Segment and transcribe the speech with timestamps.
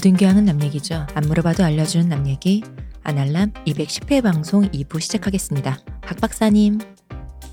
[0.00, 1.06] 모든 게 하는 남 얘기죠.
[1.12, 2.62] 안 물어봐도 알려주는 남 얘기.
[3.02, 5.76] 아날람 210회 방송 2부 시작하겠습니다.
[6.00, 6.78] 박 박사님,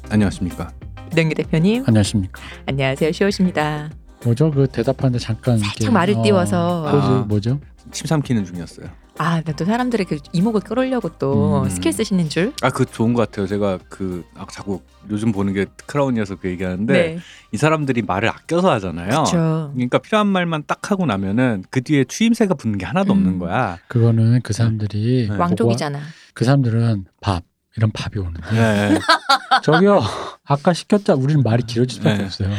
[0.10, 0.72] 안녕하십니까.
[1.12, 2.42] 이동규 대표님, 안녕하십니까.
[2.66, 3.12] 안녕하세요.
[3.12, 3.90] 시호십니다.
[4.23, 4.50] 뭐죠?
[4.50, 6.88] 그 대답하는데 잠깐 살짝 이렇게, 말을 어, 띄워서.
[6.90, 7.26] 포즈 아.
[7.28, 7.60] 뭐죠?
[7.92, 8.88] 침 삼키는 중이었어요.
[9.18, 11.70] 아, 나 또 사람들의 그 이목을 끌으려고 또 음.
[11.70, 12.54] 스킬 쓰시는 줄.
[12.62, 13.48] 아, 그 좋은 것 같아요.
[13.48, 17.20] 제가 그 아, 자꾸 요즘 보는 게 크라운이어서 그 얘기하는데 네,
[17.52, 19.10] 이 사람들이 말을 아껴서 하잖아요.
[19.10, 19.72] 그렇죠.
[19.74, 23.18] 그러니까 필요한 말만 딱 하고 나면은 그 뒤에 추임새가 붙는 게 하나도 음.
[23.18, 23.80] 없는 거야.
[23.88, 25.36] 그거는 그 사람들이 네.
[25.36, 26.00] 왕족이잖아.
[26.34, 27.44] 그 사람들은 밥
[27.78, 29.00] 이런 밥이 오는데 네.
[29.64, 30.02] 저기요
[30.45, 32.23] 아까 시켰자 우리는 말이 길어질 수밖에 네.
[32.25, 32.50] 없어요.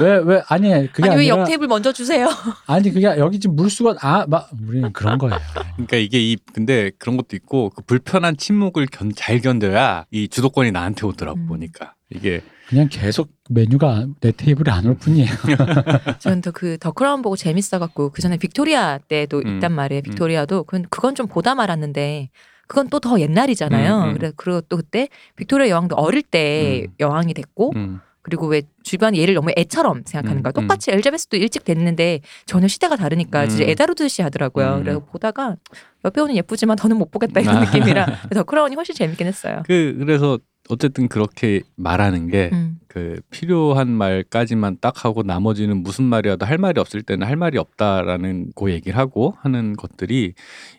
[0.00, 2.28] 왜 왜 아니 그게 아니 왜 아니라 옆 테이블 먼저 주세요?
[2.66, 5.38] 아니 그게 여기 지금 물수건 아막 우리는 그런 거예요.
[5.76, 10.72] 그러니까 이게 이 근데 그런 것도 있고 그 불편한 침묵을 견, 잘 견뎌야 이 주도권이
[10.72, 11.46] 나한테 오더라고 음.
[11.46, 15.30] 보니까 이게 그냥 계속 메뉴가 내 테이블에 안 올 뿐이에요.
[16.18, 19.56] 저는 또 그 The Crown 보고 재밌어갖고 그 전에 빅토리아 때도 음.
[19.56, 20.02] 있단 말이에요.
[20.02, 22.28] 빅토리아도 그건 그건 좀 보다 말았는데
[22.66, 23.96] 그건 또 더 옛날이잖아요.
[24.02, 24.14] 음, 음.
[24.14, 26.94] 그래 그리고 또 그때 빅토리아 여왕도 어릴 때 음.
[27.00, 30.52] 여왕이 됐고 음, 그리고 왜 주변 얘를 너무 애처럼 생각하는 음, 거야.
[30.52, 33.48] 똑같이 엘리자베스도 일찍 됐는데 전혀 시대가 다르니까 음.
[33.48, 34.76] 진짜 애다루듯이 하더라고요.
[34.78, 34.82] 음.
[34.82, 35.56] 그래서 보다가
[36.04, 37.60] 여배우는 예쁘지만 더는 못 보겠다 이런 아.
[37.60, 39.62] 느낌이라 The Crown이 훨씬 재밌긴 했어요.
[39.66, 42.78] 그 그래서 어쨌든 그렇게 말하는 게 음.
[42.96, 48.52] 그 필요한 말까지만 딱 하고 나머지는 무슨 말이라도 할 말이 없을 때는 할 말이 없다라는
[48.56, 50.32] 그 얘기를 하고 하는 것들이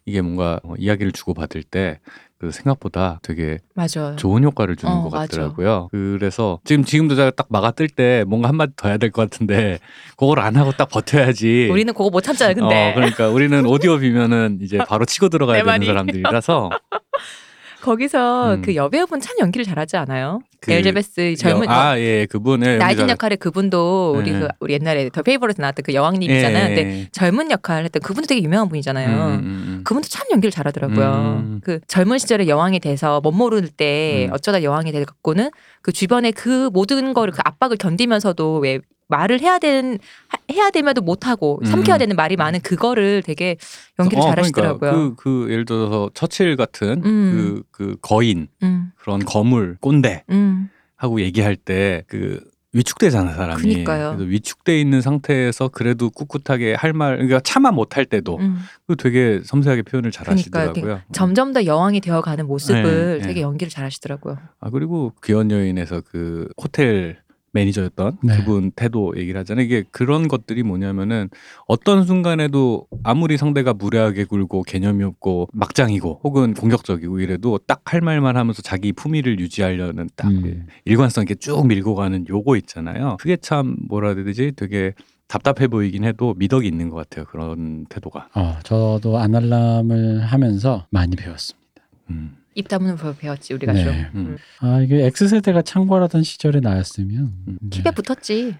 [0.06, 2.00] 이게 뭔가 어, 이야기를 주고 받을 때
[2.40, 4.16] 그 생각보다 되게 맞아요.
[4.16, 5.26] 좋은 효과를 주는 어, 것 맞아.
[5.26, 5.88] 같더라고요.
[5.90, 9.80] 그래서 지금 지금도 제가 딱 막아 뜰 때 뭔가 한마디 더 해야 될 것 같은데
[10.18, 11.68] 그걸 안 하고 딱 버텨야지.
[11.72, 12.54] 우리는 그거 못 참잖아요.
[12.54, 15.86] 근데 어, 그러니까 우리는 오디오 비면은 이제 바로 치고 들어가야 내 되는 말이.
[15.88, 16.70] 사람들이라서
[17.82, 18.62] 거기서 음.
[18.62, 20.40] 그 여배우분 참 연기를 잘하지 않아요?
[20.60, 24.40] 그 엘자베스 젊은 아, 예, 그분의 나이든 연기가- 역할의 그분도 우리 네.
[24.40, 26.64] 그 우리 옛날에 더 페이버릿에 나왔던 그 여왕님이잖아요.
[26.72, 27.08] 예, 근데 예.
[27.12, 29.08] 젊은 역할 했던 그분도 되게 유명한 분이잖아요.
[29.08, 29.82] 음, 음, 음.
[29.84, 31.44] 그분도 참 연기를 잘하더라고요.
[31.46, 31.62] 음.
[31.64, 34.34] 그 젊은 시절에 여왕이 돼서 못 모를 때 음.
[34.34, 35.52] 어쩌다 여왕이 돼 갖고는
[35.82, 39.98] 그 주변에 그 모든 거를 그 압박을 견디면서도 왜 말을 해야 되는
[40.28, 41.66] 하- 해야 되면도 못 하고 음.
[41.66, 43.58] 삼켜야 되는 말이 많은 그거를 되게
[44.00, 44.92] 연기를 어, 잘하시더라고요.
[44.92, 47.32] 그러니까 그, 그 예를 들어서 처칠 같은 음.
[47.32, 52.40] 그, 그 거인 음, 그런 거물 꼰대 음, 하고 얘기할 때 그
[52.74, 53.62] 위축되잖아 사람이.
[53.62, 54.10] 그니까요.
[54.16, 58.58] 그래서 위축돼 있는 상태에서 그래도 꿋꿋하게 할 말, 그러니까 차마 못할 때도 음.
[58.86, 60.70] 그 되게 섬세하게 표현을 잘 그러니까요.
[60.70, 61.02] 하시더라고요.
[61.12, 63.42] 점점 더 여왕이 되어가는 모습을 네, 되게 네.
[63.42, 64.38] 연기를 잘하시더라고요.
[64.60, 67.18] 아 그리고 귀한 여인에서 그 호텔
[67.58, 68.38] 매니저였던 네.
[68.38, 69.66] 그분 태도 얘기를 하잖아요.
[69.66, 71.30] 이게 그런 것들이 뭐냐면은
[71.68, 78.36] 어떤 순간에도 아무리 상대가 무례하게 굴고 개념이 없고 막장이고 혹은 공격적이고 이래도 딱 할 말만
[78.36, 80.68] 하면서 자기 품위를 유지하려는 딱 음.
[80.84, 83.16] 일관성 있게 쭉 밀고 가는 요거 있잖아요.
[83.20, 84.52] 그게 참 뭐라 해야 되지?
[84.58, 84.94] 되게
[85.28, 87.26] 답답해 보이긴 해도 미덕이 있는 것 같아요.
[87.26, 88.30] 그런 태도가.
[88.36, 91.82] 어 저도 아날람을 하면서 많이 배웠습니다.
[92.10, 92.36] 음.
[92.58, 93.84] 입 다무는 법 배웠지 우리가 네.
[93.84, 93.94] 좀.
[94.16, 94.38] 음.
[94.62, 97.58] 아 이게 X 세대가 창궐하던 시절에 나였으면 음.
[97.68, 98.56] 이제 픽에 붙었지.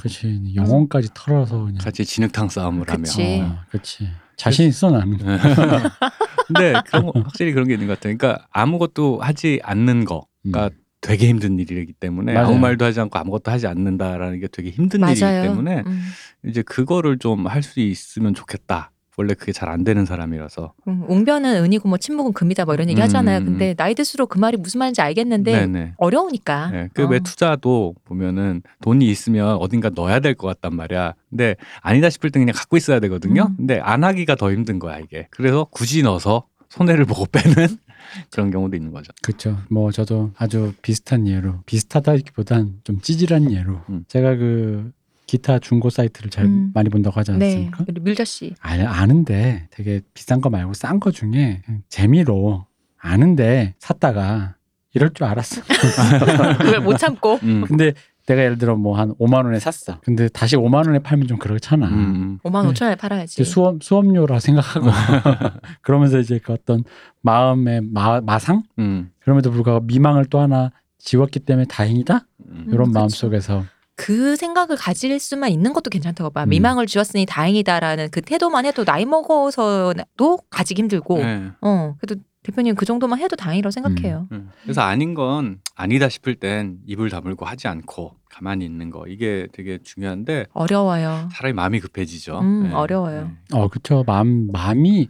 [0.00, 3.22] 그치 영혼까지 털어서 그냥 같이 진흙탕 싸움을 그치.
[3.40, 3.44] 하며.
[3.44, 5.18] 어, 그치 자신 있어 나는.
[6.46, 8.16] 근데 그런 거, 확실히 그런 게 있는 것 같아요.
[8.16, 10.70] 그러니까 아무것도 하지 않는 거가 음.
[11.02, 12.46] 되게 힘든 일이기 때문에 맞아요.
[12.48, 15.42] 아무 말도 하지 않고 아무것도 하지 않는다라는 게 되게 힘든 일이기 맞아요.
[15.42, 16.02] 때문에 음.
[16.46, 18.92] 이제 그거를 좀 할 수 있으면 좋겠다.
[19.16, 20.74] 원래 그게 잘 안 되는 사람이라서.
[20.88, 23.38] 음, 웅변은 은이고 뭐 침묵은 금이다 뭐 이런 얘기 음, 하잖아요.
[23.40, 25.94] 음, 근데 나이 들수록 그 말이 무슨 말인지 알겠는데 네네.
[25.96, 26.70] 어려우니까.
[26.70, 27.20] 네, 그왜 어.
[27.20, 31.14] 투자도 보면은 돈이 있으면 어딘가 넣어야 될 것 같단 말이야.
[31.30, 33.46] 근데 아니다 싶을 때 그냥 갖고 있어야 되거든요.
[33.50, 33.56] 음.
[33.56, 35.26] 근데 안 하기가 더 힘든 거야 이게.
[35.30, 37.78] 그래서 굳이 넣어서 손해를 보고 빼는
[38.30, 39.12] 그런 경우도 있는 거죠.
[39.22, 39.56] 그렇죠.
[39.70, 44.04] 뭐 저도 아주 비슷한 예로 비슷하다기보단 좀 찌질한 예로 음.
[44.08, 44.92] 제가 그
[45.26, 46.70] 기타 중고 사이트를 잘 음.
[46.74, 47.46] 많이 본다고 하지 네.
[47.46, 47.84] 않습니까?
[47.88, 48.54] 우리 밀자 씨.
[48.60, 52.66] 아, 아는데 되게 비싼 거 말고 싼 거 중에 재미로
[52.98, 54.54] 아는데 샀다가
[54.94, 55.62] 이럴 줄 알았어.
[56.58, 57.38] 그걸 못 참고.
[57.42, 57.64] 음.
[57.66, 57.92] 근데
[58.26, 60.00] 내가 예를 들어 뭐 한 5만 원에 샀어.
[60.00, 61.88] 근데 다시 5만 원에 팔면 좀 그렇잖아.
[61.88, 62.38] 음.
[62.42, 62.72] 5만 네.
[62.72, 63.44] 5천 원에 팔아야지.
[63.44, 64.86] 수업 수업료라 생각하고
[65.82, 66.84] 그러면서 이제 그 어떤
[67.22, 69.10] 마음의 마, 마상 음.
[69.20, 72.66] 그럼에도 불구하고 미망을 또 하나 지웠기 때문에 다행이다 음.
[72.68, 73.26] 이런 음, 마음 그쵸.
[73.26, 73.64] 속에서
[73.96, 76.44] 그 생각을 가질 수만 있는 것도 괜찮다고 봐.
[76.44, 76.50] 음.
[76.50, 81.18] 미망을 주었으니 다행이다라는 그 태도만 해도 나이 먹어서도 가지기 힘들고.
[81.18, 81.50] 네.
[81.62, 81.94] 어.
[81.98, 84.28] 그래도 대표님 그 정도만 해도 다행이라고 생각해요.
[84.30, 84.50] 음.
[84.62, 89.78] 그래서 아닌 건 아니다 싶을 땐 입을 다물고 하지 않고 가만히 있는 거 이게 되게
[89.82, 91.28] 중요한데 어려워요.
[91.32, 92.38] 사람이 마음이 급해지죠.
[92.38, 92.72] 음, 네.
[92.72, 93.22] 어려워요.
[93.24, 93.56] 네.
[93.58, 95.08] 어 그쵸 마음 마음이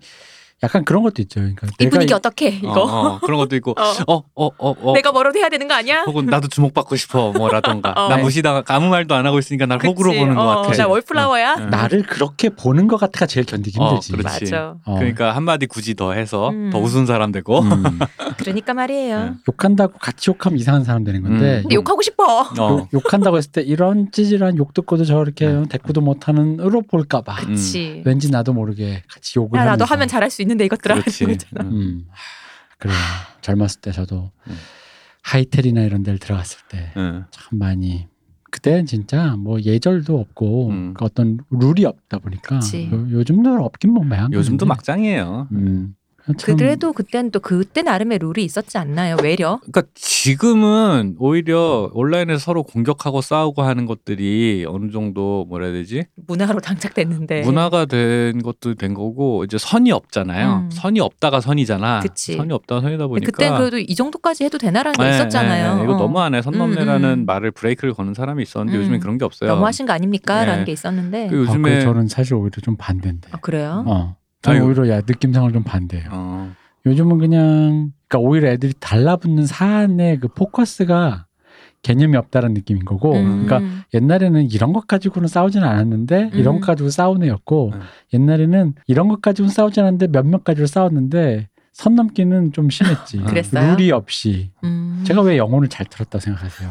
[0.66, 1.40] 약간 그런 것도 있죠.
[1.40, 4.22] 그러니까 이 분위기 어떻게 이거 어, 어, 그런 것도 있고 어.
[4.34, 4.92] 어어 어 어.
[4.94, 6.02] 내가 뭐라도 해야 되는 거 아니야?
[6.06, 8.08] 혹은 나도 주목받고 싶어 뭐라던가 어.
[8.08, 10.12] 나 무시당 아무 말도 안 하고 있으니까 날 호구로.
[10.12, 10.76] 보는 것 어, 같아.
[10.76, 11.52] 나 월플라워야.
[11.54, 11.56] 어.
[11.66, 14.12] 나를 그렇게 보는 것 같아가 제일 견디기 어, 힘들지.
[14.12, 14.44] 그렇지.
[14.44, 14.74] 맞아.
[14.84, 14.96] 어.
[14.96, 16.70] 그러니까 한마디 굳이 더 해서 음.
[16.70, 17.98] 더 우스운 사람 되고 음.
[18.38, 19.24] 그러니까 말이에요.
[19.24, 19.32] 네.
[19.48, 21.72] 욕한다고 같이 욕하면 이상한 사람 되는 건데 음.
[21.72, 22.40] 욕하고 싶어.
[22.42, 22.46] 어.
[22.58, 25.62] 욕, 욕한다고 했을 때 이런 찌질한 욕 듣고도 저렇게 네.
[25.68, 28.02] 대꾸도 못하는 으로 볼까봐 그치.
[28.04, 29.94] 왠지 나도 모르게 같이 욕을 야 나도 하면서.
[29.94, 30.96] 하면 잘할 수 있는 데 이것들아.
[31.00, 31.24] 그렇지.
[31.24, 31.68] 이런 거잖아.
[31.68, 31.76] 음.
[31.76, 32.96] 음 하, 그래요
[33.42, 34.56] 젊었을 때 저도 음.
[35.22, 36.94] 하이텔이나 이런 데를 들어갔을 때참
[37.52, 37.58] 응.
[37.58, 38.06] 많이
[38.50, 40.94] 그때는 진짜 뭐 예절도 없고 음.
[40.94, 42.56] 그 어떤 룰이 없다 보니까.
[42.56, 44.68] 요, 요즘도 없긴 뭐 매한 요즘도 건데.
[44.68, 45.48] 막장이에요.
[45.52, 45.94] 음.
[46.38, 49.16] 참 그래도 그때는 또 그때 나름의 룰이 있었지 않나요?
[49.22, 49.58] 외려.
[49.62, 56.60] 그러니까 지금은 오히려 온라인에서 서로 공격하고 싸우고 하는 것들이 어느 정도 뭐라 해야 되지 문화로
[56.60, 57.42] 장착됐는데.
[57.42, 60.64] 문화가 된 것도 된 거고 이제 선이 없잖아요.
[60.64, 60.70] 음.
[60.70, 62.00] 선이 없다가 선이잖아.
[62.00, 62.36] 그치.
[62.36, 65.74] 선이 없다가 선이다 보니까 그때 그래도 이 정도까지 해도 되나라는 게 네, 있었잖아요.
[65.74, 65.84] 네, 네.
[65.84, 65.98] 이거 어.
[65.98, 67.26] 너무하네 선 음, 넘네라는 음.
[67.26, 68.82] 말을 브레이크를 거는 사람이 있었는데 음.
[68.82, 69.50] 요즘엔 그런 게 없어요.
[69.50, 70.64] 너무하신 거 아닙니까?라는 네.
[70.64, 71.28] 게 있었는데.
[71.28, 73.84] 그 아, 요즘에 그래, 저는 사실 오히려 좀 반대인데 아, 그래요?
[73.86, 74.16] 어.
[74.42, 74.68] 저는 아유.
[74.68, 76.52] 오히려 야 느낌상으로 좀 반대예요 어,
[76.86, 81.26] 요즘은 그냥 그러니까 오히려 애들이 달라붙는 사안의 그 포커스가
[81.82, 83.46] 개념이 없다는 느낌인 거고 음.
[83.46, 86.60] 그러니까 옛날에는 이런 것 가지고는 싸우지는 않았는데 이런 음.
[86.60, 87.80] 것 가지고 싸운 애였고 음.
[88.12, 93.72] 옛날에는 이런 것 가지고는 싸우지 않았는데 몇몇 가지고 싸웠는데 선 넘기는 좀 심했지 그랬어요?
[93.76, 95.02] 룰이 없이 음.
[95.06, 96.70] 제가 왜 영혼을 잘 들었다 생각하세요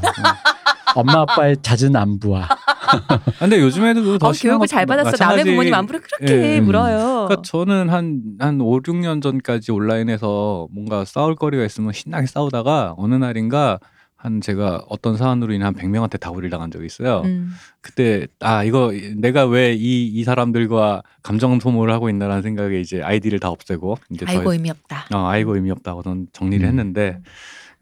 [0.95, 2.47] 엄마 아빠의 잦은 안부와
[3.39, 5.11] 근데 요즘 애들도 더 어, 심한 교육을 것- 잘 받았어.
[5.17, 6.61] 남의 마찬가지- 부모님 안부를 그렇게 예.
[6.61, 7.25] 물어요.
[7.27, 13.15] 그러니까 저는 한, 한 5, 6년 전까지 온라인에서 뭔가 싸울 거리가 있으면 신나게 싸우다가 어느
[13.15, 13.79] 날인가
[14.17, 17.21] 한 제가 어떤 사안으로 인해 한 100명한테 다구리를 당한 적이 있어요.
[17.25, 17.51] 음.
[17.81, 23.39] 그때 아 이거 내가 왜 이 이 사람들과 감정 소모를 하고 있나라는 생각에 이제 아이디를
[23.39, 25.07] 다 없애고 이제 아이고 더 의미 없다.
[25.13, 26.69] 어, 아이고 의미 없다고 는 정리를 음.
[26.69, 27.19] 했는데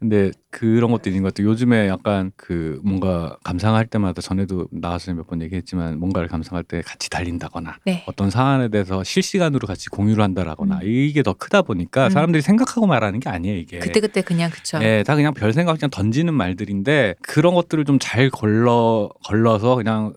[0.04, 1.48] 근데 그런 것도 있는 것 같아요.
[1.48, 7.08] 요즘에 약간 그 뭔가 감상할 때마다 전에도 나와서 몇 번 얘기했지만 뭔가를 감상할 때 같이
[7.08, 8.04] 달린다거나 네.
[8.06, 10.80] 어떤 사안에 대해서 실시간으로 같이 공유를 한다라거나 음.
[10.84, 12.10] 이게 더 크다 보니까 음.
[12.10, 13.78] 사람들이 생각하고 말하는 게 아니에요 이게.
[13.78, 14.78] 그때 그때 그냥 그쵸.
[14.82, 20.12] 예, 다 그냥 별 생각 그냥 던지는 말들인데 그런 것들을 좀 잘 걸러 걸러서 그냥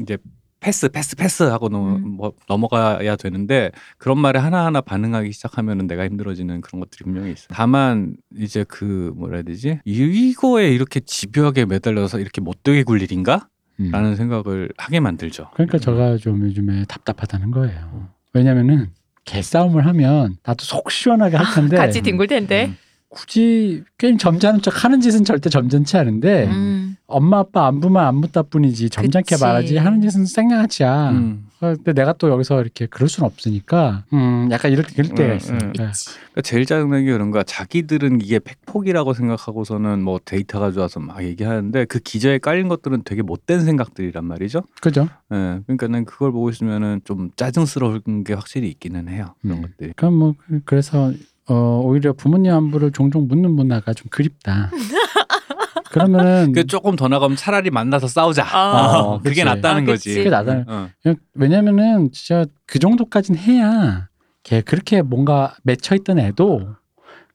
[0.00, 0.16] 이제
[0.60, 2.16] 패스 패스 패스 하고 넘, 음.
[2.16, 7.48] 뭐 넘어가야 되는데 그런 말에 하나하나 반응하기 시작하면은 내가 힘들어지는 그런 것들이 분명히 있어요.
[7.50, 9.80] 다만 이제 그 뭐라 해야 되지?
[9.84, 13.48] 이거에 이렇게 집요하게 매달려서 이렇게 못되게 굴 일인가?
[13.80, 13.90] 음.
[13.92, 15.50] 라는 생각을 하게 만들죠.
[15.54, 18.90] 그러니까 제가 좀 요즘에 답답하다는 거예요 왜냐면은
[19.24, 22.66] 개싸움을 하면 나도 속 시원하게 할 텐데 같이 뒹굴 텐데.
[22.66, 22.76] 음.
[23.10, 26.96] 굳이 게임 점잖은 척 하는 짓은 절대 점잖지 않은데 음.
[27.06, 29.42] 엄마 아빠 안부만 안 묻다 뿐이지 점잖게 그치.
[29.42, 31.10] 말하지 하는 짓은 생양아치야.
[31.12, 31.46] 음.
[31.58, 35.54] 근데 내가 또 여기서 이렇게 그럴 수는 없으니까 음 약간 이럴, 이럴 때가 음, 있어요.
[35.56, 35.72] 음.
[35.72, 35.72] 네.
[35.72, 37.42] 그러니까 제일 짜증나는 게 그런 거야.
[37.44, 43.60] 자기들은 이게 팩폭이라고 생각하고서는 뭐 데이터가 좋아서 막 얘기하는데 그 기저에 깔린 것들은 되게 못된
[43.60, 44.62] 생각들이란 말이죠.
[44.82, 45.08] 그죠?
[45.32, 45.60] 예.
[45.66, 49.34] 그러니까 난 그걸 보고 있으면은 좀 짜증스러운 게 확실히 있기는 해요.
[49.40, 49.62] 그런 음.
[49.62, 49.92] 것들이.
[49.96, 51.10] 그럼 뭐 그- 그래서
[51.48, 54.70] 어 오히려 부모님 안부를 종종 묻는 문화가 좀 그립다.
[55.90, 58.44] 그러면은 그 조금 더 나가면 차라리 만나서 싸우자.
[58.44, 58.98] 아.
[58.98, 59.42] 어, 그게.
[59.44, 60.14] 낫다는 아, 거지.
[60.14, 60.88] 그게 낫다는 어.
[61.34, 64.08] 왜냐면은 진짜 그 정도까지는 해야
[64.42, 66.74] 걔 그렇게 뭔가 맺혀 있던 애도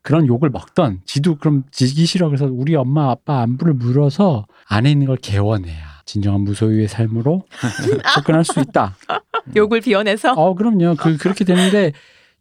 [0.02, 5.06] 그런 욕을 먹던 지도 그럼 지기 싫어 그래서 우리 엄마 아빠 안부를 물어서 안에 있는
[5.06, 7.44] 걸 개원해야 진정한 무소유의 삶으로
[8.14, 8.94] 접근할 수 있다.
[9.56, 10.94] 욕을 비워내서 어 그럼요.
[10.96, 11.92] 그 그렇게 되는데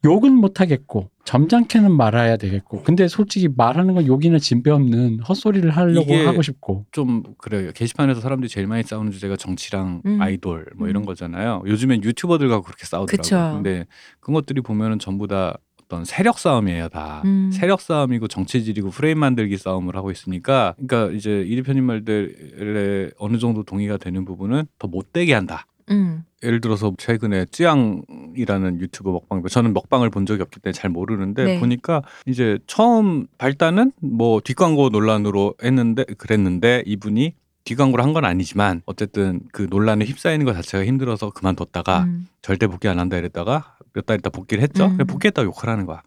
[0.05, 6.01] 욕은 못 하겠고 점잖게는 말아야 되겠고 근데 솔직히 말하는 건 욕이나 진배 없는 헛소리를 하려고
[6.13, 7.71] 이게 하고 싶고 좀 그래요.
[7.73, 10.21] 게시판에서 사람들이 제일 많이 싸우는 주제가 정치랑 음.
[10.21, 10.89] 아이돌 뭐 음.
[10.89, 11.63] 이런 거잖아요.
[11.65, 13.17] 요즘엔 유튜버들과 그렇게 싸우더라고요.
[13.17, 13.51] 그쵸.
[13.55, 13.85] 근데
[14.19, 15.57] 그런 것들이 보면은 전부 다
[15.93, 17.21] 어떤 세력 싸움이에요, 다.
[17.25, 17.51] 음.
[17.53, 23.63] 세력 싸움이고 정치질이고 프레임 만들기 싸움을 하고 있으니까 그러니까 이제 이 대표님 말들에 어느 정도
[23.63, 25.65] 동의가 되는 부분은 더 못되게 한다.
[25.91, 26.23] 음.
[26.43, 31.59] 예를 들어서 최근에 쯔양이라는 유튜버 먹방 저는 먹방을 본 적이 없기 때문에 잘 모르는데 네.
[31.59, 37.33] 보니까 이제 처음 발단은 뭐 뒷광고 논란으로 했는데 그랬는데 이분이
[37.65, 42.27] 뒷광고를 한 건 아니지만 어쨌든 그 논란에 휩싸이는 것 자체가 힘들어서 그만뒀다가 음.
[42.41, 44.87] 절대 복귀 안 한다 이랬다가 몇 달 있다 복귀를 했죠.
[44.87, 44.97] 음.
[44.97, 46.01] 복귀했다고 욕을 하는 거야.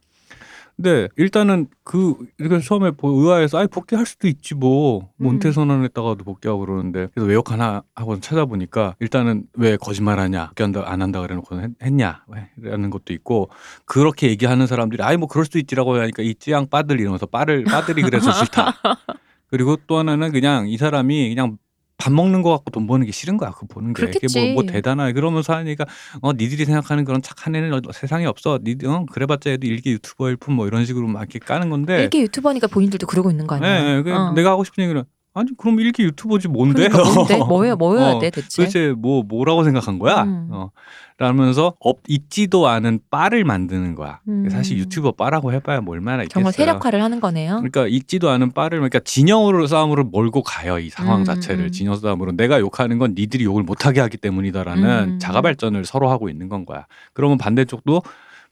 [0.77, 5.41] 근데 일단은 그 이렇게 처음에 보- 의아해서 아이 복귀할 수도 있지 뭐, 뭐 음.
[5.41, 11.61] 선언했다가도 복귀하고 그러는데 그래서 왜 욕하나 하고 찾아보니까 일단은 왜 거짓말하냐 복귀한다 안 한다 그래놓고
[11.63, 12.25] 했, 했냐
[12.59, 13.49] 라는 것도 있고
[13.87, 18.03] 그렇게 얘기하는 사람들이 아이 뭐 그럴 수도 있지라고 하니까 이 찌양 빠들 이러면서 빠를 빠들이
[18.03, 18.75] 그래서 싫다.
[19.49, 21.57] 그리고 또 하나는 그냥 이 사람이 그냥
[21.99, 23.51] 밥 먹는 거 갖고 돈 버는 게 싫은 거야.
[23.53, 24.53] 그거 보는 게 이게 그렇겠지.
[24.55, 25.87] 뭐, 뭐 대단하게 그러면서 하니까
[26.21, 28.59] 어 니들이 생각하는 그런 착한 애는 어- 세상에 없어.
[28.63, 32.03] 니들 어 그래봤자 애도 일개 유튜버일 뿐 뭐 이런 식으로 막 이렇게 까는 건데.
[32.03, 33.97] 일개 유튜버니까 본인들도 그러고 있는 거 예, 아니야?
[33.99, 34.33] 예, 그 어.
[34.33, 35.03] 내가 하고 싶은 얘기는
[35.37, 36.89] 아니 그럼 일개 유튜버지 뭔데?
[36.89, 37.37] 그러니까 뭔데?
[37.45, 38.63] 뭐야 뭐여야 어, 돼 대체?
[38.63, 40.23] 도대체 뭐 뭐라고 생각한 거야?
[40.23, 40.49] 음.
[40.51, 40.71] 어.
[41.19, 44.21] 라면서 업 있지도 않은 빠를 만드는 거야.
[44.29, 44.49] 음.
[44.49, 46.33] 사실 유튜버 빠라고 해봐야 뭐 얼마나 있겠어요.
[46.33, 47.57] 정말 세력화를 하는 거네요.
[47.57, 51.71] 그러니까 있지도 않은 빠를 그러니까 진영으로 싸움으로 몰고 가요 이 상황 음, 자체를 음.
[51.71, 55.19] 진영 싸움으로 내가 욕하는 건 니들이 욕을 못하게 하기 때문이다라는 음.
[55.19, 56.87] 자가 발전을 서로 하고 있는 건 거야.
[57.13, 58.03] 그러면 반대쪽도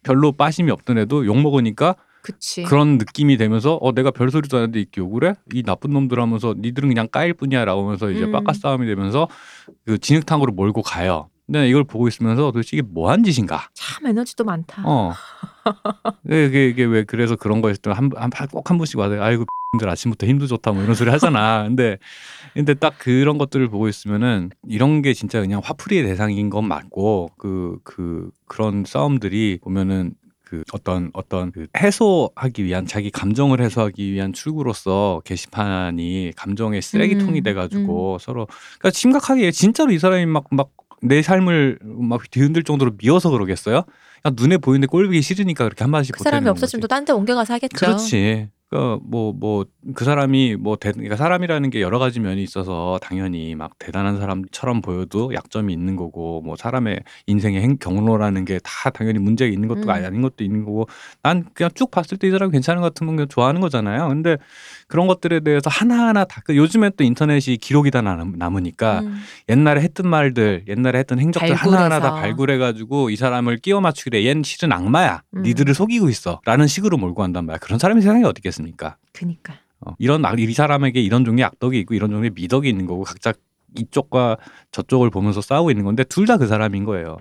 [0.03, 2.63] 별로 빠심이 없던 애도 욕 먹으니까 그치.
[2.63, 5.35] 그런 느낌이 되면서 어 내가 별소리도 안 했는데 이렇게 욕을 해?
[5.53, 8.33] 이 나쁜 놈들 하면서 니들은 그냥 까일 뿐이야라고 하면서 이제 음.
[8.33, 9.29] 빠까 싸움이 되면서
[9.85, 11.29] 그 진흙탕으로 몰고 가요.
[11.47, 13.69] 근데 이걸 보고 있으면서 도대체 이게 뭐한 짓인가?
[13.75, 14.83] 참 에너지도 많다.
[14.87, 15.13] 어.
[16.25, 19.45] 이게 이게 왜 그래서 그런 거 있을 때한꼭한 한 분씩 와서 아이고
[19.79, 21.65] 들 아침부터 힘도 좋다 뭐 이런 소리 하잖아.
[21.65, 21.99] 근데
[22.55, 28.31] 근데 딱 그런 것들을 보고 있으면은 이런 게 진짜 그냥 화풀이의 대상인 건 맞고 그그
[28.47, 36.33] 그런 싸움들이 보면은 그 어떤 어떤 그 해소하기 위한 자기 감정을 해소하기 위한 출구로서 게시판이
[36.37, 38.47] 감정의 쓰레기통이 음, 돼가지고 서로
[38.79, 40.71] 그러니까 심각하게 진짜로 이 사람이 막 막
[41.05, 43.83] 내 삶을 막 뒤흔들 정도로 미워서 그러겠어요?
[44.23, 46.81] 그냥 눈에 보이는데 꼴보기 싫으니까 그렇게 한마디씩 그 사람이 없었으면.
[46.81, 47.77] 또 딴 데 옮겨가서 하겠죠.
[47.77, 48.49] 그렇지.
[48.71, 54.19] 그뭐뭐 그 사람이 뭐 대, 그러니까 사람이라는 게 여러 가지 면이 있어서 당연히 막 대단한
[54.19, 59.69] 사람처럼 보여도 약점이 있는 거고 뭐 사람의 인생의 행, 경로라는 게 다 당연히 문제가 있는
[59.69, 59.91] 것도 음.
[59.91, 60.87] 아닌 것도 있는 거고
[61.23, 64.09] 난 그냥 쭉 봤을 때 이 사람 괜찮은 것 같으면 그냥 좋아하는 거잖아요.
[64.09, 64.37] 근데
[64.89, 69.21] 그런 것들에 대해서 하나하나 다 그 요즘에 또 인터넷이 기록이 다 남, 남으니까 음.
[69.49, 72.21] 옛날에 했던 말들, 옛날에 했던 행적들 하나하나 다 발굴해서.
[72.23, 74.21] 발굴해가지고 이 사람을 끼워 맞추기래.
[74.23, 75.23] 얜 실은 악마야.
[75.37, 75.43] 음.
[75.43, 76.41] 니들을 속이고 있어.
[76.45, 77.59] 라는 식으로 몰고 간단 말이야.
[77.59, 78.97] 그런 사람이 세상에 어디 있겠습니까?
[79.15, 79.55] 그니까.
[79.81, 83.33] 어, 이런 악- 이 사람에게 이런 종류의 악덕이 있고 이런 종류의 미덕이 있는 거고 각자
[83.77, 84.37] 이쪽과
[84.73, 87.17] 저쪽을 보면서 싸우고 있는 건데 둘 다 그 사람인 거예요.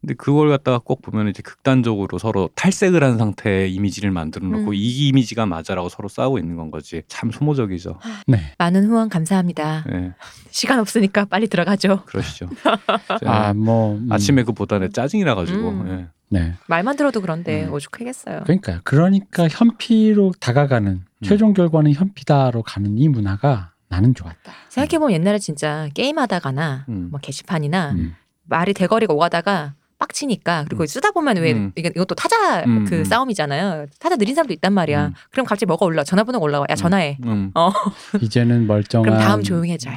[0.00, 4.74] 근데 그걸 갖다가 꼭 보면 이제 극단적으로 서로 탈색을 한 상태의 이미지를 만들어 놓고 음.
[4.74, 7.02] 이 이미지가 맞아라고 서로 싸우고 있는 건 거지.
[7.08, 7.98] 참 소모적이죠.
[8.26, 8.52] 네.
[8.58, 9.84] 많은 후원 감사합니다.
[9.90, 10.12] 예,
[10.50, 12.02] 시간 없으니까 빨리 들어가죠.
[12.04, 12.48] 그러시죠.
[13.24, 15.88] 아, 뭐 음, 아침에 그 보다는 짜증이 나가지고 음.
[15.88, 16.08] 예.
[16.28, 16.54] 네.
[16.66, 17.72] 말만 들어도 그런데 음.
[17.72, 18.42] 오죽하겠어요.
[18.44, 21.24] 그러니까 그러니까 현피로 다가가는 음.
[21.24, 24.52] 최종 결과는 현피다로 가는 이 문화가 나는 좋았다.
[24.68, 27.08] 생각해보면 옛날에 진짜 게임하다가나 음.
[27.10, 28.14] 뭐 게시판이나 음.
[28.44, 30.86] 말이 대거리가 오가다가 빡치니까 그리고 음.
[30.86, 31.72] 쓰다 보면 왜 음.
[31.74, 33.04] 이게 이것도 타자 음, 그 음.
[33.04, 33.86] 싸움이잖아요.
[33.98, 35.06] 타자 느린 사람도 있단 말이야.
[35.06, 35.14] 음.
[35.30, 36.04] 그럼 갑자기 뭐가 올라?
[36.04, 36.66] 전화번호가 올라와.
[36.68, 37.18] 야 전화해.
[37.24, 37.52] 음.
[38.20, 39.94] 이제는 멀쩡한 그럼 다음 조용해져요.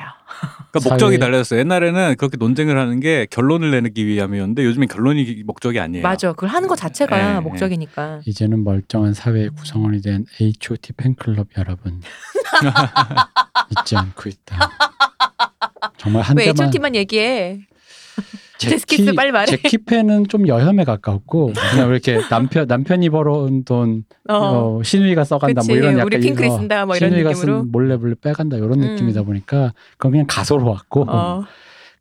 [0.72, 1.60] 그러니까 목적이 사회- 달라졌어요.
[1.60, 6.03] 옛날에는 그렇게 논쟁을 하는 게 결론을 내기 위함이었는데 요즘엔 결론이 목적이 아니에요.
[6.03, 6.29] 맞아.
[6.32, 8.22] 그걸 하는 것 자체가 예, 목적이니까.
[8.25, 12.01] 이제는 멀쩡한 사회의 구성원이 된 H.O.T 팬클럽 여러분
[13.82, 14.70] 잊지 않고 있다.
[15.98, 17.62] 정말 한왜 대만 H.O.T만 얘기해?
[18.59, 19.47] 제키- 데스키스 빨리 말해.
[19.47, 24.35] 제키 팬은 좀 여혐에 가깝고 그냥 왜 이렇게 남편 남편이 벌어온 돈 어.
[24.35, 25.69] 어, 신우이가 써간다 그치.
[25.71, 27.59] 뭐 이런 약간 우리 핑크리 어, 쓴다 뭐 이런 신우이가 느낌으로.
[27.63, 28.79] 쓴 몰래 몰래 빼간다 이런 음.
[28.81, 31.43] 느낌이다 보니까 그건 그냥 가소로웠고 어.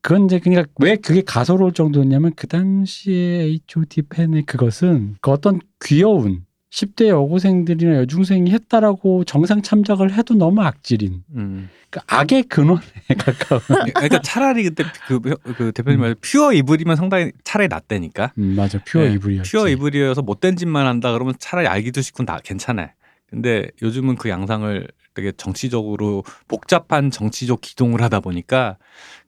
[0.02, 6.44] 그건 이제 그러니까 왜 그게 가소로울 정도였냐면 그 당시에 H.O.T 팬의 그것은 그 어떤 귀여운
[6.70, 11.70] 10대 여고생들이나 여중생이 했다라고 정상 참작을 해도 너무 악질인 음.
[11.88, 12.82] 그러니까 악의 근원에
[13.18, 13.62] 가까운
[13.94, 18.32] 그러니까 차라리 그때 그, 그 대표님 말 퓨어 이불이면 상당히 차라리 낫다니까.
[18.36, 22.38] 음, 맞아 퓨어 네, 이불이었지 퓨어 이불이어서 못된 짓만 한다 그러면 차라리 알기도 쉽고 다
[22.42, 22.92] 괜찮아.
[23.30, 28.76] 근데 요즘은 그 양상을 되게 정치적으로 복잡한 정치적 기동을 하다 보니까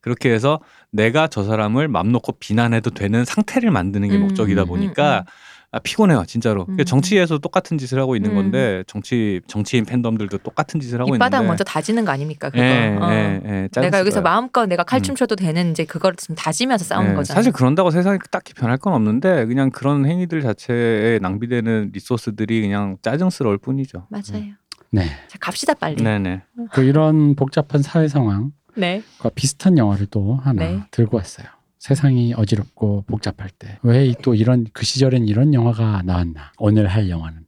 [0.01, 4.67] 그렇게 해서 내가 저 사람을 맘 놓고 비난해도 되는 상태를 만드는 게 음, 목적이다 음,
[4.69, 5.25] 보니까
[5.73, 6.65] 아, 피곤해요 진짜로.
[6.65, 6.85] 그러니까 음.
[6.85, 8.35] 정치에서 똑같은 짓을 하고 있는 음.
[8.37, 11.41] 건데 정치 정치인 팬덤들도 똑같은 짓을 하고 있는데.
[11.47, 12.51] 먼저 다지는 거 아닙니까?
[12.51, 12.61] 그거.
[12.63, 13.11] 예, 어.
[13.13, 14.21] 예, 예, 내가 여기서.
[14.21, 17.37] 마음껏 내가 칼춤 춰도 되는 이제 그걸 좀 다지면서 싸우는 예, 거잖아.
[17.37, 23.59] 사실 그런다고 세상이 딱히 변할 건 없는데 그냥 그런 행위들 자체에 낭비되는 리소스들이 그냥 짜증스러울
[23.59, 24.07] 뿐이죠.
[24.11, 24.45] 맞아요.
[24.91, 25.05] 네.
[25.29, 26.03] 자 갑시다 빨리.
[26.03, 26.43] 네네.
[26.73, 29.03] 그 이런 복잡한 사회 상황과 네.
[29.37, 30.81] 비슷한 영화를 또 하나 네.
[30.91, 31.47] 들고 왔어요.
[31.91, 36.53] 세상이 어지럽고 복잡할 때 왜 또 이런 그 시절엔 이런 영화가 나왔나?
[36.59, 37.41] 오늘 할 영화는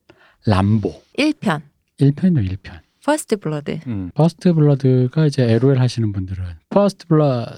[0.47, 1.61] 람보 1편
[2.01, 2.81] 1편도 1편.
[3.05, 3.81] First Blood.
[3.87, 4.11] 음.
[4.15, 7.51] First Blood가 이제 LOL 하시는 분들은 First Blood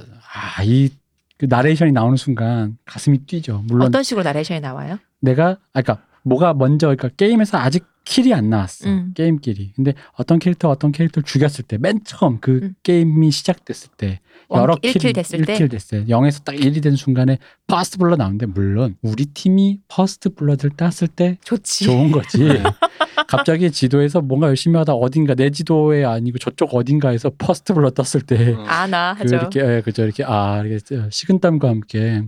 [0.59, 0.91] 아이
[1.39, 3.63] 그 나레이션이 나오는 순간 가슴이 뛰죠.
[3.67, 4.99] 물론 어떤 식으로 나레이션이 나와요?
[5.21, 9.13] 내가 아 그러니까 뭐가 먼저 그러니까 게임에서 아직 kill이 안 나왔어 음.
[9.15, 12.75] 게임끼리 근데 어떤 캐릭터 어떤 캐릭터를 죽였을 때 맨 처음 그 음.
[12.83, 14.21] 게임이 시작됐을 때
[14.55, 18.47] 여러 1kill kill이 됐을 때 1kill 됐어요 0에서 딱 1이 된 순간에 First Blood 나오는데
[18.47, 21.85] 물론 우리 팀이 First Blood를 땄을 때 좋지.
[21.85, 22.39] 좋은 거지
[23.27, 28.53] 갑자기 지도에서 뭔가 열심히 하다 어딘가 내 지도에 아니고 저쪽 어딘가에서 First Blood 떴을 때
[28.53, 28.65] 어.
[28.67, 29.37] 아나 그 하죠.
[29.37, 30.79] 이렇게 예, 그죠 이렇게 아 이렇게
[31.11, 32.23] 식은땀과 함께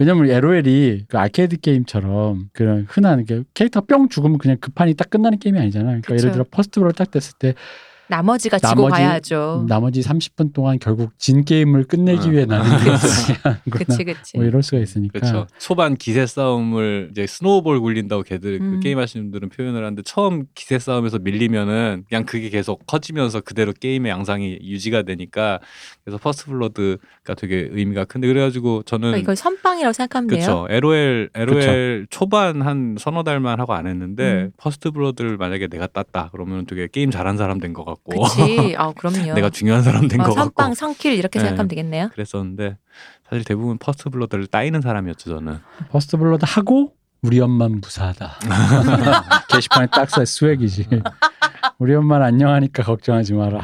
[0.00, 5.10] 왜냐면 LOL이 그 아케이드 게임처럼 그런 흔한 그 캐릭터 뿅 죽으면 그냥 그 판이 딱
[5.10, 5.88] 끝나는 게임이 아니잖아요.
[5.88, 6.22] 그러니까 그쵸.
[6.22, 7.54] 예를 들어 First Blood 딱 됐을 때
[8.10, 9.64] 나머지가 지고 나머지- 가야죠.
[9.68, 12.30] 나머지 30분 동안 결국 진 게임을 끝내기 어.
[12.32, 12.64] 위해 나는
[13.00, 13.34] 그치.
[13.70, 14.36] 그치 그치.
[14.36, 15.46] 뭐 이럴 수가 있으니까 그렇죠.
[15.58, 18.80] 초반 기세 싸움을 이제 snowball 굴린다고 걔들 그 음.
[18.80, 24.10] 게임 하시는 분들은 표현을 하는데 처음 기세 싸움에서 밀리면은 그냥 그게 계속 커지면서 그대로 게임의
[24.10, 25.60] 양상이 유지가 되니까
[26.04, 30.40] 그래서 first blood가 되게 의미가 큰데 그래가지고 저는 그러니까 이걸 선빵이라고 생각하면 돼요.
[30.40, 30.66] 그렇죠.
[30.68, 34.50] LOL LOL 초반 한 서너 달만 하고 안 했는데 음.
[34.56, 38.74] first blood를 만약에 내가 땄다 그러면 되게 게임 잘한 사람 된 것 같고 그치.
[38.78, 39.34] 아 그럼요.
[39.34, 41.44] 내가 중요한 사람 된 어, 같고 선kill 이렇게 네.
[41.46, 42.08] 생각하면 되겠네요.
[42.12, 42.76] 그랬었는데
[43.28, 45.58] 사실 대부분 first blood를 따이는 사람이었죠 저는.
[45.90, 48.38] first blood 하고 우리 엄마는 무사하다.
[49.48, 50.86] 게시판에 딱 써 swag이지.
[51.78, 53.60] 우리 엄마는 안녕하니까 걱정하지 마라.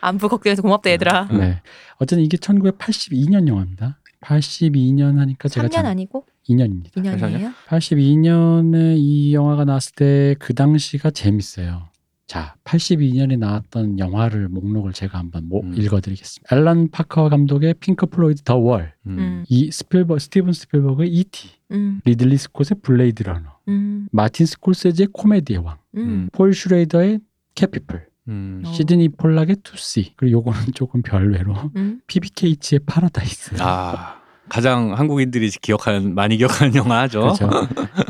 [0.00, 1.28] 안부 걱정해서 고맙다 얘들아.
[1.32, 1.38] 음.
[1.40, 1.60] 네.
[1.96, 3.98] 어쨌든 이게 1982년 영화입니다.
[4.22, 6.92] 82년 하니까 제가 3년 아니고 2년입니다.
[6.94, 7.52] 2년이에요?
[7.68, 11.88] 82년에 이 영화가 나왔을 때 그 당시가 재밌어요.
[12.26, 15.74] 자, 82년에 나왔던 영화를 목록을 제가 한번 모- 음.
[15.76, 16.56] 읽어드리겠습니다.
[16.56, 19.18] 앨런 파커 감독의 핑크 플로이드 The Wall, 음.
[19.18, 19.44] 음.
[19.48, 22.00] 이 스필버 스티븐 스필버그의 E.T., 음.
[22.04, 24.08] 리들리 스콧의 Blade Runner, 음.
[24.10, 26.28] 마틴 스콜세지의 코미디의 왕, 음.
[26.32, 27.20] 폴 슈레이더의
[27.56, 28.62] Cat People, 음.
[28.64, 28.72] 어.
[28.72, 32.00] 시드니 폴락의 Tootsie, 그리고 요거는 조금 별외로 음.
[32.06, 33.56] 피비 케이츠의 파라다이스.
[33.60, 34.22] 아
[34.54, 37.20] 가장 한국인들이 기억하는 많이 기억하는 영화죠.
[37.22, 37.50] 그렇죠.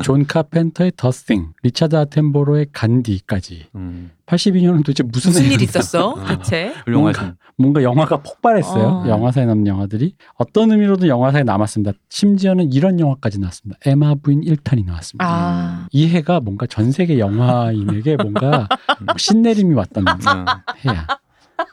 [0.03, 3.65] 존 카펜터의 The Thing, 리차드 아텐보로의 간디까지.
[3.73, 6.09] 음, 82년은 도대체 무슨, 무슨 일이 있었어?
[6.09, 6.23] 어.
[6.27, 6.71] 대체?
[6.85, 7.33] 훌륭하신.
[7.57, 8.83] 뭔가 영화가 폭발했어요.
[8.85, 9.07] 어.
[9.07, 11.93] 영화사에 남는 영화들이 어떤 의미로도 영화사에 남았습니다.
[12.09, 13.79] 심지어는 이런 영화까지 나왔습니다.
[13.83, 15.25] 애마부인 1탄이 나왔습니다.
[15.27, 15.87] 아.
[15.91, 18.67] 이 해가 뭔가 전 세계 영화인에게 뭔가
[19.17, 20.45] 신내림이 왔던 음,
[20.85, 21.07] 해야.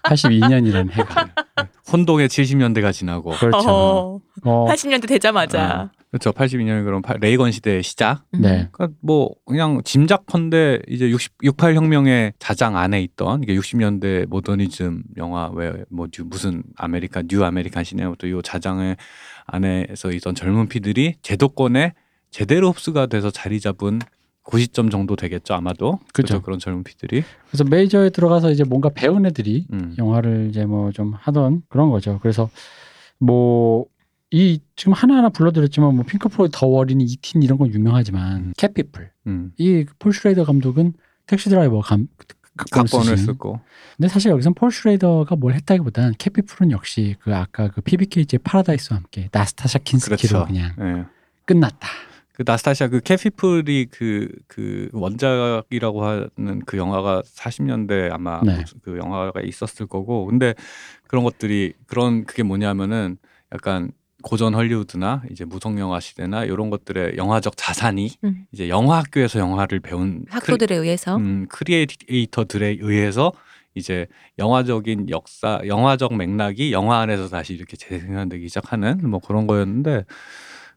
[0.04, 1.28] 82년이라는 해가.
[1.92, 3.30] 혼동의 70년대가 지나고.
[3.32, 3.68] 그렇죠.
[3.68, 4.20] 어.
[4.44, 5.90] 어, 80년대 되자마자.
[6.10, 6.32] 그렇죠.
[6.32, 8.24] 82년이 그럼 파- 레이건 시대의 시작.
[8.34, 8.40] 음.
[8.42, 8.68] 네.
[8.72, 15.50] 그러니까 뭐 그냥 짐작컨대 이제 60, 68 혁명의 자장 안에 있던 이게 60년대 모더니즘 영화
[15.54, 18.96] 왜 뭐 무슨 American New American Cinema부터 이 자장의
[19.46, 21.94] 안에서 있던 젊은 피들이 제도권에
[22.30, 24.00] 제대로 흡수가 돼서 자리 잡은
[24.44, 26.34] 그 시점 정도 되겠죠 아마도 그죠.
[26.34, 29.94] 그렇죠 그런 젊은 피들이 그래서 메이저에 들어가서 이제 뭔가 배운 애들이 음.
[29.98, 32.18] 영화를 이제 뭐 좀 하던 그런 거죠.
[32.22, 32.50] 그래서
[33.18, 33.86] 뭐
[34.34, 37.42] 이 지금 하나하나 불러드렸지만 뭐 핑크 플로이드 The Wall이니 E.T.
[37.42, 38.52] 이런 건 유명하지만 음.
[38.56, 39.52] Cat People 음.
[39.58, 40.94] 이 폴 슈레이더 감독은
[41.26, 42.08] Taxi Driver 감
[42.56, 43.16] 극본을 각본을.
[43.18, 43.60] 쓰고
[43.96, 48.26] 근데 사실 여기선 폴 슈레이더가 뭘 했다기보다는 Cat People은 역시 그 아까 그 피비 케이츠의
[48.42, 50.46] 파라다이스와 함께 나스타샤 킨스키로 그렇죠.
[50.46, 51.04] 그냥 예.
[51.44, 51.88] 끝났다.
[52.32, 58.64] 그 나스타샤 그 Cat People이 그, 그 원작이라고 하는 그 영화가 40년대 아마 네.
[58.82, 60.54] 그 영화가 있었을 거고 근데
[61.06, 63.18] 그런 것들이 그런 그게 뭐냐면은
[63.52, 63.92] 약간
[64.22, 68.46] 고전 헐리우드나 이제 무성 영화 시대나 이런 것들의 영화적 자산이 음.
[68.52, 71.16] 이제 영화 학교에서 영화를 배운 학도들에 의해서.
[71.16, 73.32] 크리, 음, creator들에 의해서
[73.74, 74.06] 이제
[74.38, 80.04] 영화적인 역사, 영화적 맥락이 영화 안에서 다시 이렇게 재생산되기 시작하는 뭐 그런 거였는데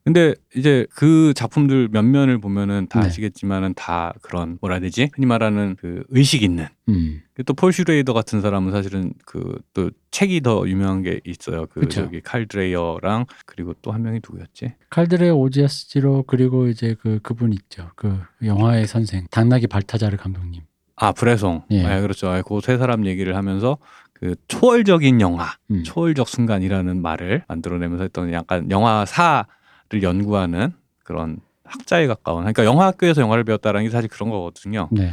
[0.05, 3.07] 근데 이제 그 작품들 몇 면을 보면은 다 네.
[3.07, 5.09] 아시겠지만은 다 그런 뭐라 해야 되지?
[5.15, 7.21] 흔히 말하는 그 의식 있는 음.
[7.45, 11.65] 또폴 슈레이더 같은 사람은 사실은 그 또 책이 더 유명한 게 있어요.
[11.65, 12.03] 그 그쵸.
[12.03, 14.75] 저기 칼 드레이어랑 그리고 또 한 명이 누구였지?
[14.89, 17.89] 칼 드레 오지아스 지로 그리고 이제 그 그분 있죠.
[17.95, 20.61] 그 영화의 선생 당나귀 발타자르 감독님.
[20.97, 21.63] 아 브레송.
[21.71, 21.83] 예.
[21.85, 22.31] 아, 그렇죠.
[22.47, 23.77] 그 세 사람 얘기를 하면서
[24.13, 25.83] 그 초월적인 영화, 음.
[25.83, 29.43] 초월적 순간이라는 말을 만들어내면서 했던 약간 영화사를
[30.03, 30.71] 연구하는
[31.03, 32.41] 그런 학자에 가까운.
[32.41, 34.87] 그러니까 영화 학교에서 영화를 배웠다라는 게 사실 그런 거거든요.
[34.91, 35.11] 네.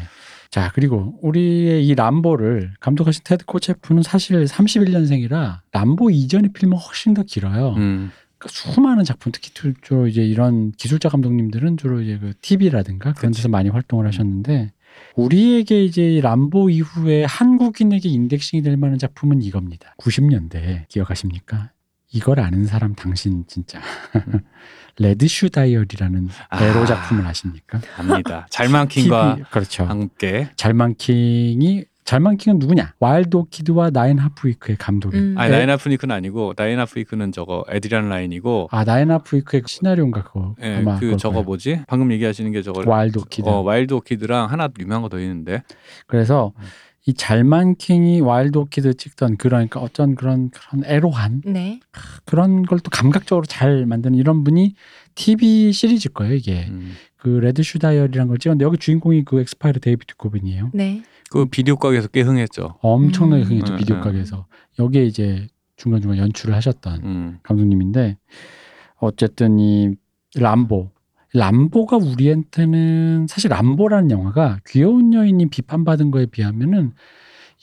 [0.51, 7.23] 자, 그리고 우리의 이 람보를 감독하신 테드 코체프는 사실 31년생이라 람보 이전의 필름은 훨씬 더
[7.23, 7.71] 길어요.
[7.79, 13.15] 음, 그러니까 수많은 작품, 특히 주- 주로 이제 이런 기술자 감독님들은 주로 이제 그 TV라든가
[13.15, 13.41] 그런 그치.
[13.41, 14.73] 데서 많이 활동을 하셨는데
[15.17, 19.95] 우리에게 이제 이 람보 이후에 한국인에게 인덱싱이 될 만한 작품은 이겁니다.
[19.99, 21.71] 90년대 기억하십니까?
[22.13, 23.81] 이걸 아는 사람 당신 진짜
[24.99, 26.63] Red Shoe Diary라는 아.
[26.65, 27.81] 에로 작품을 아십니까?
[27.97, 28.47] 압니다.
[28.51, 29.85] 잘만 킹과 TV, 그렇죠.
[29.85, 30.49] 함께.
[30.57, 32.95] 잘만킹이 잘만킹은 누구냐?
[32.99, 35.17] Wild Orchid와 Nine Half Week의 감독이.
[35.17, 35.35] 음.
[35.39, 35.59] 아니 네.
[35.59, 40.55] Nine 아프니크는 아니고 나인 아프니크는 저거 에드리안 라인이고 아 Nine Half Week의 시나리오인가 그거.
[40.63, 41.45] 예, 아마 그 저거 거예요.
[41.45, 41.81] 뭐지?
[41.87, 43.49] 방금 얘기하시는 게 저거 Wild Orchid.
[43.49, 45.63] 어, Wild Orchid랑 하나 유명한 거 더 있는데
[46.07, 46.65] 그래서 음.
[47.05, 51.81] 이 잘만킹이 Wild Orchid 찍던 그러니까 어쩐 그런 그런 에로한 네.
[52.25, 54.75] 그런 걸 또 감각적으로 잘 만드는 이런 분이
[55.17, 56.67] TV 시리즈일 거예요 이게.
[56.69, 56.93] 음.
[57.17, 60.71] 그 Red Shoe Diary라는 걸 찍었는데 여기 주인공이 그 X-File의 데이비드 듀코브니예요.
[60.75, 61.03] 네.
[61.31, 62.79] 그 비디오 가게에서 꽤 흥했죠.
[62.83, 63.49] 엄청나게 음.
[63.49, 64.01] 흥했죠 음, 비디오 음.
[64.01, 64.47] 가게에서
[64.79, 67.39] 여기에 이제 중간 중간 연출을 하셨던 음.
[67.43, 68.17] 감독님인데
[68.99, 69.91] 어쨌든 이
[70.37, 70.92] 람보
[71.35, 76.93] 람보가 우리한테는 사실 람보라는 영화가 귀여운 여인이 비판받은 거에 비하면은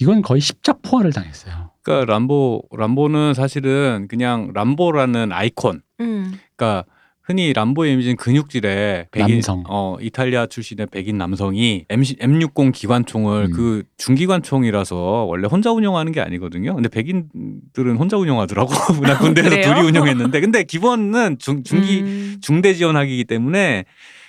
[0.01, 1.71] 이건 거의 십자포화를 당했어요.
[1.83, 5.81] 그러니까 람보 람보는 사실은 그냥 람보라는 아이콘.
[5.99, 6.33] 음.
[6.55, 6.85] 그러니까
[7.29, 9.63] 흔히 람보의 이미지는 근육질의 백인 남성.
[9.69, 13.51] 어 이탈리아 출신의 백인 남성이 M M60 기관총을 음.
[13.51, 16.73] 그 중기관총이라서 원래 혼자 운영하는 게 아니거든요.
[16.73, 18.71] 근데 백인들은 혼자 운영하더라고.
[19.05, 19.75] 나 군대에서 그래요?
[19.75, 22.37] 둘이 운영했는데 근데 기본은 중 중기 음.
[22.41, 23.85] 중대 지원하기이기 때문에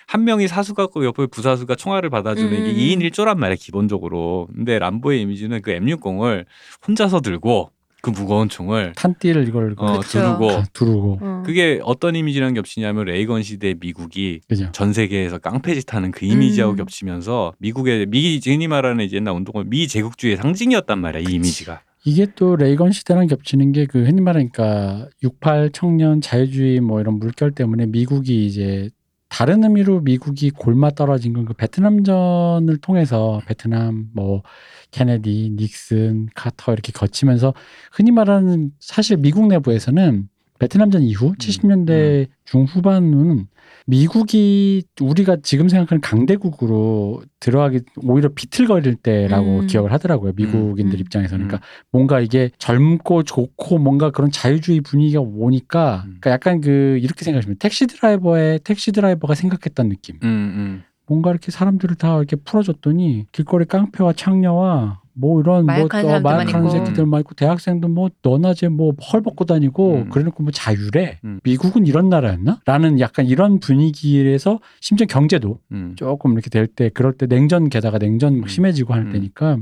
[0.07, 2.67] 한 명이 사수 갖고 옆에 부사수가 총알을 받아주는 음.
[2.67, 4.47] 이게 2인 1조란 말이야 기본적으로.
[4.55, 6.45] 근데 람보의 이미지는 그 M60을
[6.87, 7.71] 혼자서 들고
[8.03, 10.19] 그 무거운 총을 탄띠를 이걸 어, 그쵸.
[10.21, 11.43] 두르고 다 두르고 어.
[11.45, 14.69] 그게 어떤 이미지랑 겹치냐면 레이건 시대 미국이 그죠.
[14.73, 16.77] 전 세계에서 깡패짓 하는 그 이미지하고 음.
[16.77, 21.81] 겹치면서 미국의 미 흔히 말하는 이제 옛날 운동은 미 제국주의의 상징이었단 말이야 이 이미지가.
[22.05, 27.51] 이게 또 레이건 시대랑 겹치는 게 그 흔히 말하니까 68 청년 자유주의 뭐 이런 물결
[27.53, 28.89] 때문에 미국이 이제
[29.29, 34.43] 다른 의미로 미국이 골마 떨어진 건 그 베트남전을 통해서 베트남 뭐
[34.90, 37.55] 케네디, 닉슨, 카터 이렇게 거치면서
[37.92, 40.29] 흔히 말하는 사실 미국 내부에서는
[40.61, 43.46] 베트남전 이후 70년대 중후반은
[43.87, 49.66] 미국이 우리가 지금 생각하는 강대국으로 들어가기 오히려 비틀거릴 때라고 음.
[49.66, 50.33] 기억을 하더라고요.
[50.37, 51.00] 미국인들 음.
[51.00, 51.46] 입장에서는.
[51.46, 51.48] 음.
[51.48, 56.18] 그러니까 뭔가 이게 젊고 좋고 뭔가 그런 자유주의 분위기가 오니까 음.
[56.20, 60.16] 그러니까 약간 그 이렇게 생각하시면 택시 드라이버의 택시 드라이버가 생각했던 느낌.
[60.22, 60.83] 음, 음.
[61.11, 66.37] 뭔가 이렇게 사람들을 다 이렇게 풀어줬더니 길거리 깡패와 창녀와 뭐 이런 뭐 마약한 어, 사람들만
[66.37, 66.70] 마약하는.
[66.70, 70.09] 새끼들만 있고 대학생도 뭐 너나제 뭐 헐 벗고 다니고 음.
[70.11, 71.40] 그래놓고 뭐 자유래 음.
[71.42, 72.61] 미국은 이런 나라였나?
[72.64, 75.94] 라는 약간 이런 분위기에서 심지어 경제도 음.
[75.96, 78.49] 조금 이렇게 될 때 그럴 때 냉전 게다가 냉전 막 음.
[78.49, 79.12] 심해지고 할 음.
[79.12, 79.59] 때니까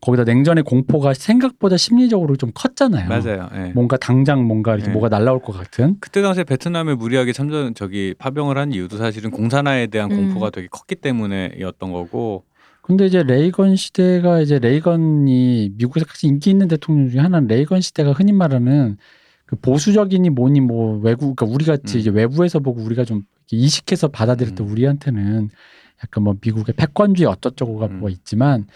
[0.00, 3.08] 거기다 냉전의 공포가 생각보다 심리적으로 좀 컸잖아요.
[3.08, 3.48] 맞아요.
[3.54, 3.72] 예.
[3.74, 4.92] 뭔가 당장 뭔가 이렇게 네.
[4.92, 5.96] 뭐가 날라올 것 같은.
[6.00, 10.16] 그때 당시에 베트남에 무리하게 참전 저기 파병을 한 이유도 사실은 공산화에 대한 음.
[10.16, 12.44] 공포가 되게 컸기 때문에였던 거고.
[12.82, 18.12] 근데 이제 레이건 시대가 이제 레이건이 미국에서 가장 인기 있는 대통령 중에 하나는 레이건 시대가
[18.12, 18.96] 흔히 말하는
[19.44, 22.00] 그 보수적이니 뭐니 뭐 외국 그러니까 우리 같이 음.
[22.00, 24.72] 이제 외부에서 보고 우리가 좀 이식해서 받아들였던 음.
[24.72, 25.50] 우리한테는
[26.04, 28.00] 약간 뭐 미국의 패권주의 어쩌저쩌고가 음.
[28.00, 28.66] 뭐 있지만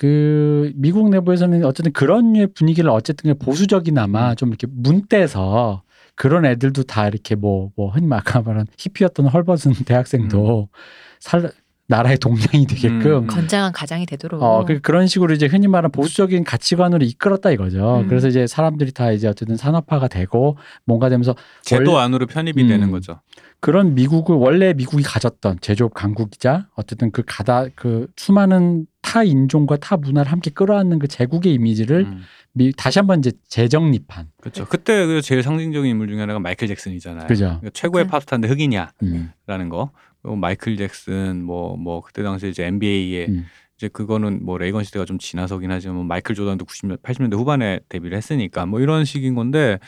[0.00, 4.36] 그 미국 내부에서는 어쨌든 그런 류의 분위기를 어쨌든 보수적이나마 음.
[4.36, 5.82] 좀 이렇게 문대서
[6.14, 10.70] 그런 애들도 다 이렇게 뭐 뭐 흔히 아까 말한 히피였던 헐벗은 대학생도
[11.18, 11.52] 살
[11.86, 13.26] 나라의 동량이 되게끔 음.
[13.26, 14.42] 건장한 가장이 되도록.
[14.42, 18.02] 어, 그, 그런 식으로 이제 흔히 말하는 보수적인 가치관으로 이끌었다 이거죠.
[18.02, 18.08] 음.
[18.08, 22.68] 그래서 이제 사람들이 다 이제 어쨌든 산업화가 되고 뭔가 되면서 제도 원래- 안으로 편입이 음.
[22.68, 23.20] 되는 거죠.
[23.58, 29.96] 그런 미국을 원래 미국이 가졌던 제조업 강국이자 어쨌든 그 가다 그 수많은 타 인종과 타
[29.96, 32.22] 문화를 함께 끌어안는 그 제국의 이미지를 음.
[32.52, 34.66] 미, 다시 한번 이제 재정립한 그렇죠.
[34.66, 37.26] 그때 그 제일 상징적인 인물 중에 하나가 마이클 잭슨이잖아요.
[37.26, 37.44] 그죠.
[37.44, 38.12] 그러니까 최고의 그쵸.
[38.12, 39.90] 팝스타인데 흑인이냐라는 음, 거.
[40.22, 43.46] 그리고 마이클 잭슨 뭐뭐 그때 당시에 이제 NBA에 음.
[43.76, 48.16] 이제 그거는 뭐 레이건 시대가 좀 지나서긴 하지만 뭐 마이클 조던도 90년 80년대 후반에 데뷔를
[48.18, 49.78] 했으니까 뭐 이런 식인 건데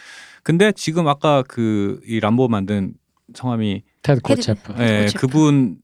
[0.43, 2.95] 근데 지금 아까 그 이 람보 만든
[3.35, 4.21] 성함이 테드.
[4.77, 5.07] 네.
[5.07, 5.07] 예.
[5.17, 5.83] 그분 이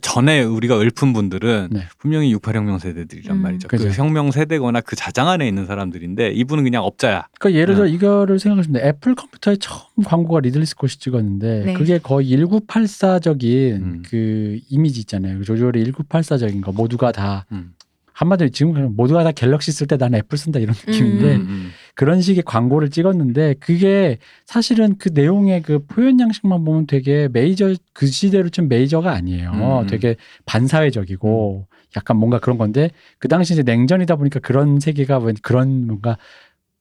[0.00, 1.84] 전에 우리가 읊은 분들은 네.
[1.98, 3.42] 분명히 68혁명 세대들이란 음.
[3.42, 3.68] 말이죠.
[3.68, 3.84] 그죠.
[3.84, 7.28] 그 혁명 세대거나 그 자장 안에 있는 사람들인데 이분은 그냥 업자야.
[7.38, 7.92] 그러니까 예를 들어 네.
[7.92, 8.82] 이거를 생각하시면.
[8.82, 11.72] 애플 컴퓨터에 처음 광고가 리들리 스콧이 찍었는데 네.
[11.74, 14.02] 그게 거의 1984적인 음.
[14.06, 15.42] 그 이미지 있잖아요.
[15.42, 17.74] 조조리 1984적인 거 모두가 다 음.
[18.14, 21.70] 한마디로 지금 모두가 다 갤럭시 쓸 때 나는 애플 쓴다 이런 느낌인데 음, 음.
[21.94, 28.06] 그런 식의 광고를 찍었는데 그게 사실은 그 내용의 그 표현 양식만 보면 되게 메이저 그
[28.06, 29.80] 시대로 좀 메이저가 아니에요.
[29.82, 29.86] 음.
[29.88, 35.86] 되게 반사회적이고 약간 뭔가 그런 건데 그 당시 이제 냉전이다 보니까 그런 세계가 왠 그런
[35.86, 36.16] 뭔가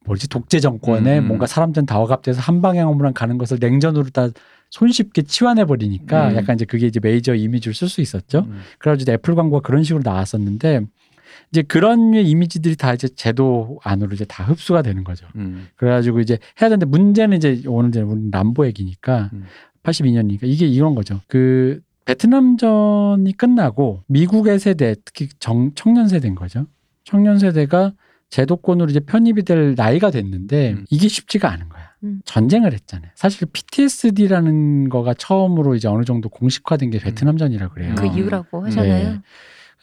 [0.05, 1.27] 뭐지 독재 정권에 음.
[1.27, 4.29] 뭔가 사람들은 다 억압돼서 한 방향으로만 가는 것을 냉전으로 다
[4.69, 6.35] 손쉽게 치환해 버리니까 음.
[6.35, 8.45] 약간 이제 그게 이제 메이저 이미지를 쓸 수 있었죠.
[8.47, 8.61] 음.
[8.79, 10.81] 그래가지고 이제 애플 광고가 그런 식으로 나왔었는데
[11.53, 15.27] 이제 그런 이미지들이 다 이제 제도 안으로 이제 다 흡수가 되는 거죠.
[15.35, 15.67] 음.
[15.75, 19.43] 그래가지고 이제 해야 되는데 문제는 이제 오늘 이제 우리 람보 얘기니까 음.
[19.83, 21.21] 82년이니까 이게 이런 거죠.
[21.27, 26.65] 그 베트남전이 끝나고 미국의 세대 특히 정, 청년 세대인 거죠.
[27.03, 27.93] 청년 세대가
[28.31, 30.85] 제도권으로 이제 편입이 될 나이가 됐는데 음.
[30.89, 31.91] 이게 쉽지가 않은 거야.
[32.03, 32.21] 음.
[32.25, 33.11] 전쟁을 했잖아요.
[33.13, 37.93] 사실 PTSD라는 거가 처음으로 이제 어느 정도 공식화된 게 베트남전이라 그래요.
[37.95, 38.11] 그 어.
[38.11, 39.11] 이유라고 하잖아요.
[39.11, 39.21] 네.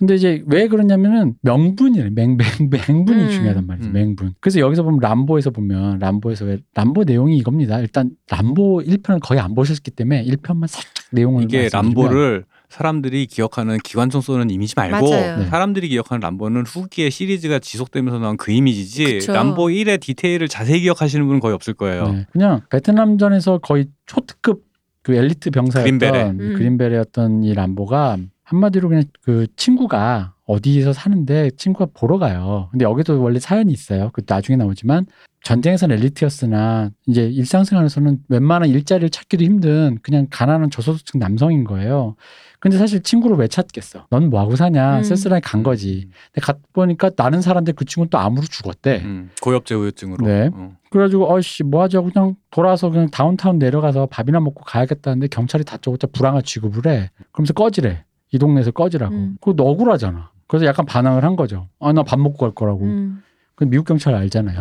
[0.01, 2.09] 근데 이제 왜 그러냐면은 명분이래.
[2.11, 3.29] 명, 명, 맹분이 음.
[3.29, 3.91] 중요하단 말이죠.
[3.91, 3.93] 음.
[3.93, 4.35] 맹분.
[4.41, 7.79] 그래서 여기서 보면 람보에서 보면 람보에서 왜 람보 내용이 이겁니다.
[7.81, 14.23] 일단 람보 1편을 거의 안 보셨기 때문에 1편만 살짝 내용을 이게 람보를 사람들이 기억하는 기관총
[14.23, 15.39] 쏘는 이미지 말고 맞아요.
[15.41, 15.47] 네.
[15.49, 19.33] 사람들이 기억하는 람보는 후기에 시리즈가 지속되면서 나온 그 이미지지 그쵸.
[19.35, 22.09] 람보 1의 디테일을 자세히 기억하시는 분은 거의 없을 거예요.
[22.11, 22.27] 네.
[22.33, 24.63] 그냥 베트남전에서 거의 초특급
[25.03, 26.23] 그 엘리트 병사였던 그린베레.
[26.31, 26.55] 음.
[26.57, 28.17] 그린베레였던 이 람보가
[28.51, 32.67] 한마디로 그냥 그 친구가 어디서 사는데 친구가 보러 가요.
[32.73, 34.11] 근데 여기도 원래 사연이 있어요.
[34.13, 35.07] 그 나중에 나오지만
[35.45, 42.17] 전쟁에서는 엘리트였으나 이제 일상생활에서는 웬만한 일자리를 찾기도 힘든 그냥 가난한 저소득층 남성인 거예요.
[42.59, 44.07] 근데 사실 친구를 왜 찾겠어?
[44.11, 44.99] 넌 뭐하고 사냐?
[44.99, 45.03] 음.
[45.05, 46.11] 쓸쓸하게 간 거지.
[46.33, 49.03] 근데 갔 보니까 나는 사람들 그 친구는 또 암으로 죽었대.
[49.05, 50.27] 음, 고엽제 우유증으로.
[50.27, 50.51] 네.
[50.53, 50.73] 어.
[50.91, 56.43] 그래가지고 어씨 뭐 하자고 그냥 돌아서 그냥 다운타운 내려가서 밥이나 먹고 가야겠다는데 경찰이 다짜고짜 불황을
[56.43, 57.11] 취급을 해.
[57.33, 58.05] 그러면서 꺼지래.
[58.33, 59.15] 이 동네에서 꺼지라고.
[59.15, 59.37] 음.
[59.41, 60.31] 그거 너 억울하잖아.
[60.47, 61.69] 그래서 약간 반항을 한 거죠.
[61.81, 62.85] 아 나 밥 먹고 갈 거라고.
[62.85, 63.23] 음.
[63.55, 64.59] 그 미국 경찰 알잖아요.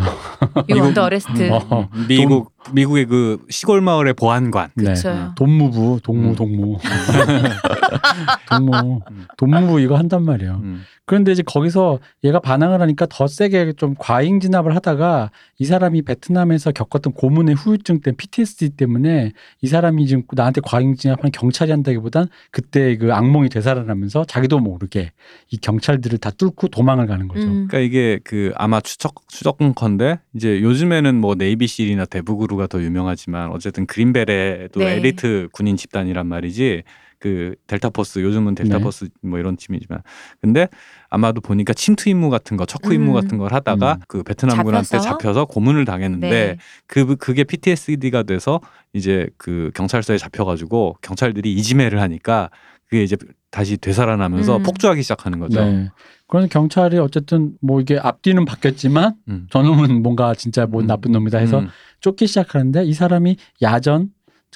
[0.70, 1.30] Under arrest.
[1.52, 4.70] 어, 미국 미국의 그 시골 마을의 보안관.
[4.76, 4.94] 네.
[4.94, 5.34] 그쵸.
[5.36, 6.36] 돈무부, 동무, 음.
[6.36, 6.78] 동무.
[8.50, 9.28] 동무, 음.
[9.38, 10.60] 돈무부 이거 한단 말이에요.
[10.64, 10.82] 음.
[11.10, 16.72] 그런데 이제 거기서 얘가 반항을 하니까 더 세게 좀 과잉 진압을 하다가 이 사람이 베트남에서
[16.72, 22.96] 겪었던 고문의 후유증 때문에 PTSD 때문에 이 사람이 지금 나한테 과잉 진압하는 경찰이 한다기보단 그때
[22.98, 25.12] 그 악몽이 되살아나면서 자기도 모르게
[25.50, 27.48] 이 경찰들을 다 뚫고 도망을 가는 거죠.
[27.48, 27.68] 음.
[27.68, 33.86] 그러니까 이게 그 아마 추적 추적컨대 이제 요즘에는 뭐 네이비실이나 대부 그루가 더 유명하지만 어쨌든
[33.86, 34.96] 그린베레도 네.
[34.96, 36.84] 엘리트 군인 집단이란 말이지.
[37.20, 40.02] 그 델타포스 요즘은 델타포스 뭐 이런 팀이지만
[40.42, 40.70] 근데
[41.10, 43.14] 아마도 보니까 침투 임무 같은 거 척후 임무 음.
[43.14, 44.02] 같은 걸 하다가 음.
[44.08, 45.10] 그 베트남군한테 잡혀서?
[45.10, 46.58] 잡혀서 고문을 당했는데 네.
[46.88, 48.62] 그 그게 PTSD가 돼서
[48.94, 52.50] 이제 그 경찰서에 잡혀가지고 경찰들이 이지매를 하니까
[52.90, 53.18] 그게 이제
[53.52, 54.64] 다시 되살아나면서 음.
[54.64, 55.64] 폭주하기 시작하는 거죠.
[55.64, 55.90] 네.
[56.28, 59.48] 그래서 경찰이 어쨌든 뭐 이게 앞뒤는 바뀌었지만 음.
[59.50, 60.88] 저놈은 뭔가 진짜 뭐 음.
[60.88, 61.70] 나쁜 놈이다 해서 음.
[62.02, 64.10] 쫓기 시작하는데 이 사람이 야전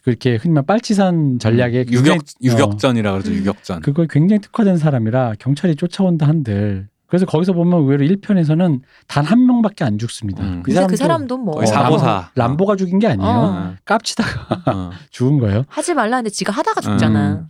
[0.03, 3.35] 그렇게 흔히 말 빨치산 전략에 굉장히- 유격 어, 유격전이라 그러죠 음.
[3.37, 3.81] 유격전.
[3.81, 9.83] 그걸 굉장히 특화된 사람이라 경찰이 쫓아온다 한들 그래서 거기서 보면 의외로 1편에서는 단 한 명밖에
[9.83, 10.43] 안 죽습니다.
[10.43, 10.63] 음.
[10.63, 12.31] 근데 그 사람도 뭐 거의 사보사.
[12.35, 13.29] 람보, 가 죽인 게 아니에요.
[13.31, 13.73] 어.
[13.85, 14.89] 깝치다가 어.
[15.11, 15.63] 죽은 거예요.
[15.67, 17.47] 하지 말라 했는데 지가 하다가 죽잖아.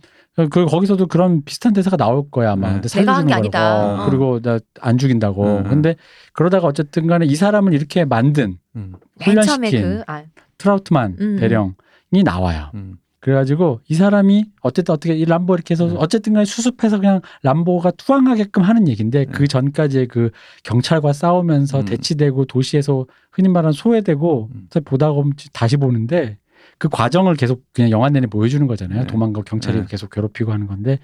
[0.50, 2.68] 그 거기서도 그런 비슷한 대사가 나올 거야 아마.
[2.68, 2.80] 네.
[2.80, 3.32] 근데 내가 한 게.
[3.34, 3.74] 아니다.
[3.76, 4.06] 어, 어.
[4.10, 5.44] 그리고 나 안 죽인다고.
[5.44, 5.64] 음, 음.
[5.70, 5.96] 근데
[6.34, 8.94] 그러다가 어쨌든 간에 이 사람을 이렇게 만든 음.
[9.20, 10.24] 훈련시킨 그 아,
[10.58, 11.36] 트라우트만 음.
[11.36, 12.70] 대령이 나와요.
[12.74, 12.96] 음.
[13.24, 15.94] 그래가지고 이 사람이 어쨌든 어떻게 이 람보 이렇게 해서 음.
[15.96, 20.30] 어쨌든 간에 수습해서 그냥 람보가 투항하게끔 하는 얘기인데 그 전까지의 그
[20.62, 21.84] 경찰과 싸우면서 음.
[21.86, 24.68] 대치되고 도시에서 흔히 말하는 소외되고 음.
[24.84, 26.36] 보다가 보면 다시 보는데
[26.76, 29.00] 그 과정을 계속 그냥 영화 내내 보여주는 거잖아요.
[29.00, 29.06] 네.
[29.06, 29.86] 도망가고 경찰이 네.
[29.88, 30.98] 계속 괴롭히고 하는 건데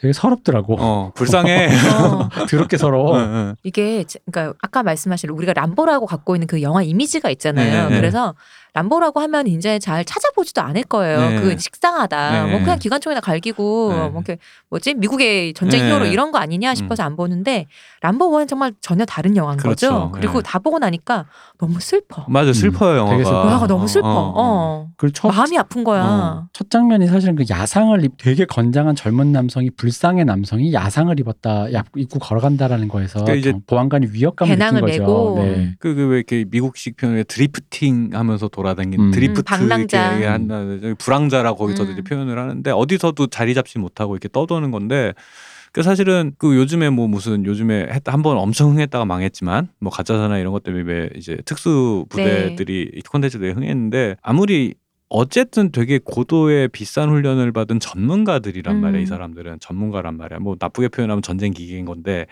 [0.00, 0.76] 되게 서럽더라고.
[0.78, 1.68] 어 불쌍해.
[2.02, 3.16] 어, 더럽게 서러워.
[3.18, 3.54] 응, 응.
[3.62, 7.84] 이게 지- 그러니까 아까 말씀하신 우리가 람보라고 갖고 있는 그 영화 이미지가 있잖아요.
[7.84, 7.96] 네, 네.
[7.96, 8.34] 그래서
[8.80, 11.18] 람보라고 하면 이제 잘 찾아보지도 않을 거예요.
[11.30, 11.40] 네.
[11.40, 12.30] 그 식상하다.
[12.44, 12.50] 네.
[12.50, 13.98] 뭐 그냥 기관총이나 갈기고 네.
[14.10, 15.88] 뭐 이렇게 뭐지 미국의 전쟁 네.
[15.88, 17.66] 히어로 이런 거 아니냐 싶어서 안 보는데
[18.02, 19.88] 람보 원은 정말 전혀 다른 영화인 그렇죠.
[19.90, 20.10] 거죠.
[20.12, 20.42] 그리고 네.
[20.50, 21.24] 다 보고 나니까
[21.58, 22.26] 너무 슬퍼.
[22.28, 23.10] 맞아 슬퍼요 영화가.
[23.12, 23.44] 되게 슬퍼요.
[23.46, 24.08] 영화가 너무 슬퍼.
[24.08, 24.88] 어, 어, 어.
[24.98, 26.02] 그리고 첫, 마음이 아픈 거야.
[26.04, 26.48] 어.
[26.52, 31.82] 첫 장면이 사실은 그 야상을 입 되게 건장한 젊은 남성이 불쌍의 남성이 야상을 입었다 야-
[31.96, 34.86] 입고 걸어간다라는 거에서 그러니까 이제 경- 보안관이 위협감을 느낀 거죠.
[35.00, 35.34] 메고.
[35.42, 35.74] 네.
[35.78, 39.10] 그 왜 이렇게 미국식 표현에 drifting 하면서 돌아 다니는 음.
[39.10, 40.10] drifter 음, 방랑자.
[40.12, 40.60] 이렇게 한다
[40.98, 41.92] 부랑자라고 거기서도 음.
[41.92, 45.12] 이제 표현을 하는데 어디서도 자리 잡지 못하고 이렇게 떠도는 건데
[45.72, 50.38] 그 사실은 그 요즘에 뭐 무슨 요즘에 했다 한 번 엄청 흥했다가 망했지만 뭐 가짜사나이
[50.38, 54.74] 이런 것 때문에 왜 이제 특수 부대들이 이 콘텐츠들이 흥했는데 아무리
[55.08, 58.80] 어쨌든 되게 고도의 비싼 훈련을 받은 전문가들이란 음.
[58.80, 62.26] 말이야 이 사람들은 전문가란 말이야 뭐 나쁘게 표현하면 전쟁 기계인 건데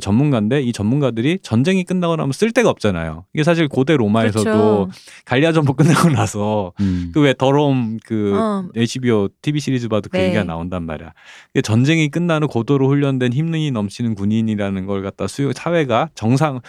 [0.00, 4.88] 전문가인데 이 전문가들이 전쟁이 끝나고 나면 쓸 데가 없잖아요 이게 사실 고대 로마에서도 그렇죠.
[5.24, 7.10] 갈리아 전부 끝나고 나서 음.
[7.12, 8.68] 그왜 더러움 그 어.
[8.76, 10.26] HBO TV 시리즈 봐도 그 네.
[10.26, 11.12] 얘기가 나온단 말이야.
[11.54, 16.60] 이게 전쟁이 끝나는 고도로 훈련된 힘이 넘치는 군인이라는 걸 갖다 수용 사회가 정상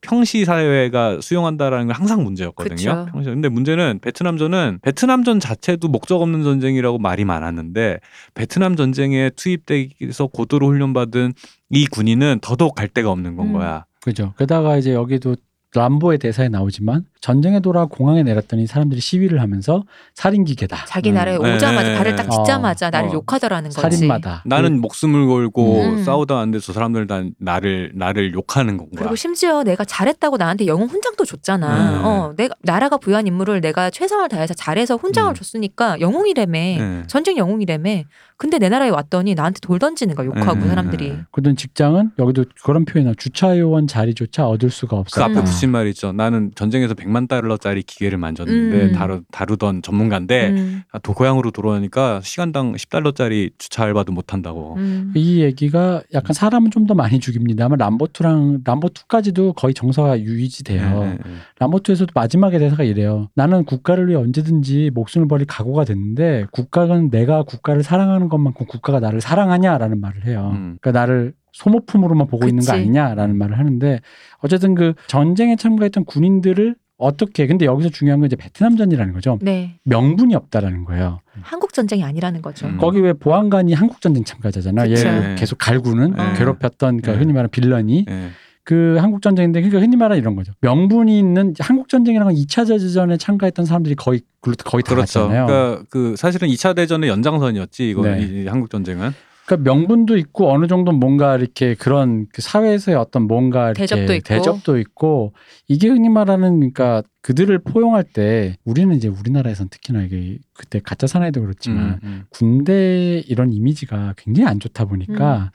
[0.00, 2.76] 평시 사회가 수용한다라는 건 항상 문제였거든요.
[2.76, 3.06] 그쵸.
[3.12, 3.30] 평시.
[3.30, 8.00] 근데 문제는 베트남전은 베트남전 자체도 목적 없는 전쟁이라고 말이 많았는데
[8.34, 11.32] 베트남 전쟁에 투입돼서 고도로 훈련받은
[11.70, 13.52] 이 군인은 더더욱 갈 데가 없는 건 음.
[13.52, 13.84] 거야.
[14.00, 14.34] 그죠.
[14.38, 15.36] 게다가 이제 여기도
[15.74, 20.84] 람보의 대사에 나오지만 전쟁에 돌아 공항에 내렸더니 사람들이 시위를 하면서 살인기계다.
[20.86, 21.14] 자기 음.
[21.14, 22.16] 나라에 네, 오자마자 네, 발을 네.
[22.16, 22.90] 딱 딛자마자 어.
[22.90, 23.12] 나를 어.
[23.14, 23.96] 욕하더라는 거지.
[23.96, 24.42] 살인마다.
[24.46, 26.04] 나는 목숨을 걸고 음.
[26.04, 28.92] 싸우다 왔는데 저 사람들 다 나를 나를 욕하는 건가?
[28.98, 31.90] 그리고 심지어 내가 잘했다고 나한테 영웅 훈장도 줬잖아.
[31.92, 31.98] 네.
[32.04, 35.34] 어, 내가 나라가 부여한 임무를 내가 최선을 다해서 잘해서 훈장을 음.
[35.34, 36.52] 줬으니까 영웅이라며.
[36.52, 37.02] 네.
[37.06, 38.02] 전쟁 영웅이라며.
[38.36, 40.26] 근데 내 나라에 왔더니 나한테 돌 던지는 거야.
[40.26, 40.68] 욕하고 네.
[40.68, 41.12] 사람들이.
[41.32, 45.24] 그던 직장은 여기도 그런 표현이나 주차 요원 자리조차 얻을 수가 그 없었다.
[45.24, 45.44] 앞에 음.
[45.44, 46.12] 붙인 말 있죠.
[46.12, 48.92] 나는 전쟁에서 100만 달러짜리 기계를 만졌는데 음.
[48.92, 54.74] 다루, 다루던 전문가인데 음, 아, 도 고향으로 돌아오니까 시간당 10달러짜리 주차 알바도 못 한다고.
[54.78, 55.12] 음.
[55.14, 61.00] 이 얘기가 약간 사람은 좀 더 많이 죽입니다만 람보2랑 람보2까지도 거의 정서가 유지돼요.
[61.00, 61.30] 네, 네, 네.
[61.60, 63.28] 람보2에서도 마지막에 대사가 이래요.
[63.34, 69.20] 나는 국가를 위해 언제든지 목숨을 버릴 각오가 됐는데 국가는 내가 국가를 사랑하는 것만큼 국가가 나를
[69.20, 70.50] 사랑하냐라는 말을 해요.
[70.54, 70.78] 음.
[70.80, 72.72] 그러니까 나를 소모품으로만 보고 있는 거 그치.
[72.72, 74.00] 아니냐라는 말을 하는데
[74.38, 79.38] 어쨌든 그 전쟁에 참가했던 군인들을 어떻게 근데 여기서 중요한 건 이제 베트남전이라는 거죠.
[79.40, 79.76] 네.
[79.84, 81.20] 명분이 없다라는 거예요.
[81.40, 82.66] 한국 전쟁이 아니라는 거죠.
[82.66, 82.76] 음.
[82.76, 84.86] 거기 왜 보안관이 한국 전쟁 참가자잖아.
[84.86, 85.08] 그쵸.
[85.08, 85.34] 얘 네.
[85.36, 86.32] 계속 갈구는 네.
[86.36, 87.18] 괴롭혔던 그러니까 네.
[87.18, 88.28] 흔히 말하는 빌런이 네.
[88.64, 90.52] 그 한국 전쟁인데 그러니까 흔히 말하는 이런 거죠.
[90.60, 95.20] 명분이 있는 한국 전쟁이라는 건 2차 대전에 참가했던 사람들이 거의 거의 다 그렇죠.
[95.20, 95.46] 갔잖아요.
[95.46, 98.22] 그러니까 그 사실은 2차 대전의 연장선이었지 이거 네.
[98.22, 99.12] 이 한국 전쟁은.
[99.48, 104.28] 그러니까 명분도 있고 어느 정도 뭔가 이렇게 그런 그 사회에서의 어떤 뭔가 이렇게 대접도 있고.
[104.28, 105.32] 대접도 있고
[105.68, 111.40] 이게 흔히 말하는 그러니까 그들을 포용할 때 우리는 이제 우리나라에서는 특히나 이게 그때 가짜 사나이도
[111.40, 112.22] 그렇지만 음, 음.
[112.28, 114.88] 군대 이런 이미지가 굉장히 안 좋다 음.
[114.90, 115.50] 보니까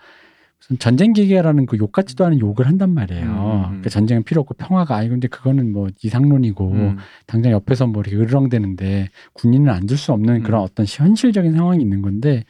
[0.59, 3.25] 무슨 전쟁 기계라는 그 욕 같지도 않은 욕을 한단 말이에요.
[3.25, 3.61] 음, 음.
[3.67, 6.97] 그러니까 전쟁은 필요 없고 평화가 아니고 근데 그거는 뭐 이상론이고 음.
[7.27, 10.63] 당장 옆에서 뭐 이렇게 으르렁대는데 군인은 안 줄 수 없는 그런 음.
[10.65, 12.43] 어떤 현실적인 상황이 있는 건데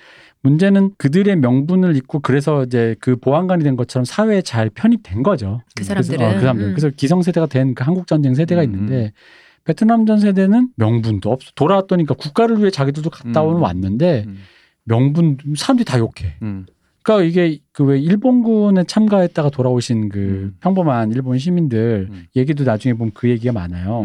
[0.44, 5.62] 문제는 그들의 명분을 잊고 그래서 이제 그 보안관이 된 것처럼 사회에 잘 편입된 거죠.
[5.76, 6.26] 그 그래서, 사람들은.
[6.26, 6.66] 어, 그 사람들.
[6.66, 6.70] 음.
[6.76, 9.14] 그래서 기성세대가 된 그 한국 전쟁 세대가 음, 있는데
[9.64, 11.52] 베트남 전 세대는 명분도 없어.
[11.56, 13.64] 돌아왔더니까 국가를 위해 자기들도 갔다 오는 음.
[13.64, 14.38] 왔는데 음.
[14.84, 16.36] 명분 사람들이 다 욕해.
[16.42, 16.66] 음.
[17.04, 20.56] 그러니까 이게 그 왜 일본군에 참가했다가 돌아오신 그 음.
[20.60, 22.26] 평범한 일본 시민들 음.
[22.36, 24.02] 얘기도 나중에 보면 그 얘기가 많아요.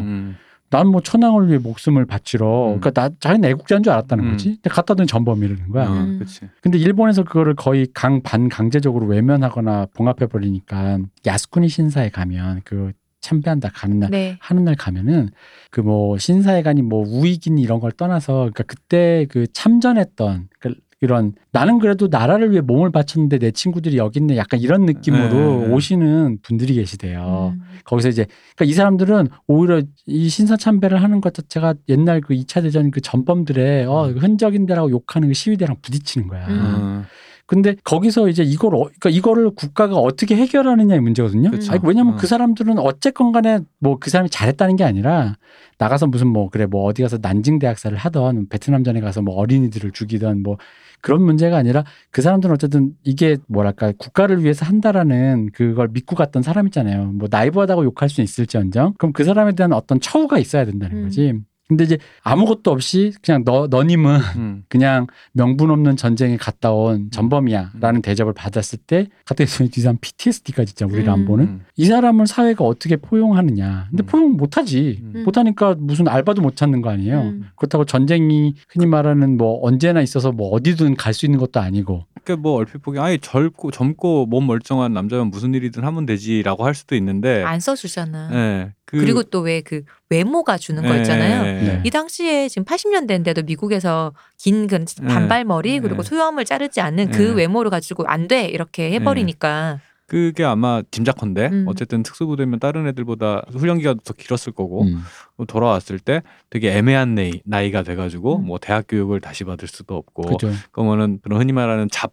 [0.68, 0.70] 음.
[0.70, 2.80] 난뭐 천황을 위해 목숨을 바치러 음.
[2.80, 4.30] 그러니까 나 자기는 애국자인 줄 알았다는 음.
[4.32, 4.48] 거지.
[4.56, 5.88] 근데 갖다 둔 전범이라는 거야.
[5.88, 6.20] 어, 음.
[6.62, 13.70] 근데 일본에서 그거를 거의 강 반 강제적으로 외면하거나 봉합해 버리니까 야스쿠니 신사에 가면 그 참배한다
[13.74, 14.36] 가는 날 네.
[14.40, 15.30] 하는 날 가면은
[15.70, 21.78] 그 뭐 신사회관이 뭐 우익인 이런 걸 떠나서 그러니까 그때 그 참전했던 그 이런 나는
[21.78, 25.72] 그래도 나라를 위해 몸을 바쳤는데 내 친구들이 여기 있네 약간 이런 느낌으로 네, 네.
[25.72, 27.54] 오시는 분들이 계시대요.
[27.56, 27.62] 음.
[27.84, 32.62] 거기서 이제 그러니까 이 사람들은 오히려 이 신사 참배를 하는 것 자체가 옛날 그 2차
[32.62, 36.46] 대전 그 전범들의 어 흔적인데라고 욕하는 그 시위대랑 부딪히는 거야.
[36.48, 36.60] 음.
[36.60, 37.04] 어.
[37.46, 41.50] 근데 거기서 이제 이걸 어, 그러니까 이거를 국가가 어떻게 해결하느냐의 문제거든요.
[41.50, 41.72] 그쵸.
[41.72, 42.16] 아니, 왜냐면 어.
[42.18, 45.36] 그 사람들은 어쨌건 간에 뭐 그 사람이 잘했다는 게 아니라
[45.78, 49.92] 나가서 무슨 뭐 그래 뭐 어디 가서 난징 대학살을 하던 베트남 전에 가서 뭐 어린이들을
[49.92, 50.58] 죽이던 뭐
[51.00, 56.66] 그런 문제가 아니라 그 사람들은 어쨌든 이게 뭐랄까 국가를 위해서 한다라는 그걸 믿고 갔던 사람
[56.66, 57.12] 있잖아요.
[57.12, 61.04] 뭐 나이브하다고 욕할 수 있을지언정 그럼 그 사람에 대한 어떤 처우가 있어야 된다는 음.
[61.04, 61.34] 거지.
[61.68, 64.64] 근데 이제 아무것도 없이 그냥 너 너님은 음.
[64.70, 70.90] 그냥 명분 없는 전쟁에 갔다 온 전범이야라는 대접을 받았을 때 갑자기 이 사람 PTSD까지 진짜
[70.90, 71.24] 우리를 안 음.
[71.26, 71.64] 보는 음.
[71.76, 73.88] 이 사람을 사회가 어떻게 포용하느냐.
[73.90, 74.06] 근데 음.
[74.06, 75.00] 포용 못하지.
[75.02, 75.24] 음.
[75.24, 77.20] 못하니까 무슨 알바도 못 찾는 거 아니에요.
[77.20, 77.48] 음.
[77.56, 82.06] 그렇다고 전쟁이 흔히 말하는 뭐 언제나 있어서 뭐 어디든 갈 수 있는 것도 아니고.
[82.28, 86.74] 그러니까 뭐 얼핏 보기 아예 젊고 젊고 몸 멀쩡한 남자면 무슨 일이든 하면 되지라고 할
[86.74, 87.42] 수도 있는데.
[87.44, 88.30] 안 써주잖아.
[88.32, 88.72] 예.
[88.84, 91.42] 그- 그리고 또 왜 그 외모가 주는 거 예, 있잖아요.
[91.42, 91.82] 네.
[91.84, 96.08] 이 당시에 지금 80년대인데도 미국에서 긴 그 단발머리 그리고 네.
[96.08, 97.34] 소염을 자르지 않는 그 네.
[97.34, 101.64] 외모를 가지고 안 돼 이렇게 해버리니까 그게 아마 짐작컨대 음.
[101.68, 105.04] 어쨌든 특수부대면 다른 애들보다 훈련기가 더 길었을 거고 음.
[105.46, 108.46] 돌아왔을 때 되게 애매한 나이, 나이가 돼가지고 음.
[108.46, 110.50] 뭐 대학 교육을 다시 받을 수도 없고 그죠.
[110.72, 112.12] 그러면은 그런 흔히 말하는 잡,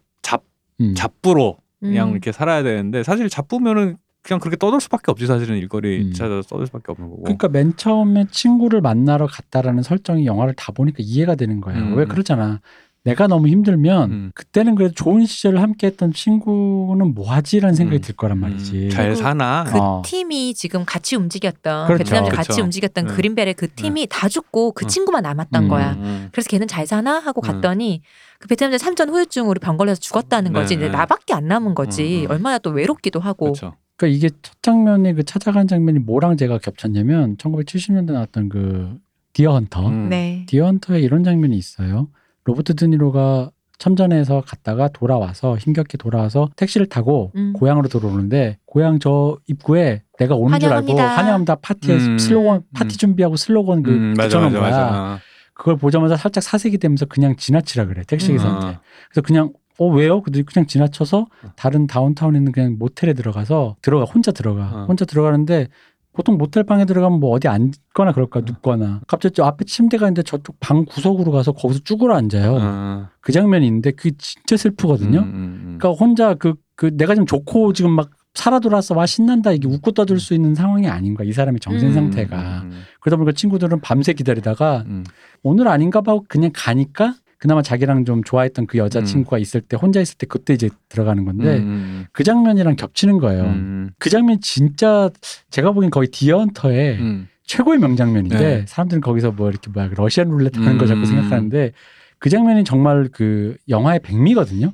[0.80, 0.94] 음.
[0.94, 2.12] 잡부로 그냥 음.
[2.12, 6.12] 이렇게 살아야 되는데 사실 잡부면은 그냥 그렇게 떠들 수밖에 없지 사실은 일거리 음.
[6.12, 10.98] 찾아서 떠들 수밖에 없는 거고 그러니까 맨 처음에 친구를 만나러 갔다라는 설정이 영화를 다 보니까
[11.00, 11.80] 이해가 되는 거예요.
[11.80, 11.96] 음.
[11.96, 12.60] 왜 그러잖아.
[13.06, 14.32] 내가 너무 힘들면 음.
[14.34, 18.02] 그때는 그래도 좋은 시절을 함께했던 친구는 뭐하지라는 생각이 음.
[18.02, 18.86] 들 거란 말이지.
[18.86, 20.02] 음, 잘 그리고 사나 그 어.
[20.04, 22.02] 팀이 지금 같이 움직였던 그렇죠.
[22.02, 22.64] 베트남에서 같이 그렇죠.
[22.64, 23.14] 움직였던 네.
[23.14, 24.88] 그린벨의 그 팀이 다 죽고 그 음.
[24.88, 25.68] 친구만 남았던 음.
[25.68, 25.92] 거야.
[25.92, 26.30] 음.
[26.32, 27.46] 그래서 걔는 잘 사나 하고 음.
[27.46, 28.02] 갔더니
[28.40, 30.74] 그 베트남전 참전 후유증으로 병 걸려서 죽었다는 네, 거지.
[30.74, 30.90] 이제 네.
[30.90, 32.22] 나밖에 안 남은 거지.
[32.22, 32.30] 음, 음.
[32.32, 33.52] 얼마나 또 외롭기도 하고.
[33.52, 33.76] 그렇죠.
[33.96, 38.98] 그러니까 이게 첫 장면에 그 찾아간 장면이 뭐랑 제가 겹쳤냐면 1970년대 나왔던 그
[39.32, 39.86] 디어 헌터.
[39.90, 40.08] 음.
[40.08, 40.44] 네.
[40.48, 42.08] 디어 헌터에 이런 장면이 있어요.
[42.46, 47.52] 로버트 드니로가 참전해서 갔다가 돌아와서 힘겹게 돌아와서 택시를 타고 음.
[47.52, 51.16] 고향으로 들어오는데 고향 저 입구에 내가 오는 줄 알고 환영합니다.
[51.16, 52.18] 환영합니다 파티에 음.
[52.18, 52.62] 슬로건 음.
[52.72, 54.84] 파티 준비하고 슬로건 그 음, 맞아 붙여놓은 맞아 거야.
[54.90, 55.18] 맞아.
[55.52, 58.36] 그걸 보자마자 살짝 사색이 되면서 그냥 지나치라 그래 택시 음.
[58.36, 58.66] 기사한테.
[58.66, 58.80] 어.
[59.10, 60.22] 그래서 그냥 어 왜요?
[60.22, 61.48] 근데 그냥 지나쳐서 어.
[61.56, 64.84] 다른 다운타운에 있는 그냥 모텔에 들어가서 들어가 혼자 들어가 어.
[64.88, 65.68] 혼자 들어가는데
[66.16, 70.58] 보통 모텔 방에 들어가면 뭐 어디 앉거나 그럴까 눕거나 갑자기 저 앞에 침대가 있는데 저쪽
[70.60, 72.56] 방 구석으로 가서 거기서 쭈그러 앉아요.
[72.58, 73.08] 어.
[73.20, 75.18] 그 장면이 있는데 그게 진짜 슬프거든요.
[75.18, 75.78] 음, 음, 음.
[75.78, 79.92] 그러니까 혼자 그, 그 내가 지금 좋고 지금 막 살아 돌아서 와 신난다 이게 웃고
[79.92, 81.92] 떠들 수 있는 상황이 아닌 거야 이 사람의 정신 음.
[81.92, 85.04] 상태가 음, 그러다 보니까 친구들은 밤새 기다리다가 음,
[85.42, 89.04] 오늘 아닌가 봐 하고 그냥 가니까 그나마 자기랑 좀 좋아했던 그 여자 음.
[89.04, 93.18] 친구가 있을 때 혼자 있을 때 그때 이제 들어가는 음, 건데 음, 그 장면이랑 겹치는
[93.18, 93.44] 거예요.
[93.44, 95.10] 음, 그 장면 진짜
[95.50, 97.28] 제가 보기엔 거의 디어헌터의 음.
[97.44, 98.64] 최고의 명장면인데 네.
[98.66, 100.88] 사람들은 거기서 뭐 이렇게 뭐야 러시안 룰렛 하는 거 음.
[100.88, 101.72] 자꾸 생각하는데
[102.18, 104.72] 그 장면이 정말 그 영화의 백미거든요.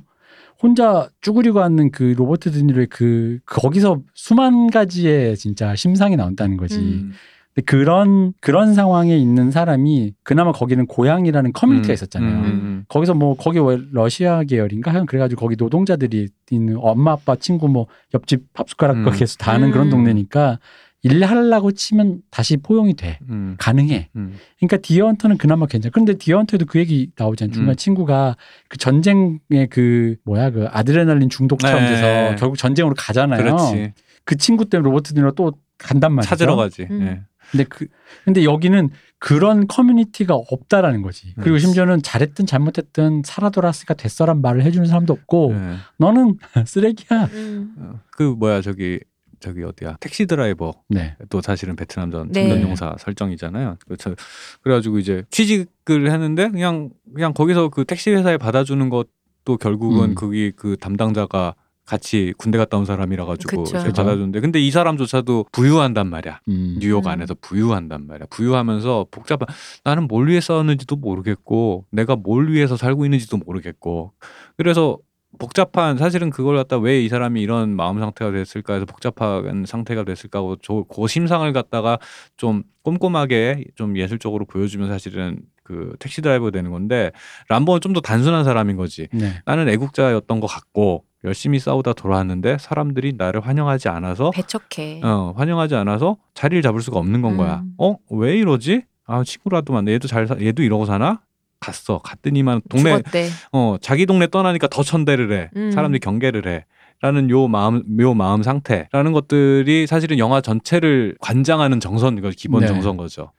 [0.61, 7.05] 혼자 쭈그리고 앉는 그 로버트 드니로의 그 거기서 수만 가지의 진짜 심상이 나온다는 거지.
[7.53, 7.55] 음.
[7.55, 12.31] 근데 그런 그런 상황에 있는 사람이 그나마 거기는 고향이라는 커뮤니티가 음, 있었잖아요.
[12.31, 12.85] 음, 음.
[12.87, 17.87] 거기서 뭐 거기 왜 러시아 계열인가 하여간 그래가지고 거기 노동자들이 있는 엄마 아빠 친구 뭐
[18.13, 19.05] 옆집 밥숟가락 음.
[19.05, 19.71] 가게에서 다 하는 음.
[19.71, 20.59] 그런 동네니까
[21.03, 24.09] 일하려고 치면 다시 포용이 돼 음, 가능해.
[24.15, 24.37] 음.
[24.57, 25.91] 그러니까 디어헌터는 그나마 괜찮아.
[25.91, 27.53] 그런데 디어헌터에도 그 얘기 나오잖아요.
[27.53, 27.75] 중간 음.
[27.75, 28.37] 친구가
[28.69, 31.89] 그 전쟁의 그 뭐야 그 아드레날린 중독처럼 네.
[31.89, 33.43] 돼서 결국 전쟁으로 가잖아요.
[33.43, 33.93] 그렇지.
[34.23, 36.29] 그 친구 때문에 로버트 디니로 또 간단 말이죠.
[36.29, 36.87] 찾으러 가지.
[36.89, 37.25] 음.
[37.53, 37.57] 예.
[37.57, 37.87] 근데 그
[38.25, 38.89] 근데 여기는
[39.19, 41.33] 그런 커뮤니티가 없다라는 거지.
[41.35, 41.65] 그리고 그렇지.
[41.65, 45.75] 심지어는 잘했든 잘못했든 살아 돌아왔으니까 됐어란 말을 해주는 사람도 없고 예.
[45.97, 47.25] 너는 쓰레기야.
[47.33, 47.75] 음.
[47.77, 48.99] 어, 그 뭐야 저기
[49.39, 51.15] 저기 어디야 택시 드라이버 네.
[51.29, 52.47] 또 사실은 베트남전 네.
[52.47, 53.77] 전전용사 설정이잖아요.
[53.85, 54.15] 그렇죠.
[54.61, 60.15] 그래가지고 이제 취직을 했는데 그냥 그냥 거기서 그 택시 회사에 받아주는 것도 결국은 음.
[60.15, 61.55] 거기 그 담당자가
[61.85, 63.77] 같이 군대 갔다 온 사람이라 가지고 그쵸.
[63.77, 66.39] 이제 받아주는데 근데 이 사람조차도 부유한단 말이야.
[66.47, 66.77] 음.
[66.79, 67.09] 뉴욕 음.
[67.11, 68.27] 안에서 부유한단 말이야.
[68.29, 69.47] 부유하면서 복잡한
[69.83, 74.13] 나는 뭘 위해 싸웠는지도 모르겠고 내가 뭘 위해서 살고 있는지도 모르겠고
[74.57, 74.97] 그래서
[75.39, 80.39] 복잡한 사실은 그걸 갖다 왜 이 사람이 이런 마음 상태가 됐을까 해서 복잡한 상태가 됐을까
[80.39, 81.97] 하고 저, 그 심상을 갖다가
[82.37, 87.11] 좀 꼼꼼하게 좀 예술적으로 보여주면 사실은 그 택시 드라이버 되는 건데
[87.49, 89.07] 람보는 좀 더 단순한 사람인 거지.
[89.11, 89.41] 네.
[89.45, 95.01] 나는 애국자였던 것 같고 열심히 싸우다 돌아왔는데 사람들이 나를 환영하지 않아서 배척해.
[95.03, 97.61] 어, 환영하지 않아서 자리를 잡을 수가 없는 건 거야.
[97.63, 97.73] 음.
[97.77, 97.95] 어?
[98.09, 98.83] 왜 이러지?
[99.05, 99.91] 아, 친구라도 만나.
[99.91, 101.21] 얘도 잘 사, 얘도 이러고 사나?
[101.59, 101.99] 갔어.
[101.99, 103.29] 갔더니만 동네 죽었대.
[103.53, 105.49] 어, 자기 동네 떠나니까 더 천대를 해.
[105.55, 105.71] 음.
[105.71, 106.65] 사람들이 경계를 해.
[107.01, 112.67] 라는 요 마음 요 마음 상태라는 것들이 사실은 영화 전체를 관장하는 정선 이거 기본 네.
[112.67, 113.31] 정선 거죠.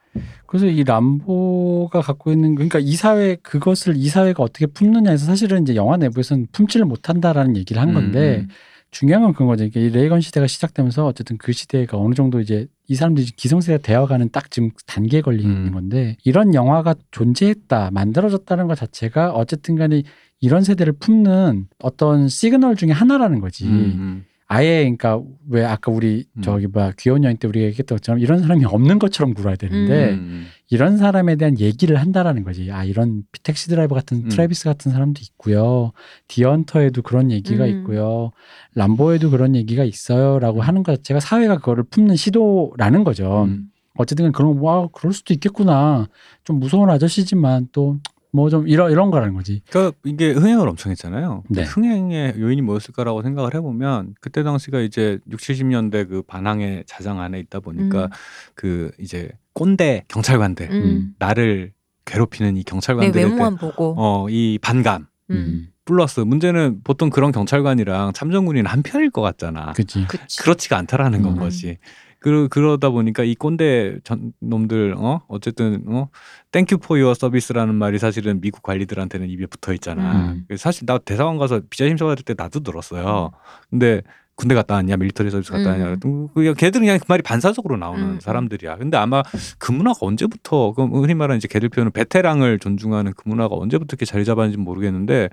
[0.47, 5.75] 그래서 이 람보가 갖고 있는 그러니까 이 사회 그것을 이 사회가 어떻게 품느냐에서 사실은 이제
[5.75, 8.49] 영화 내부에서는 품지를 못한다라는 얘기를 한 건데 음,
[8.91, 9.65] 중요한 건 그건 거죠.
[9.65, 14.31] 이게 이 레이건 시대가 시작되면서 어쨌든 그 시대가 어느 정도 이제 이 사람들이 기성세대 되어가는
[14.31, 15.73] 딱 지금 단계에 걸리는 음.
[15.73, 20.03] 건데 이런 영화가 존재했다, 만들어졌다는 것 자체가 어쨌든 간에
[20.41, 23.65] 이런 세대를 품는 어떤 시그널 중에 하나라는 거지.
[23.67, 24.25] 음, 음.
[24.47, 26.43] 아예 그러니까 왜 아까 우리 음.
[26.43, 30.47] 저기 뭐야 귀여운 여인 때 우리가 얘기했던 것처럼 이런 사람이 없는 것처럼 굴어야 되는데 음,
[30.71, 32.71] 이런 사람에 대한 얘기를 한다라는 거지.
[32.71, 34.29] 아 이런 택시 드라이버 같은 음.
[34.29, 35.93] 트래비스 같은 사람도 있고요.
[36.29, 37.71] 디어헌터에도 그런 얘기가 음.
[37.71, 38.33] 있고요.
[38.75, 43.45] 람보에도 그런 얘기가 있어요라고 하는 것 자체가 사회가 그거를 품는 시도라는 거죠.
[43.45, 43.71] 음.
[43.97, 46.09] 어쨌든 그런 와 그럴 수도 있겠구나.
[46.43, 47.99] 좀 무서운 아저씨지만 또
[48.35, 49.63] 뭐 좀 이런 이런 거라는 거지.
[49.71, 51.45] 그러니까 이게 흥행을 엄청 했잖아요.
[51.49, 51.63] 네.
[51.63, 57.61] 흥행의 요인이 뭐였을까라고 생각을 해보면 그때 당시가 이제 6, 70년대 그 반항의 자장 안에 있다
[57.61, 58.11] 보니까 음.
[58.55, 61.15] 그 이제 꼰대 경찰관들 음.
[61.19, 61.73] 나를
[62.07, 63.95] 괴롭히는 이내 경찰관들에 외모만 보고.
[63.97, 65.69] 어, 이 반감 음.
[65.85, 69.73] 플러스 문제는 보통 그런 경찰관이랑 참전군인 한 편일 것 같잖아.
[69.73, 70.07] 그치.
[70.07, 70.39] 그치.
[70.43, 71.39] 그렇지가 않다라는 건 음.
[71.39, 71.79] 거지.
[72.25, 76.09] 그 그러다 보니까 이 꼰대 전 놈들 어 어쨌든 어
[76.53, 80.31] Thank you for your service라는 말이 사실은 미국 관리들한테는 입에 붙어 있잖아.
[80.31, 80.45] 음.
[80.49, 83.31] 그래서 사실 나 대사관 가서 비자 심사 받을 때 나도 들었어요.
[83.69, 84.01] 근데
[84.37, 85.87] 군대 갔다 왔냐 밀리터리 서비스 갔다 왔냐 음.
[86.01, 88.21] 그랬더니 그냥 걔들은 그냥 그 말이 반사적으로 나오는 음.
[88.23, 88.79] 사람들이야.
[88.79, 89.23] 근데 아마
[89.59, 94.07] 그 문화가 언제부터 그 흔히 말하는 이제 걔들 표현은 베테랑을 존중하는 그 문화가 언제부터 이렇게
[94.07, 95.29] 자리 잡았는지 모르겠는데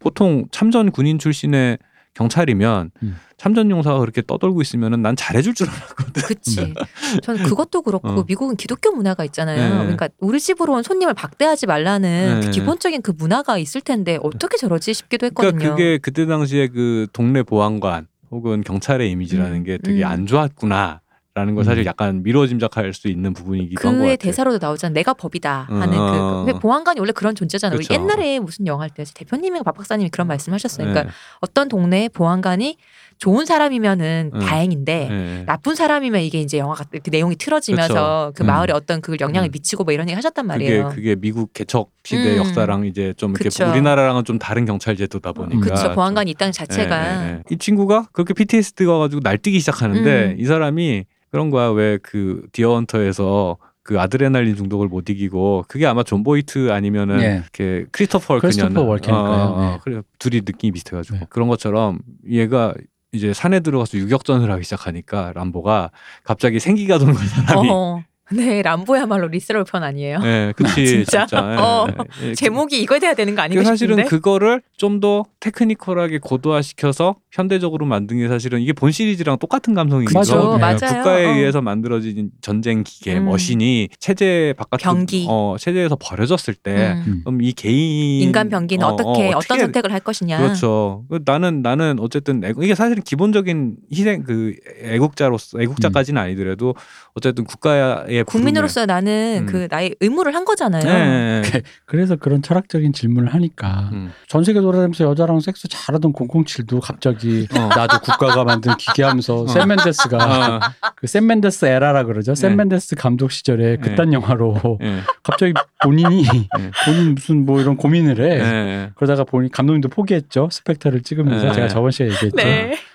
[0.00, 1.78] 보통 참전 군인 출신의
[2.16, 3.16] 경찰이면 음.
[3.36, 6.22] 참전 용사가 그렇게 떠돌고 있으면은 난 잘해줄 줄 알았거든.
[6.22, 6.74] 그치.
[7.22, 8.24] 저는 그것도 그렇고 어.
[8.26, 9.74] 미국은 기독교 문화가 있잖아요.
[9.74, 9.78] 네.
[9.80, 12.46] 그러니까 우리 집으로 온 손님을 박대하지 말라는 네.
[12.46, 15.52] 그 기본적인 그 문화가 있을 텐데 어떻게 저러지 싶기도 했거든요.
[15.52, 20.08] 그러니까 그게 그때 당시에 그 동네 보안관 혹은 경찰의 이미지라는 음, 게 되게 음.
[20.08, 21.02] 안 좋았구나.
[21.36, 21.86] 아니냐라는 걸 사실 음.
[21.86, 24.02] 약간 미뤄 짐작할 수 있는 부분이기도 한것 같아요.
[24.06, 24.92] 그의 대사로도 나오잖아.
[24.94, 26.44] 내가 법이다 하는 어.
[26.46, 27.78] 그, 그 보안관이 원래 그런 존재잖아요.
[27.78, 27.94] 그쵸.
[27.94, 30.86] 옛날에 무슨 영화 할 때 대표님이 박 박사님이 그런 말씀하셨어요.
[30.86, 31.10] 그러니까 네.
[31.40, 32.78] 어떤 동네에 보안관이
[33.18, 34.38] 좋은 사람이면은 음.
[34.40, 35.44] 다행인데 네.
[35.46, 38.46] 나쁜 사람이면 이게 이제 영화가 그 내용이 틀어지면서 그 음.
[38.46, 39.52] 마을에 어떤 그 영향을 음.
[39.52, 40.88] 미치고 뭐 이런 얘기 하셨단 그게 말이에요.
[40.94, 42.36] 그게 미국 개척 시대 음.
[42.38, 43.68] 역사랑 이제 좀 이렇게 그쵸.
[43.68, 47.42] 우리나라랑은 좀 다른 경찰 제도다 보니까 그쵸 보안관이 있다는 좀- 자체가 예, 예, 예.
[47.50, 50.36] 이 친구가 그렇게 PTSD가 가지고 날뛰기 시작하는데 음.
[50.38, 51.04] 이 사람이
[51.36, 57.20] 그런 거야 왜 그 디어헌터에서 그 아드레날린 중독을 못 이기고 그게 아마 존 보이트 아니면은
[57.20, 57.42] 예.
[57.42, 59.42] 이렇게 크리스토퍼 월큰이었나 크리스토퍼 월켄일까요?
[59.42, 59.70] 어, 어, 어.
[59.72, 59.78] 네.
[59.84, 61.26] 그래 둘이 느낌이 비슷해가지고 네.
[61.28, 62.72] 그런 것처럼 얘가
[63.12, 65.90] 이제 산에 들어가서 유격전을 하기 시작하니까 람보가
[66.24, 67.68] 갑자기 생기가 도는 거야 사람이.
[67.70, 68.02] 어.
[68.32, 70.18] 네 람보야말로 lethal weapon 아니에요.
[70.24, 71.26] 예, 그치 진짜?
[71.26, 71.52] 진짜.
[71.52, 71.86] 예, 어.
[72.22, 72.34] 예, 예.
[72.34, 74.08] 제목이 이거 돼야 되는 거 아닌가 그 사실은 싶은데.
[74.08, 80.34] 그거를 좀 더 테크니컬하게 고도화시켜서 현대적으로 만든 게 사실은 이게 본 시리즈랑 똑같은 감성이기도 그죠
[80.34, 80.58] 하거든요.
[80.58, 80.76] 맞아요.
[80.78, 81.34] 국가에 어.
[81.34, 83.26] 의해서 만들어진 전쟁 기계 음.
[83.26, 85.26] 머신이 체제 바깥 병기.
[85.28, 87.04] 어, 체제에서 버려졌을 때 음.
[87.06, 87.20] 음.
[87.24, 90.38] 그럼 이 개인 인간 병기는 어, 어, 떻게 어, 어떤 선택을 할 것이냐.
[90.38, 91.04] 그렇죠.
[91.10, 96.74] 그 나는 나는 어쨌든 애국, 이게 사실은 기본적인 희생 그 애국자로서 애국자까지는 아니더라도
[97.14, 99.46] 어쨌든 국가 의 국민으로서 나는 음.
[99.46, 100.82] 그 나의 의무를 한 거잖아요.
[100.82, 101.62] 네, 네, 네.
[101.84, 104.12] 그래서 그런 철학적인 질문을 하니까 음.
[104.28, 107.68] 전 세계 돌아다니면서 여자랑 섹스 잘하던 007도 갑자기 어.
[107.68, 109.46] 나도 국가가 만든 기계하면서 어.
[109.48, 110.60] 샘 맨데스가 아,
[110.96, 112.34] 그 샘 맨데스 era라 그러죠.
[112.34, 112.56] 샘 네.
[112.56, 115.52] 맨데스 감독 시절에 그딴 영화로 예, 갑자기
[115.82, 116.22] 본인이
[116.58, 116.70] 네.
[116.84, 118.38] 본인 무슨 뭐 이런 고민을 해.
[118.38, 118.90] 예, 예.
[118.94, 120.48] 그러다가 본인 감독님도 포기했죠.
[120.50, 121.52] 스펙터를 찍으면서 네.
[121.52, 122.36] 제가 저번 시간에 얘기했죠.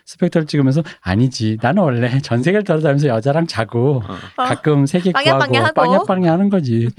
[0.01, 0.05] 네.
[0.05, 1.57] 스펙터를 찍으면서 아니지.
[1.61, 4.01] 나는 원래 전 세계를 돌아다니면서 여자랑 자고
[4.37, 4.43] 어.
[4.43, 5.73] 가끔 세계 구하고 빵야빵야하고.
[5.73, 6.89] 빵야 빵야 하는 거지.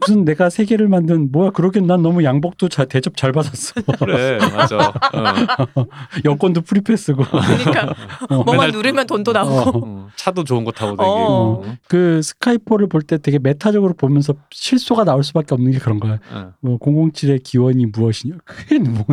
[0.00, 3.80] 무슨 내가 세계를 만든 뭐야 그러긴 난 너무 양복도 잘 대접 잘 받았어.
[3.98, 4.88] 그래 맞아.
[4.88, 4.92] 어.
[6.24, 7.24] 여권도 프리패스고.
[7.24, 7.94] 그러니까
[8.28, 8.34] 어.
[8.44, 9.54] 뭐만 맨날- 누르면 돈도 나오고.
[9.54, 9.82] 어.
[9.84, 11.04] 어, 차도 좋은 거 타고 다니고.
[11.14, 11.62] 어.
[11.88, 16.18] 그 스카이포를 볼 때 되게 메타적으로 보면서 실소가 나올 수밖에 없는 게 그런 거야.
[16.32, 16.52] 어.
[16.60, 18.36] 뭐 007의 기원이 무엇이냐?
[18.44, 19.04] 그게 뭔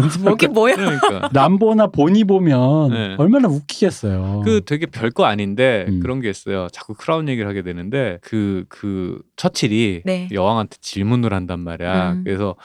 [0.53, 0.75] 뭐야?
[0.75, 3.15] 그러니까 람보나 보니 보면 네.
[3.31, 4.41] 얼마나 웃기겠어요.
[4.43, 5.99] 그 되게 별거 아닌데 음.
[6.01, 6.67] 그런 게 있어요.
[6.71, 10.27] 자꾸 크라운 얘기를 하게 되는데 그 그 처칠이 네.
[10.31, 12.13] 여왕한테 질문을 한단 말이야.
[12.13, 12.23] 음.
[12.23, 12.55] 그래서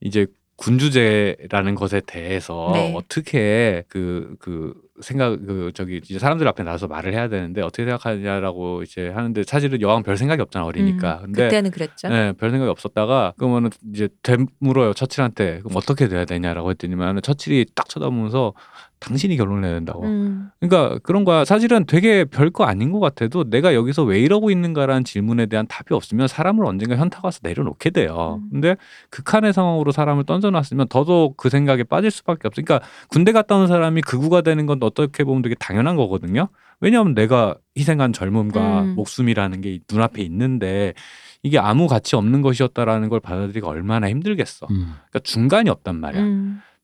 [0.00, 2.94] 이제 군주제라는 것에 대해서 네.
[2.96, 8.82] 어떻게 그 그 생각 그 저기 이제 사람들 앞에 나서 말을 해야 되는데 어떻게 생각하냐라고
[8.82, 11.18] 이제 하는데 사실은 여왕 별 생각이 없잖아 어리니까.
[11.20, 12.08] 음, 근데 그때는 그랬죠.
[12.08, 17.88] 네, 별 생각이 없었다가 그러면은 이제 되물어요 처칠한테 그럼 어떻게 돼야 되냐라고 했더니만 처칠이 딱
[17.88, 18.54] 쳐다보면서
[18.98, 20.04] 당신이 결혼을 해야 된다고.
[20.04, 20.50] 음.
[20.58, 21.44] 그러니까 그런 거야.
[21.44, 26.28] 사실은 되게 별거 아닌 것 같아도 내가 여기서 왜 이러고 있는가라는 질문에 대한 답이 없으면
[26.28, 28.40] 사람을 언젠가 현타 가서 내려놓게 돼요.
[28.42, 28.48] 음.
[28.50, 28.76] 근데
[29.10, 32.62] 극한의 상황으로 사람을 던져놨으면 더더욱 그 생각에 빠질 수밖에 없어.
[32.62, 36.48] 그러니까 군대 갔다 온 사람이 극우가 되는 건 어떻게 보면 되게 당연한 거거든요.
[36.80, 38.94] 왜냐하면 내가 희생한 젊음과 음.
[38.96, 40.94] 목숨이라는 게 눈앞에 있는데
[41.42, 44.66] 이게 아무 가치 없는 것이었다라는 걸 받아들이기가 얼마나 힘들겠어.
[44.70, 44.94] 음.
[45.10, 46.22] 그러니까 중간이 없단 말이야.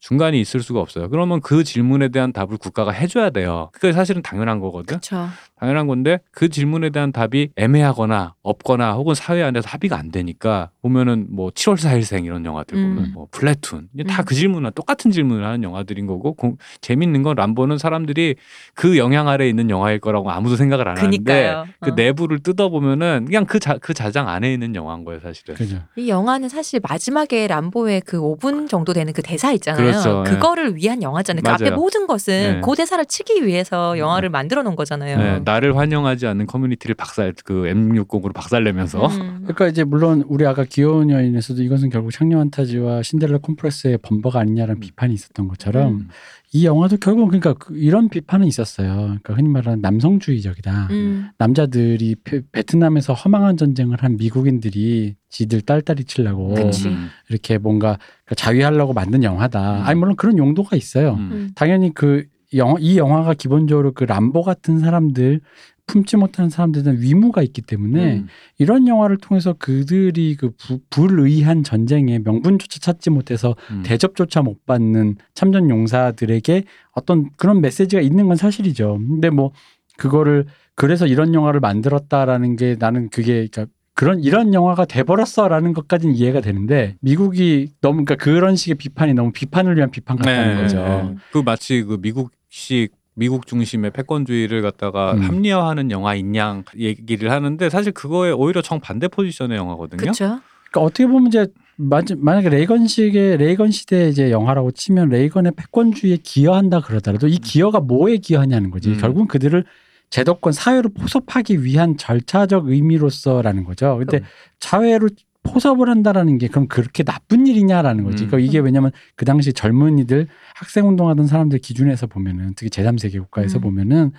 [0.03, 0.13] 음.
[0.13, 1.09] 중간이 있을 수가 없어요.
[1.09, 3.71] 그러면 그 질문에 대한 답을 국가가 해줘야 돼요.
[3.73, 4.87] 그게 사실은 당연한 거거든.
[4.87, 5.29] 그렇죠.
[5.63, 11.29] 당연한 건데 그 질문에 대한 답이 애매하거나 없거나 혹은 사회 안에서 합의가 안 되니까 보면은
[11.31, 13.11] 뭐 7월 4일생 이런 영화들 보면 음.
[13.15, 14.25] 뭐 플래툰 이게 다 음.
[14.25, 18.35] 그 질문을 똑같은 질문을 하는 영화들인 거고 공- 재밌는 건 람보는 사람들이
[18.75, 21.67] 그 영향 아래 있는 영화일 거라고 아무도 생각을 안 하는데 그니까요.
[21.81, 21.95] 그 어.
[21.95, 25.55] 내부를 뜯어 보면은 그냥 그, 자, 그 자장 안에 있는 영화인 거예요 사실은.
[25.55, 25.79] 그죠.
[25.95, 29.87] 이 영화는 사실 마지막에 람보의 그 5분 정도 되는 그 대사 있잖아요.
[29.93, 30.25] 그렇죠.
[30.29, 30.39] 예.
[30.41, 31.43] 거를 위한 영화잖아요.
[31.45, 31.77] 그 앞에 맞아요.
[31.77, 32.61] 모든 것은 예.
[32.65, 35.19] 그 대사를 치기 위해서 영화를 만들어 놓은 거잖아요.
[35.19, 39.39] 네, 나를 환영하지 않는 커뮤니티를 박살 그 M60으로 박살내면서 음.
[39.43, 44.81] 그러니까 이제 물론 우리 아까 귀여운 여인에서도 이것은 결국 창녀 환타지와 신데렐라 콤프레스의 범버가 아니냐라는
[44.81, 46.09] 비판이 있었던 것처럼 음.
[46.55, 48.95] 이 영화도 결국 그러니까 그 이런 비판은 있었어요.
[48.95, 50.89] 그러니까 흔히 말하는 남성주의적이다.
[50.91, 51.29] 음.
[51.39, 56.89] 남자들이 베- 베트남에서 허망한 전쟁을 한 미국인들이 지들 딸딸이 치려고 그치.
[56.89, 59.79] 음, 이렇게 뭔가 그러니까 자위하려고 만든 영화다.
[59.81, 59.83] 음.
[59.87, 61.15] 아니 물론 그런 용도가 있어요.
[61.15, 61.31] 음.
[61.33, 61.51] 음.
[61.55, 62.25] 당연히 그
[62.57, 65.41] 영화 이 영화가 기본적으로 그 람보 같은 사람들
[65.87, 68.27] 품지 못하는 사람들에 대한 위무가 있기 때문에 음.
[68.59, 73.83] 이런 영화를 통해서 그들이 그 부- 불의한 전쟁에 명분조차 찾지 못해서 음.
[73.85, 78.99] 대접조차 못 받는 참전 용사들에게 어떤 그런 메시지가 있는 건 사실이죠.
[78.99, 79.51] 근데 뭐
[79.99, 86.41] 그거를 그래서 이런 영화를 만들었다라는 게 나는 그게 그러니까 그런 이런 영화가 돼버렸어라는 것까지는 이해가
[86.41, 90.77] 되는데 미국이 너무 그러니까 그런 식의 비판이 너무 비판을 위한 비판 같다는 네, 거죠.
[90.79, 91.15] 네.
[91.31, 95.21] 그 마치 그 미국식 미국 중심의 패권주의를 갖다가 음.
[95.23, 99.99] 합리화하는 영화인 양 얘기를 하는데 사실 그거에 오히려 정 반대 포지션의 영화거든요.
[99.99, 100.25] 그렇죠.
[100.71, 106.81] 그러니까 어떻게 보면 이제 마- 만약에 레이건식의 레이건 시대 이제 영화라고 치면 레이건의 패권주의에 기여한다
[106.81, 108.91] 그러더라도 이 기여가 뭐에 기여하냐는 거지.
[108.91, 108.99] 음.
[108.99, 109.65] 결국은 그들을
[110.13, 113.97] 제도권 사회로 포섭하기 위한 절차적 의미로서라는 거죠.
[113.97, 114.21] 근데
[114.61, 115.09] 사회로
[115.43, 118.25] 포섭을 한다라는 게 그럼 그렇게 나쁜 일이냐라는 거지.
[118.25, 118.29] 음.
[118.29, 123.63] 그러니까 이게 왜냐면 그 당시 젊은이들 학생 운동하던 사람들 기준에서 보면은 특히 제3세계 국가에서 음.
[123.63, 124.13] 보면은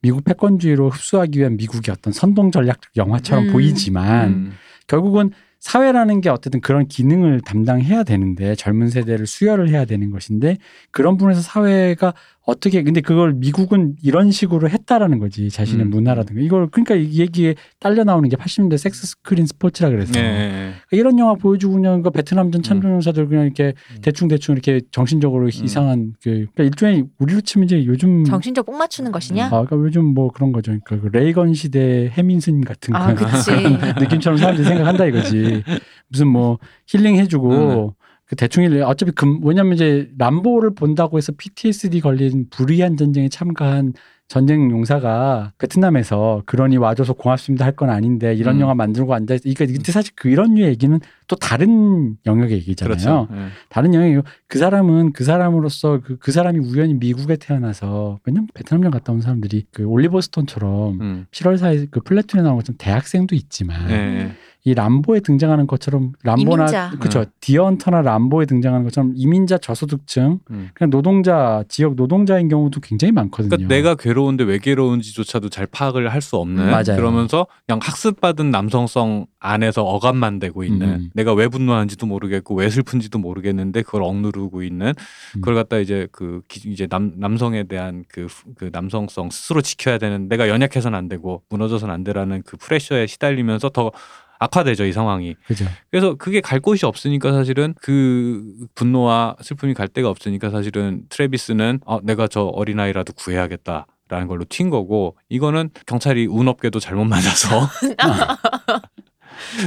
[0.00, 3.52] 미국 패권주의로 흡수하기 위한 미국의 어떤 선동 전략적 영화처럼 음.
[3.52, 4.52] 보이지만 음.
[4.86, 5.30] 결국은
[5.60, 10.56] 사회라는 게 어쨌든 그런 기능을 담당해야 되는데 젊은 세대를 수혈을 해야 되는 것인데
[10.90, 12.12] 그런 부분에서 사회가
[12.46, 15.90] 어떻게 근데 그걸 미국은 이런 식으로 했다라는 거지 자신의 음.
[15.90, 20.72] 문화라든가 이걸 그러니까 이 얘기에 딸려 나오는 게 80년대 섹스 스크린 스포츠라 그래서 네, 네.
[20.90, 24.00] 이런 영화 보여주고 그냥 그 베트남 전 참전용사들 그냥 이렇게 음.
[24.02, 29.10] 대충 대충 이렇게 정신적으로 이상한 그 그러니까 일종의 우리로 치면 이제 요즘 정신적 뽕 맞추는
[29.10, 29.46] 것이냐?
[29.46, 30.76] 아, 그러니까 요즘 뭐 그런 거죠.
[30.84, 33.30] 그러니까 그 레이건 시대 해민스님 같은 아, 그런.
[34.00, 35.62] 느낌처럼 사람들이 생각한다 이거지.
[36.08, 37.94] 무슨 뭐 힐링 해주고
[38.26, 43.92] 그 대충 힐링 어차피 금 왜냐면 이제 람보를 본다고 해서 PTSD 걸린 불의한 전쟁에 참가한
[44.26, 48.60] 전쟁 용사가 베트남에서 그러니 와줘서 고맙습니다 할 건 아닌데 이런 음.
[48.62, 49.42] 영화 만들고 앉아 있.
[49.42, 52.94] 그러니까 근데 사실 그런 류의 얘기는 또 다른 영역의 얘기잖아요.
[52.96, 53.28] 그렇죠.
[53.30, 53.48] 네.
[53.68, 59.12] 다른 영역이고 그 사람은 그 사람으로서 그, 그 사람이 우연히 미국에 태어나서 왜냐면 베트남전 갔다
[59.12, 61.26] 온 사람들이 그 올리버 스톤처럼 음.
[61.30, 64.32] 7월 4일 그 플래툰에 나온 것처럼 대학생도 있지만 네.
[64.66, 66.64] 이 람보에 등장하는 것처럼 람보나.
[66.98, 67.30] 그렇죠 네.
[67.40, 70.70] 디언터나 람보에 등장하는 것처럼 이민자 저소득층 음.
[70.72, 73.50] 그냥 노동자 지역 노동자인 경우도 굉장히 많거든요.
[73.50, 76.96] 그러니까 내가 괴로운데 왜 괴로운지조차도 잘 파악을 할 수 없는 음, 맞아요.
[76.96, 81.10] 그러면서 그냥 학습받은 남성성 안에서 어감만 되고 있는 음.
[81.12, 85.40] 내가 왜 분노하는지도 모르겠고 왜 슬픈지도 모르겠는데 그걸 억누르고 있는 음.
[85.42, 90.26] 그걸 갖다 이제 그 기- 이제 남 남성에 대한 그, 그 남성성 스스로 지켜야 되는
[90.30, 93.92] 내가 연약해서는 안 되고 무너져서는 안 되라는 그 프레셔에 시달리면서 더
[94.38, 95.64] 악화되죠 이 상황이 그죠.
[95.90, 98.42] 그래서 그게 갈 곳이 없으니까 사실은 그
[98.74, 103.86] 분노와 슬픔이 갈 데가 없으니까 사실은 트레비스는 어, 내가 저 어린 아이라도 구해야겠다.
[104.06, 107.66] 라는 걸로 튄 거고 이거는 경찰이 운 없게도 잘못 맞아서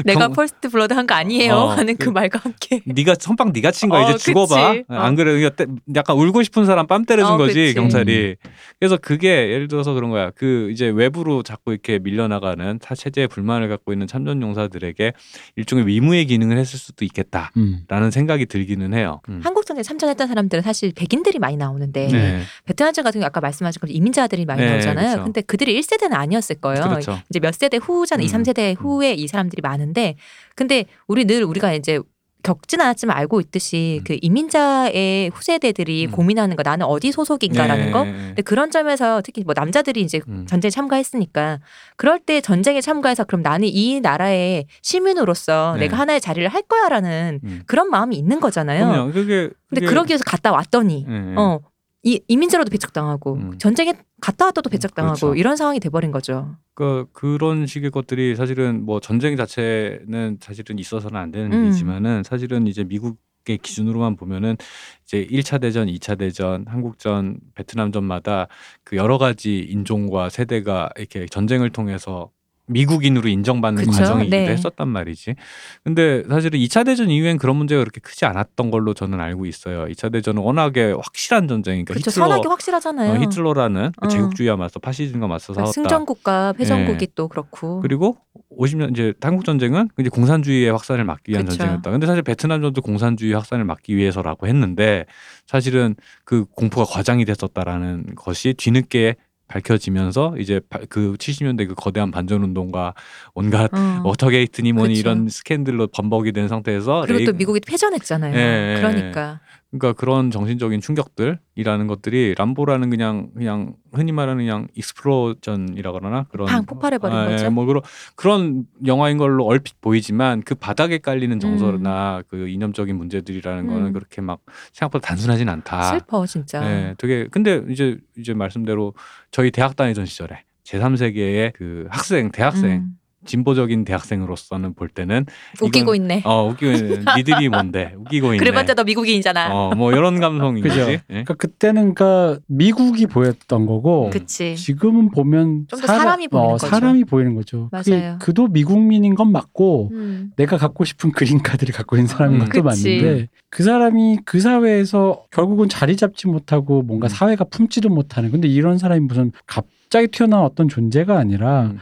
[0.05, 2.81] 내가 경- first blood 한 거 아니에요 어, 하는 그 그- 말과 함께.
[2.85, 4.83] 네가 선빵 네가 친 거야 어, 이제 죽어봐 그치.
[4.89, 4.95] 어.
[4.95, 7.73] 안 그래 그러니까 때- 약간 울고 싶은 사람 뺨 때려준 어, 거지 그치.
[7.75, 8.35] 경찰이
[8.79, 13.69] 그래서 그게 예를 들어서 그런 거야 그 이제 외부로 자꾸 이렇게 밀려나가는 타 체제에 불만을
[13.69, 15.13] 갖고 있는 참전 용사들에게
[15.55, 17.81] 일종의 위무의 기능을 했을 수도 있겠다 음.
[17.87, 19.21] 라는 생각이 들기는 해요.
[19.29, 19.39] 음.
[19.43, 22.41] 한국전에 참전했던 사람들은 사실 백인들이 많이 나오는데 네.
[22.65, 25.11] 베트남전 같은 경우 아까 말씀하신 것처럼 이민자들이 많이 네, 나오잖아요.
[25.11, 25.23] 그쵸.
[25.23, 26.83] 근데 그들이 1세대는 아니었을 거예요.
[26.83, 27.17] 그렇죠.
[27.29, 28.21] 이제 몇 세대 후잖아.
[28.21, 28.25] 음.
[28.25, 30.15] 2, 3세대 후에 이 사람들이 많 은데
[30.55, 31.99] 근데 우리 늘 우리가 이제
[32.43, 34.03] 겪진 않았지만 알고 있듯이 음.
[34.07, 36.11] 그 이민자의 후세대들이 음.
[36.11, 37.91] 고민하는 거 나는 어디 소속인가라는 네.
[37.91, 38.03] 거.
[38.03, 40.45] 근데 그런 점에서 특히 뭐 남자들이 이제 음.
[40.47, 41.59] 전쟁에 참가했으니까
[41.97, 45.81] 그럴 때 전쟁에 참가해서 그럼 나는 이 나라의 시민으로서 네.
[45.81, 47.61] 내가 하나의 자리를 할 거야라는 음.
[47.65, 48.87] 그런 마음이 있는 거잖아요.
[48.87, 49.11] 그럼요.
[49.11, 51.33] 그게 근데 그게- 그러기 위해서 갔다 왔더니 네.
[51.37, 51.59] 어.
[52.07, 53.57] 이 이민자로도 배척당하고 음.
[53.57, 55.35] 전쟁에 갔다 왔다도 배척당하고 그렇죠.
[55.35, 56.55] 이런 상황이 돼버린 거죠.
[56.73, 61.65] 그 그런 식의 것들이 사실은 뭐 전쟁 자체는 사실은 있어서는 안 되는 음.
[61.65, 63.17] 일이지만은 사실은 이제 미국
[63.49, 64.57] 의 기준으로만 보면은
[65.05, 68.47] 이제 1차 대전, 2차 대전, 한국전, 베트남전마다
[68.83, 72.29] 그 여러 가지 인종과 세대가 이렇게 전쟁을 통해서
[72.67, 73.97] 미국인으로 인정받는 그쵸?
[73.97, 74.47] 과정이기도 네.
[74.49, 75.35] 했었단 말이지.
[75.83, 79.85] 근데 사실은 2차 대전 이후엔 그런 문제가 그렇게 크지 않았던 걸로 저는 알고 있어요.
[79.85, 82.11] 2차 대전은 워낙에 확실한 전쟁이니까 그렇죠.
[82.11, 83.11] 히틀러 선악이 확실하잖아요.
[83.11, 84.09] 어, 히틀러라는 그 어.
[84.09, 85.71] 제국주의와 맞서 파시즘과 맞서 싸웠다.
[85.71, 87.79] 승전국가 패전국이 또 그렇고.
[87.81, 88.17] 그리고
[88.51, 91.57] 50년 이제 한국 전쟁은 이제 공산주의의 확산을 막기 위한 그쵸.
[91.57, 91.91] 전쟁이었다.
[91.91, 95.05] 근데 사실 베트남 전도 공산주의 확산을 막기 위해서라고 했는데
[95.45, 95.95] 사실은
[96.25, 99.15] 그 공포가 과장이 됐었다라는 것이 뒤늦게
[99.47, 102.93] 밝혀지면서 이제 바- 그 70년대 그 거대한 반전 운동과
[103.33, 104.01] 온갖 어.
[104.03, 104.99] 워터게이트니 뭐니 그쵸.
[104.99, 108.35] 이런 스캔들로 범벅이 된 상태에서 그리고 또 레이- 미국이 패전했잖아요.
[108.35, 109.39] 예, 예, 그러니까
[109.71, 116.65] 그러니까 그런 정신적인 충격들이라는 것들이 람보라는 그냥 그냥 흔히 말하는 그냥 explosion이라 그러나 그런 팡
[116.65, 117.51] 폭발해버린 아, 예, 거죠.
[117.51, 117.81] 뭐 그런
[118.15, 121.39] 그런 영화인 걸로 얼핏 보이지만 그 바닥에 깔리는 음.
[121.39, 123.93] 정서나 그 이념적인 문제들이라는 거는 음.
[123.93, 124.39] 그렇게 막
[124.71, 125.83] 생각보다 단순하진 않다.
[125.83, 126.63] 슬퍼 진짜.
[126.63, 128.93] 예, 되게 근데 이제 이제 말씀대로
[129.31, 132.97] 저희 대학 다니던 시절에 제3세계의 그 학생, 대학생, 음.
[133.27, 135.25] 진보적인 대학생으로서는 볼 때는
[135.61, 136.21] 웃기고 이건- 있네.
[136.25, 138.37] 어 웃기고 있는 니들이 뭔데 웃기고 있네.
[138.39, 139.53] 그래봤자 너 미국인이잖아.
[139.53, 140.79] 어, 뭐 이런 감성인 그죠.
[140.91, 141.01] 예?
[141.07, 144.55] 그러니까 그때는 그러니까 미국이 보였던 거고 그치.
[144.55, 146.67] 지금은 보면 좀 더 사람 이 보이는 어, 거죠.
[146.67, 147.69] 사람이 보이는 거죠.
[147.71, 148.17] 그게 맞아요.
[148.19, 150.31] 그도 미국민인 건 맞고 음.
[150.37, 152.45] 내가 갖고 싶은 그린 카드를 갖고 있는 사람인 음.
[152.47, 152.89] 것도 그치.
[152.97, 157.09] 맞는데 그 사람이 그 사회에서 결국은 자리 잡지 못하고 뭔가 음.
[157.09, 161.79] 사회가 품지도 못하는 근데 이런 사람이 무슨 갑자기 튀어나온 어떤 존재가 아니라 음.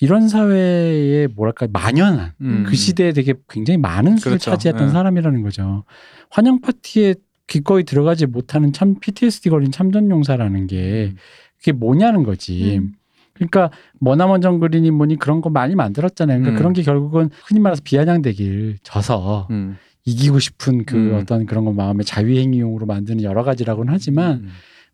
[0.00, 2.64] 이런 사회에 뭐랄까 만연한 음.
[2.66, 4.50] 그 시대에 되게 굉장히 많은 수를 그렇죠.
[4.52, 4.92] 차지했던 예.
[4.92, 5.84] 사람이라는 거죠.
[6.30, 7.14] 환영 파티에
[7.46, 11.14] 기꺼이 들어가지 못하는 참 PTSD 걸린 참전용사라는 게
[11.58, 12.78] 그게 뭐냐는 거지.
[12.78, 12.92] 음.
[13.32, 13.70] 그러니까
[14.00, 16.38] 머나먼 정글이니 뭐니 그런 거 많이 만들었잖아요.
[16.38, 16.58] 그러니까 음.
[16.58, 19.76] 그런 게 결국은 흔히 말해서 비아냥대길 져서 음.
[20.04, 21.14] 이기고 싶은 그 음.
[21.14, 24.48] 어떤 그런 거 마음의 자위행위용으로 만드는 여러 가지라고는 하지만 음.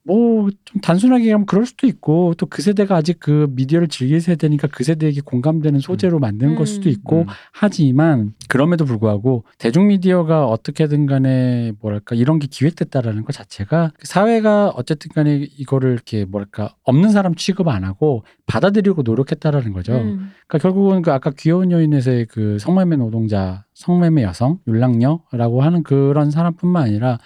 [0.07, 4.69] 뭐 좀 단순하게 하면 그럴 수도 있고 또 그 세대가 아직 그 미디어를 즐길 세대니까
[4.69, 6.93] 그 세대에게 공감되는 소재로 만드는 걸 수도 음.
[6.93, 7.27] 있고 음.
[7.53, 14.69] 하지만 그럼에도 불구하고 대중 미디어가 어떻게든 간에 뭐랄까 이런 게 기획됐다라는 것 자체가 그 사회가
[14.77, 19.95] 어쨌든 간에 이거를 이렇게 뭐랄까 없는 사람 취급 안 하고 받아들이고 노력했다라는 거죠.
[19.95, 20.31] 음.
[20.47, 26.85] 그러니까 결국은 그 아까 귀여운 여인에서의 그 성매매 노동자, 성매매 여성, 율랑녀라고 하는 그런 사람뿐만
[26.85, 27.19] 아니라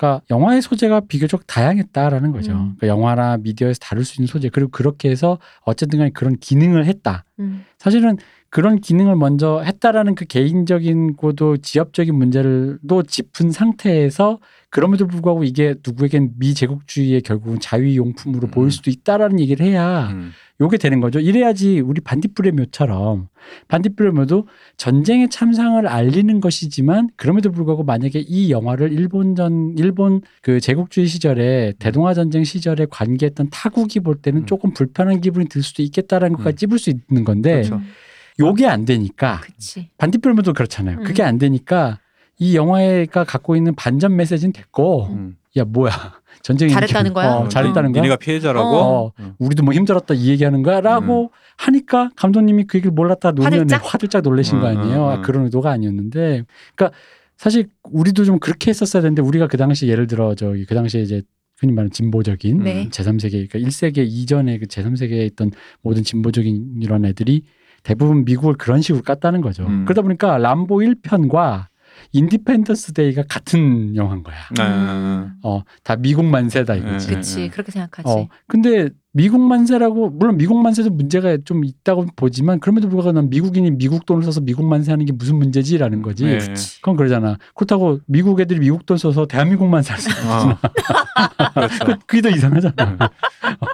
[0.00, 2.52] 그러니까 영화의 소재가 비교적 다양했다라는 거죠.
[2.52, 2.74] 음.
[2.78, 7.24] 그러니까 영화나 미디어에서 다룰 수 있는 소재 그리고 그렇게 해서 어쨌든 간에 그런 기능을 했다.
[7.38, 7.66] 음.
[7.76, 8.16] 사실은
[8.50, 14.40] 그런 기능을 먼저 했다라는 그 개인적인 고도 지엽적인 문제를도 짚은 상태에서
[14.70, 18.50] 그럼에도 불구하고 이게 누구에겐 미제국주의의 결국은 자위용품으로 음.
[18.50, 20.32] 보일 수도 있다라는 얘기를 해야 음.
[20.60, 21.20] 요게 되는 거죠.
[21.20, 23.28] 이래야지 우리 반딧불의 묘처럼
[23.68, 24.46] 반딧불의 묘도
[24.76, 32.14] 전쟁의 참상을 알리는 것이지만 그럼에도 불구하고 만약에 이 영화를 일본전 일본 그 제국주의 시절에 대동아
[32.14, 34.46] 전쟁 시절에 관계했던 타국이 볼 때는 음.
[34.46, 36.68] 조금 불편한 기분이 들 수도 있겠다라는 것까지 음.
[36.68, 37.80] 찝을 수 있는 건데 그렇죠.
[38.38, 38.46] 음.
[38.46, 39.88] 요게 안 되니까 그치.
[39.98, 40.98] 반딧불의 묘도 그렇잖아요.
[40.98, 41.04] 음.
[41.04, 41.98] 그게 안 되니까
[42.38, 45.36] 이 영화가 갖고 있는 반전 메시지는 됐고 음.
[45.56, 45.90] 야 뭐야
[46.42, 47.34] 전쟁이 잘했다는 거야?
[47.34, 48.02] 어, 잘했다는 거야.
[48.02, 48.68] 니네가 피해자라고.
[48.68, 49.34] 어, 음.
[49.38, 53.82] 우리도 뭐 힘들었다 이 얘기하는 거야라고 하니까 감독님이 그 얘기를 몰랐다 노면 화들짝?
[53.84, 55.04] 화들짝 놀라신 거 음, 아니에요.
[55.04, 55.22] 음, 아, 음.
[55.22, 56.96] 그런 의도가 아니었는데, 그러니까
[57.36, 61.22] 사실 우리도 좀 그렇게 했었어야 되는데 우리가 그 당시 예를 들어 저기 그 당시에 이제
[61.58, 62.88] 흔히 말하는 진보적인 네.
[62.90, 65.50] 제3세계 그러니까 1세기 이전에 그 제3세계에 있던
[65.82, 67.42] 모든 진보적인 이런 애들이
[67.82, 69.66] 대부분 미국을 그런 식으로 깠다는 거죠.
[69.66, 69.84] 음.
[69.84, 71.66] 그러다 보니까 람보 1편과
[72.12, 74.36] 인디펜던스 데이가 같은 영화인 거야.
[74.56, 74.64] 네.
[74.64, 75.32] 음.
[75.42, 77.08] 어, 다 미국 만세다 이거지.
[77.08, 77.14] 네.
[77.14, 77.48] 그치.
[77.48, 78.08] 그렇게 생각하지.
[78.08, 83.72] 어, 근데 미국 만세라고 물론 미국 만세도 문제가 좀 있다고 보지만 그럼에도 불구하고 난 미국인이
[83.72, 86.24] 미국 돈을 써서 미국 만세 하는 게 무슨 문제지라는 거지.
[86.26, 86.38] 네.
[86.80, 87.36] 그건 그러잖아.
[87.56, 90.56] 그렇다고 미국 애들이 미국 돈 써서 대한민국 만세 할수 어.
[91.54, 91.84] 그렇죠.
[91.86, 92.98] 그, 그게 더 이상하잖아.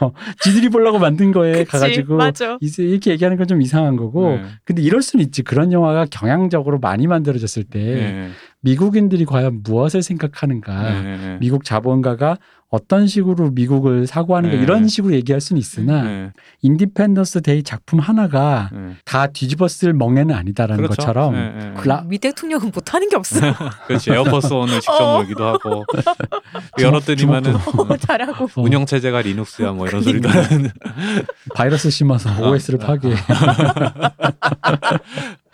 [0.00, 1.70] 어, 지들이 보려고 만든 거에 그치.
[1.70, 2.56] 가가지고 맞아.
[2.62, 4.30] 이제 이렇게 얘기하는 건 좀 이상한 거고.
[4.30, 4.42] 네.
[4.64, 5.42] 근데 이럴 수는 있지.
[5.42, 8.28] 그런 영화가 경향적으로 많이 만들어졌을 때 네.
[8.62, 10.82] 미국인들이 과연 무엇을 생각하는가.
[11.02, 11.16] 네.
[11.16, 11.36] 네.
[11.40, 12.38] 미국 자본가가
[12.68, 14.62] 어떤 식으로 미국을 사고하는가 네.
[14.62, 16.32] 이런 식으로 얘기할 수는 있으나 네.
[16.62, 18.96] 인디펜던스 데이 작품 하나가 네.
[19.04, 20.96] 다 뒤집었을 멍에는 아니다라는 그렇죠.
[20.96, 21.72] 것처럼 네, 네.
[21.76, 23.38] 그 라- 미 대통령은 못하는 게 없어.
[23.86, 25.18] 그렇지 에어포스 원을 직접 어.
[25.18, 25.84] 몰기도 하고
[26.80, 28.46] 열었더니만은 어, 잘하고.
[28.46, 30.54] 어, 운영 체제가 리눅스야 뭐 이런 소리도 그러니까.
[30.54, 30.70] 하는
[31.54, 32.50] 바이러스 심어서 어.
[32.50, 33.14] OS를 파괴.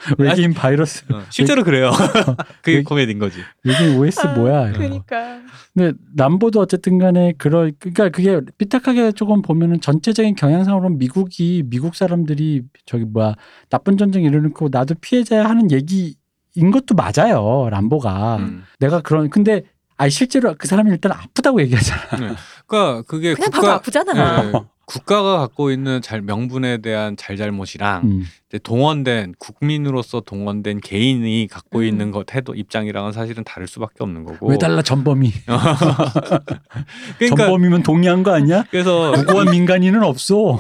[0.18, 1.04] 외계인 바이러스.
[1.12, 1.90] 어, 실제로 그래요.
[2.62, 3.38] 그게 왜- 코미디인 거지.
[3.64, 4.72] 외계인 OS 아, 뭐야?
[4.72, 5.40] 그러니까.
[5.74, 12.62] 근데 남보도 어쨌든 간에 그러 그러니까 그게 삐딱하게 조금 보면은 전체적인 경향상으로는 미국이 미국 사람들이
[12.86, 13.34] 저기 뭐야
[13.70, 17.68] 나쁜 전쟁 일어놓고 나도 피해자야 하는 얘기인 것도 맞아요.
[17.70, 18.64] 람보가 음.
[18.80, 19.62] 내가 그런 근데
[19.96, 22.34] 아니 실제로 그 사람이 일단 아프다고 얘기하잖아.
[22.66, 24.42] 그러니까 그게 그냥 봐도 국가 아프잖아.
[24.42, 24.52] 네,
[24.92, 28.24] 국가가 갖고 있는 잘 명분에 대한 잘잘못이랑 음.
[28.62, 31.84] 동원된 국민으로서 동원된 개인이 갖고 음.
[31.84, 34.48] 있는 것 태도 입장이랑은 사실은 다를 수밖에 없는 거고.
[34.48, 35.32] 왜 달라 전범이?
[37.18, 38.64] 그러니까 전범이면 동의한 거 아니야?
[38.70, 40.58] 그래서 무고한 민간인은 없어.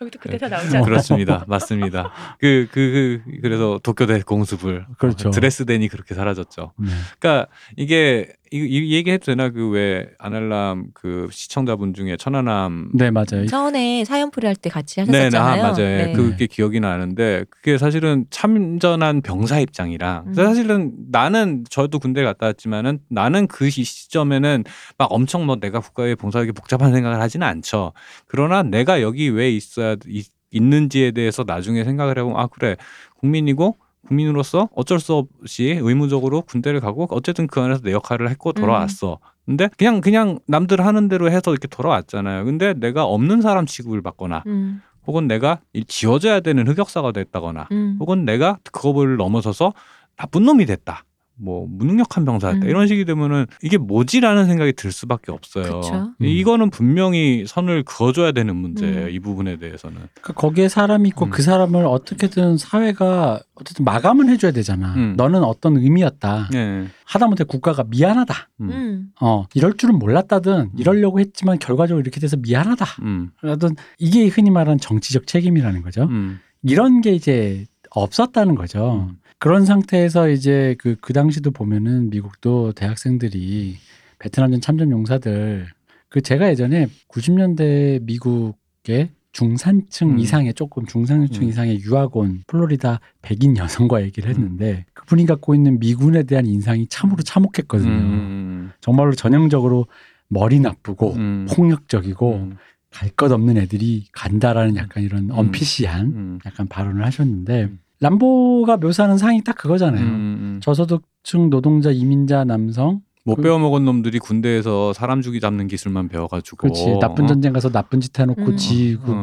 [0.00, 0.84] 여기도 그 대사 나오지 않나?
[0.84, 1.44] 그렇습니다.
[1.46, 2.12] 맞습니다.
[2.38, 4.86] 그, 그, 그, 그래서 도쿄대 공습을.
[4.98, 5.30] 그렇죠.
[5.30, 6.72] 드레스덴이 그렇게 사라졌죠.
[6.78, 6.88] 네.
[7.18, 9.50] 그러니까 이게, 이, 이 얘기해도 되나?
[9.50, 12.90] 그 왜 아날람 그 시청자분 중에 천안함.
[12.94, 13.46] 네 맞아요.
[13.48, 15.64] 전에 사연풀이 할 때 같이 네, 네, 하셨잖아요.
[15.64, 16.12] 아, 맞아요.
[16.14, 20.34] 그게 기억이 나는데 그게 사실은 참전한 병사 입장이랑 음.
[20.34, 24.64] 사실은 나는 저도 군대 갔다 왔지만은 나는 그 시- 시점에는
[24.98, 27.92] 막 엄청 뭐 내가 국가에 봉사하기 복잡한 생각을 하지는 않죠.
[28.26, 32.76] 그러나 내가 여기 왜 있어야 있, 있는지에 대해서 나중에 생각을 해보면 아 그래
[33.18, 33.76] 국민이고
[34.06, 39.18] 국민으로서 어쩔 수 없이 의무적으로 군대를 가고 어쨌든 그 안에서 내 역할을 했고 돌아왔어.
[39.46, 42.44] 근데 그냥 그냥 남들 하는 대로 해서 이렇게 돌아왔잖아요.
[42.44, 47.96] 근데 내가 없는 사람 취급을 받거나 음, 혹은 내가 이 지워져야 되는 흑역사가 됐다거나 음.
[48.00, 49.74] 혹은 내가 그거를 넘어서서
[50.16, 51.04] 나쁜 놈이 됐다.
[51.36, 52.68] 뭐 무능력한 병사였다 음.
[52.68, 55.80] 이런 식이 되면은 이게 뭐지라는 생각이 들 수밖에 없어요.
[56.20, 56.24] 음.
[56.24, 59.06] 이거는 분명히 선을 그어줘야 되는 문제예요.
[59.06, 59.10] 음.
[59.10, 59.96] 이 부분에 대해서는.
[59.96, 61.30] 그러니까 거기에 사람이 있고 음.
[61.30, 64.94] 그 사람을 어떻게든 사회가 어쨌든 마감은 해줘야 되잖아.
[64.94, 65.14] 음.
[65.16, 66.48] 너는 어떤 의미였다.
[66.52, 66.86] 네.
[67.04, 68.34] 하다못해 국가가 미안하다.
[68.60, 68.70] 음.
[68.70, 69.08] 음.
[69.20, 72.84] 어 이럴 줄은 몰랐다든 이러려고 했지만 결과적으로 이렇게 돼서 미안하다.
[73.02, 73.30] 음.
[73.42, 76.04] 라든 이게 흔히 말하는 정치적 책임이라는 거죠.
[76.04, 76.38] 음.
[76.62, 79.06] 이런 게 이제 없었다는 거죠.
[79.08, 79.18] 음.
[79.38, 83.76] 그런 상태에서 이제 그, 그 당시도 보면은 미국도 대학생들이
[84.18, 85.66] 베트남전 참전 용사들
[86.08, 90.18] 그 제가 예전에 90년대 미국의 중산층 음.
[90.18, 91.48] 이상의 조금 중산층 음.
[91.48, 97.22] 이상의 유학 온 플로리다 백인 여성과 얘기를 했는데 그분이 갖고 있는 미군에 대한 인상이 참으로
[97.22, 97.90] 참혹했거든요.
[97.90, 99.86] 음, 정말로 전형적으로
[100.28, 101.46] 머리 나쁘고 음.
[101.50, 102.56] 폭력적이고 음,
[102.90, 106.38] 갈것 없는 애들이 간다라는 약간 이런 언피시한 음.
[106.46, 107.78] 약간 발언을 하셨는데 음.
[108.04, 110.04] 람보가 묘사하는 상이 딱 음, 그거잖아요.
[110.04, 110.60] 음.
[110.62, 116.58] 저소득층 노동자 이민자 남성 못 그- 배워 먹은 놈들이 군대에서 사람 죽이 잡는 기술만 배워가지고
[116.58, 117.26] 그렇지 나쁜 어?
[117.26, 118.56] 전쟁 가서 나쁜 짓 해놓고 음.
[118.56, 119.14] 지뭐 어,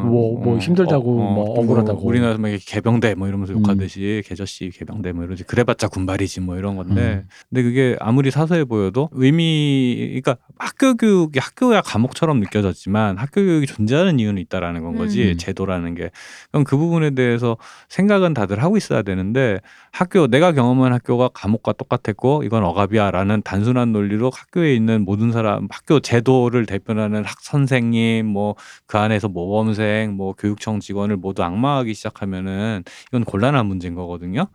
[0.42, 3.60] 뭐 어, 힘들다고 어, 어, 뭐또 억울하다고 우리나라에서 막 개병대 뭐 이러면서 음.
[3.60, 7.28] 욕하듯이 개저씨 개병대 뭐 이러지 그래봤자 군발이지 뭐 이런 건데 음.
[7.48, 14.18] 근데 그게 아무리 사소해 보여도 의미 그러니까 학교 교육이 학교야 감옥처럼 느껴졌지만 학교 교육이 존재하는
[14.18, 15.38] 이유는 있다라는 건 거지 음.
[15.38, 16.10] 제도라는 게
[16.50, 17.56] 그럼 그 부분에 대해서
[17.88, 19.60] 생각은 다들 하고 있어야 되는데
[19.92, 26.00] 학교 내가 경험한 학교가 감옥과 똑같았고 이건 억압이야라는 단순한 논리로 학교에 있는 모든 사람 학교
[26.00, 28.54] 제도를 대표하는 학 선생님 뭐
[28.86, 34.46] 그 안에서 모범생 뭐 교육청 직원을 모두 악마하기 시작하면은 이건 곤란한 문제인 거거든요.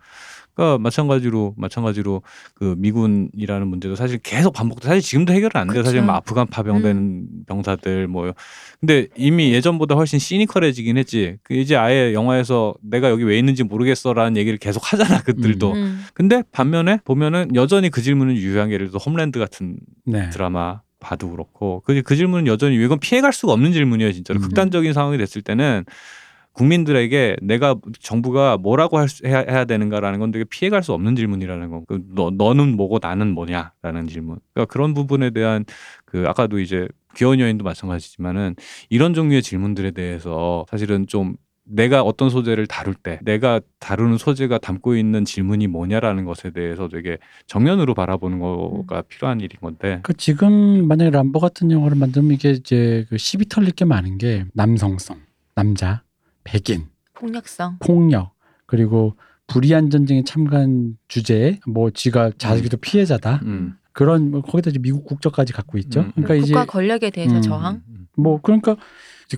[0.57, 2.23] 그러니까 마찬가지로 마찬가지로
[2.55, 5.83] 그 미군이라는 문제도 사실 계속 반복돼 사실 지금도 해결은 안 돼요.
[5.83, 6.01] 사실.
[6.01, 8.33] 뭐 아프간 파병된 병사들 뭐
[8.79, 11.37] 근데 이미 예전보다 훨씬 시니컬해지긴 했지.
[11.43, 15.73] 그 이제 아예 영화에서 내가 여기 왜 있는지 모르겠어라는 얘기를 계속 하잖아 그들도.
[15.73, 16.03] 음.
[16.15, 20.29] 근데 반면에 보면은 여전히 그 질문은 유효한 게 예를 들어 홈랜드 같은 네.
[20.31, 24.41] 드라마 봐도 그렇고 그, 그 질문은 여전히 이건 피해갈 수가 없는 질문이에요 진짜로 음.
[24.41, 25.85] 극단적인 상황이 됐을 때는
[26.57, 31.69] 국민들에게 내가 정부가 뭐라고 할 수, 해야, 해야 되는가라는 건 되게 피해갈 수 없는 질문이라는
[31.69, 31.83] 거.
[31.87, 34.39] 그 너, 너는 뭐고 나는 뭐냐라는 질문.
[34.53, 35.65] 그러니까 그런 부분에 대한
[36.05, 38.55] 그 아까도 이제 귀여운 여인도 마찬가지지만은
[38.89, 44.95] 이런 종류의 질문들에 대해서 사실은 좀 내가 어떤 소재를 다룰 때 내가 다루는 소재가 담고
[44.95, 51.09] 있는 질문이 뭐냐라는 것에 대해서 되게 정면으로 바라보는 거가 필요한 일인 건데 그 지금 만약에
[51.09, 55.17] 람보 같은 영화를 만들면 이게 이제 그 시비 털릴 게 많은 게 남성성,
[55.55, 56.03] 남자,
[56.47, 57.77] 백인, 폭력성.
[57.79, 58.31] 폭력
[58.65, 59.15] 그리고
[59.47, 63.75] 불의한 전쟁에 참가한 주제에 뭐 지가 자기도 피해자다 음.
[63.91, 66.01] 그런 뭐 거기다 이제 미국 국적까지 갖고 있죠.
[66.01, 66.11] 음.
[66.15, 67.41] 그러니까 이제 국가 권력에 대해서 음.
[67.41, 67.81] 저항.
[68.15, 68.75] 뭐 그러니까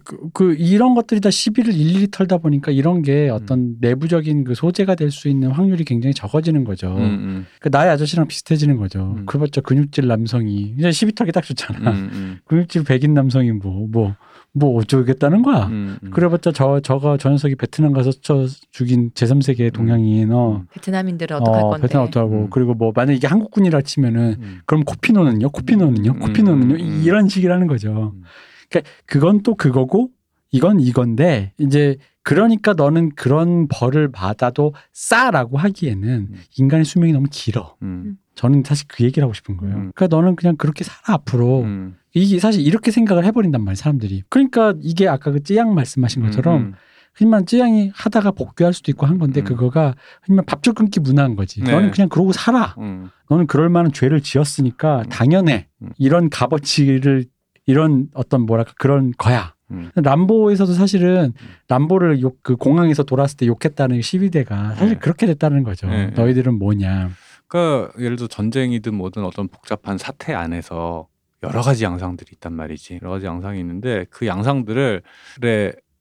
[0.04, 4.94] 그, 그 이런 것들이 다 시비를 일일이 털다 보니까 이런 게 어떤 내부적인 그 소재가
[4.96, 6.96] 될 수 있는 확률이 굉장히 적어지는 거죠.
[6.96, 9.16] 음, 음, 그 나의 아저씨랑 비슷해지는 거죠.
[9.18, 9.26] 음.
[9.26, 11.92] 그래봤자 근육질 남성이 이제 시비 털기 딱 좋잖아.
[11.92, 14.16] 음, 음, 근육질 백인 남성이 뭐뭐 뭐
[14.60, 15.68] 어쩌겠다는 거야.
[15.68, 16.10] 음, 음.
[16.12, 21.70] 그래봤자 저 저거 저 녀석이 베트남 가서 쳐 죽인 제3세계 동양인 어, 베트남인들은 어떡할 어
[21.70, 21.82] 건데.
[21.84, 22.48] 베트남 어떡하고 음.
[22.50, 24.60] 그리고 뭐 만약 이게 한국군이라 치면은 음.
[24.66, 27.02] 그럼 코피노는요 코피노는요 음, 코피노는요 음, 음.
[27.04, 28.14] 이런 식이라는 거죠.
[28.16, 28.24] 음.
[28.70, 30.10] 그러니까 그건 또 그거고
[30.52, 36.36] 이건 이건데 이제 그러니까 너는 그런 벌을 받아도 싸라고 하기에는 음.
[36.58, 37.76] 인간의 수명이 너무 길어.
[37.82, 39.76] 음, 저는 사실 그 얘기를 하고 싶은 거예요.
[39.76, 39.92] 음.
[39.96, 41.62] 그러니까 너는 그냥 그렇게 살아 앞으로.
[41.62, 41.96] 음.
[42.14, 44.24] 이게 사실 이렇게 생각을 해버린단 말이에요, 사람들이.
[44.30, 46.74] 그러니까 이게 아까 그 찌양 말씀하신 것처럼 음,
[47.14, 49.44] 흔히 말하는 찌양이 하다가 복귀할 수도 있고 한 건데 음.
[49.44, 49.96] 그거가
[50.28, 51.62] 말하는 밥줄 끊기 문화인 거지.
[51.62, 51.72] 네.
[51.72, 52.76] 너는 그냥 그러고 살아.
[52.80, 55.68] 음, 너는 그럴 만한 죄를 지었으니까 당연해.
[55.82, 55.90] 음.
[55.98, 57.26] 이런 값어치를
[57.66, 59.54] 이런 어떤 뭐랄까 그런 거야.
[59.72, 59.92] 음.
[59.94, 61.34] 람보에서도 사실은
[61.68, 64.96] 람보를 욕, 그 공항에서 돌았을 때 욕했다는 시위대가 사실 네.
[64.96, 65.88] 그렇게 됐다는 거죠.
[65.88, 66.12] 네, 네.
[66.12, 67.12] 너희들은 뭐냐.
[67.48, 71.08] 그러니까 예를 들어 전쟁이든 뭐든 어떤 복잡한 사태 안에서
[71.44, 73.00] 여러 가지 양상들이 있단 말이지.
[73.02, 75.02] 여러 가지 양상이 있는데 그 양상들을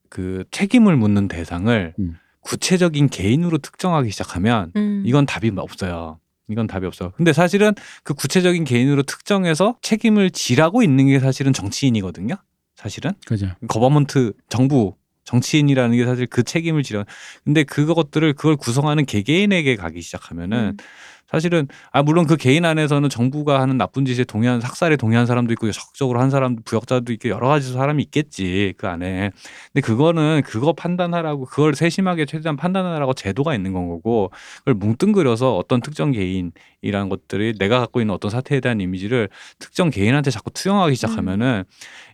[0.09, 2.17] 그 책임을 묻는 대상을 음.
[2.41, 5.03] 구체적인 개인으로 특정하기 시작하면 음.
[5.05, 6.19] 이건 답이 없어요.
[6.49, 7.13] 이건 답이 없어.
[7.17, 12.37] 근데 사실은 그 구체적인 개인으로 특정해서 책임을 지라고 있는 게 사실은 정치인이거든요.
[12.75, 13.49] 사실은 그죠.
[13.69, 17.05] government 정부 정치인이라는 게 사실 그 책임을 지려.
[17.45, 20.77] 근데 그것들을 그걸 구성하는 개개인에게 가기 시작하면은 음.
[21.31, 25.71] 사실은 아 물론 그 개인 안에서는 정부가 하는 나쁜 짓에 동의한 학살에 동의한 사람도 있고
[25.71, 29.31] 적극적으로 한 사람 부역자도 있고 여러 가지 사람이 있겠지 그 안에.
[29.73, 35.81] 근데 그거는 그거 판단하라고 그걸 세심하게 최대한 판단하라고 제도가 있는 건 거고 그걸 뭉뚱그려서 어떤
[35.81, 41.65] 특정 개인이라는 것들이 내가 갖고 있는 어떤 사태에 대한 이미지를 특정 개인한테 자꾸 투영하기 시작하면은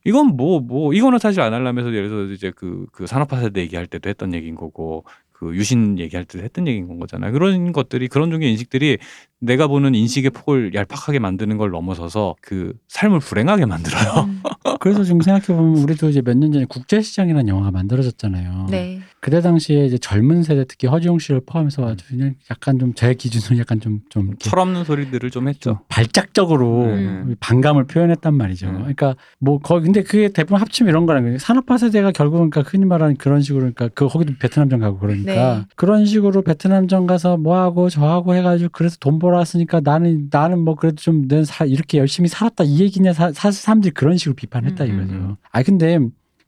[0.04, 4.08] 이건 뭐뭐 이거는 사실 안 하려면서 예를 들어서 이제 그 그 산업화 세대 얘기할 때도
[4.08, 5.04] 했던 얘기인 거고
[5.44, 7.32] 그 유신 얘기할 때도 했던 얘기인 건 거잖아요.
[7.32, 8.98] 그런 것들이 그런 종류의 인식들이
[9.40, 14.24] 내가 보는 인식의 폭을 얄팍하게 만드는 걸 넘어서서 그 삶을 불행하게 만들어요.
[14.26, 14.42] 음.
[14.84, 18.66] 그래서 지금 생각해보면 우리도 이제 몇 년 전에 국제시장이라는 영화가 만들어졌잖아요.
[18.70, 19.00] 네.
[19.20, 23.58] 그때 당시에 이제 젊은 세대 특히 허지용 씨를 포함해서 아주 그냥 약간 좀 제 기준으로
[23.60, 25.80] 약간 좀, 좀, 철없는 소리들을 좀좀 했죠.
[25.88, 27.34] 발작적으로 음.
[27.40, 28.68] 반감을 표현했단 말이죠.
[28.68, 28.74] 음.
[28.74, 31.38] 그러니까 뭐 거기 근데 그게 대부분 합치면 이런 거라는 거예요.
[31.38, 35.64] 산업화 세대가 결국은 그러니까 흔히 말하는 그런 식으로 그러니까 그 거기도 베트남전 가고 그러니까 네.
[35.76, 40.74] 그런 식으로 베트남전 가서 뭐 하고 저 하고 해가지고 그래서 돈 벌어왔으니까 나는 나는 뭐
[40.74, 44.90] 그래도 좀내 이렇게 열심히 살았다 이 얘기냐 사, 사실 사람들이 그런 식으로 비판했 다 음,
[44.90, 45.14] 이거죠.
[45.14, 45.36] 음.
[45.52, 45.98] 아 근데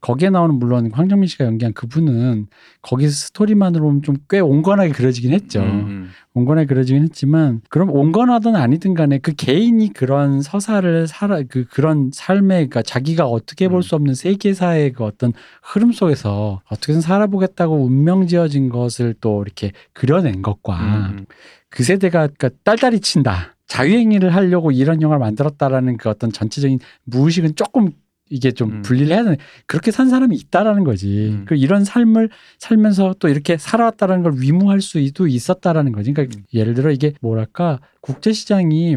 [0.03, 2.47] 거기에 나오는 물론 황정민 씨가 연기한 그분은
[2.83, 5.61] 거기서 스토리만으로 보면 좀 꽤 온건하게 그려지긴 했죠.
[5.62, 12.11] 음, 온건하게 그려지긴 했지만 그럼 온건하든 아니든 간에 그 개인이 그런 서사를 살아 그 그런
[12.12, 18.27] 삶의 그러니까 자기가 어떻게 볼 수 없는 세계사의 그 어떤 흐름 속에서 어떻게든 살아보겠다고 운명
[18.27, 21.27] 지어진 것을 또 이렇게 그려낸 것과 음, 음.
[21.70, 23.57] 그 세대가 그러니까 딸딸이 친다.
[23.68, 27.91] 자유행위를 하려고 이런 영화를 만들었다라는 그 어떤 전체적인 무의식은 조금
[28.29, 28.83] 이게 좀 음.
[28.83, 31.31] 분리를 해야 되는 그렇게 산 사람이 있다라는 거지.
[31.33, 31.45] 음.
[31.47, 36.12] 그 이런 삶을 살면서 또 이렇게 살아왔다라는 걸 위무할 수도 있었다라는 거지.
[36.12, 36.45] 그러니까 음.
[36.53, 38.97] 예를 들어 이게 뭐랄까 국제 시장이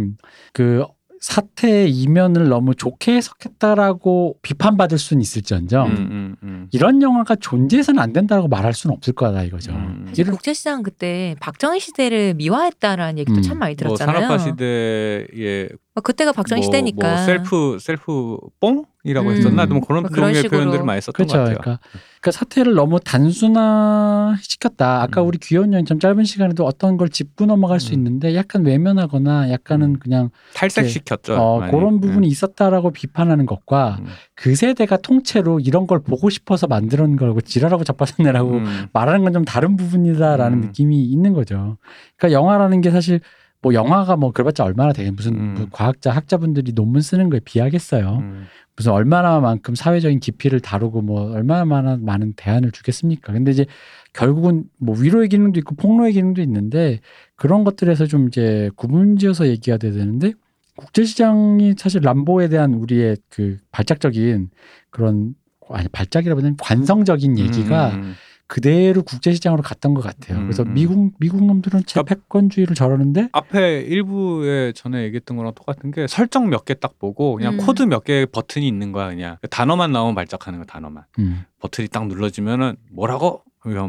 [0.53, 0.83] 그
[1.19, 6.67] 사태의 이면을 너무 좋게 해석했다라고 비판받을 수는 있을지언정 음, 음, 음.
[6.71, 9.73] 이런 영화가 존재해서는 안 된다고 말할 수는 없을 거다 이거죠.
[9.73, 10.11] 음.
[10.15, 13.41] 국제시장 그때 박정희 시대를 미화했다라는 얘기도 음.
[13.41, 14.21] 참 많이 뭐 들었잖아요.
[14.21, 17.07] 산업화 시대에 뭐 그때가 박정희 뭐, 시대니까.
[17.07, 19.35] 뭐 self self 뽕 이라고 음.
[19.35, 19.65] 했었나?
[19.65, 20.49] 뭐 그런 뭐 그런 식으로.
[20.49, 21.33] 표현들을 많이 썼던 그렇죠.
[21.33, 21.57] 것 같아요.
[21.61, 21.79] 그러니까,
[22.21, 25.01] 그러니까 사태를 너무 단순화 시켰다.
[25.01, 25.27] 아까 음.
[25.27, 27.93] 우리 귀여운 여인처럼 짧은 시간에도 어떤 걸 짚고 넘어갈 수 음.
[27.93, 29.99] 있는데 약간 외면하거나 약간은 음.
[29.99, 31.35] 그냥 탈색시켰죠.
[31.35, 31.71] 어, 많이.
[31.71, 32.29] 그런 부분이 음.
[32.29, 34.05] 있었다라고 비판하는 것과 음.
[34.35, 38.87] 그 세대가 통째로 이런 걸 보고 싶어서 만드는 거라고 지랄하고 자빠졌네라고 음.
[38.93, 40.61] 말하는 건 좀 다른 부분이다라는 음.
[40.61, 41.77] 느낌이 있는 거죠.
[42.17, 43.21] 그러니까 영화라는 게 사실
[43.61, 45.53] 뭐 영화가 뭐 그래봤자 얼마나 되게 무슨 음.
[45.55, 48.19] 뭐 과학자 학자분들이 논문 쓰는 거에 비하겠어요.
[48.21, 48.45] 음.
[48.75, 53.33] 무슨 얼마나만큼 사회적인 깊이를 다루고 뭐 얼마나 많은 많은 대안을 주겠습니까?
[53.33, 53.65] 근데 이제
[54.13, 56.99] 결국은 뭐 위로의 기능도 있고 폭로의 기능도 있는데
[57.35, 60.31] 그런 것들에서 좀 이제 구분지어서 얘기가 돼야 되는데
[60.77, 64.49] 국제시장이 사실 람보에 대한 우리의 그 발작적인
[64.89, 65.35] 그런
[65.69, 68.13] 아니 발작이라보다는 관성적인 얘기가 음.
[68.49, 70.39] 그대로 국제시장으로 갔던 것 같아요.
[70.39, 70.73] 음, 그래서 음.
[70.73, 76.73] 미국 미국 놈들은 제패권주의를 저러는데 앞에 일부에 전에 얘기했던 거랑 똑같은 게 설정 몇 개
[76.73, 77.57] 딱 보고 그냥 음.
[77.59, 81.43] 코드 몇 개 버튼이 있는 거야 그냥 단어만 나오면 발작하는 거 단어만 음.
[81.59, 83.43] 버튼이 딱 눌러지면은 뭐라고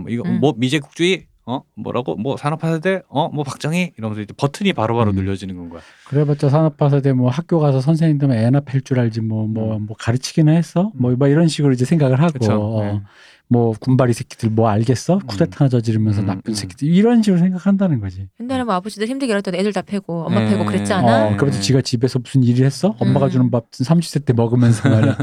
[0.09, 0.41] 이거 음.
[0.41, 5.15] 뭐 미제국주의 어 뭐라고 뭐 산업화 세대 어뭐 박정희 이러면서 이제 버튼이 바로바로 음.
[5.17, 5.81] 눌려지는 건 거야.
[6.07, 11.13] 그래봤자 산업화세대 뭐 학교 가서 선생님들 애나 팰 줄 알지 뭐뭐 뭐 가르치기나 했어 뭐,
[11.17, 12.39] 뭐 이런 식으로 이제 생각을 하고 음.
[12.39, 12.53] 그쵸.
[12.61, 13.01] 어, 네.
[13.53, 16.55] 뭐 군바리 새끼들 뭐 알겠어 쿠데타나 저지르면서 음, 나쁜 음.
[16.55, 18.29] 새끼들 이런 식으로 생각한다는 거지.
[18.41, 20.51] 옛날에 뭐 아버지들 힘들게 일했던 애들 다 패고 엄마 네.
[20.51, 21.27] 패고 그랬지 아, 않아?
[21.27, 22.95] 어, 그래도 지가 집에서 무슨 일을 했어?
[23.01, 23.31] 엄마가 음.
[23.31, 25.17] 주는 밥 30세 때 먹으면서 말이야.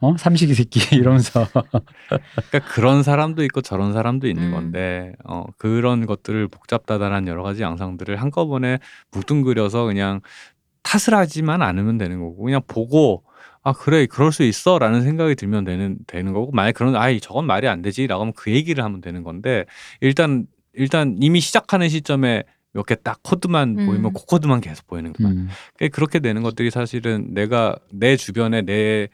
[0.00, 0.16] 어?
[0.18, 1.46] 삼식이 새끼 이러면서.
[1.52, 4.50] 그러니까 그런 사람도 있고 저런 사람도 있는 음.
[4.50, 8.80] 건데 어 그런 것들을 복잡다단한 여러 가지 양상들을 한꺼번에
[9.12, 10.20] 뭉뚱그려서 그냥
[10.82, 13.22] 탓을 하지만 않으면 되는 거고 그냥 보고
[13.62, 17.68] 아 그래 그럴 수 있어라는 생각이 들면 되는 되는 거고 만약 그런 아이 저건 말이
[17.68, 19.64] 안 되지라고 하면 그 얘기를 하면 되는 건데
[20.00, 23.86] 일단 일단 이미 시작하는 시점에 몇 개 딱 코드만 음.
[23.86, 25.28] 보이면 그 코드만 계속 보이는 거야.
[25.28, 25.48] 음.
[25.76, 29.08] 그러니까 그렇게 되는 것들이 사실은 내가 내 주변에 내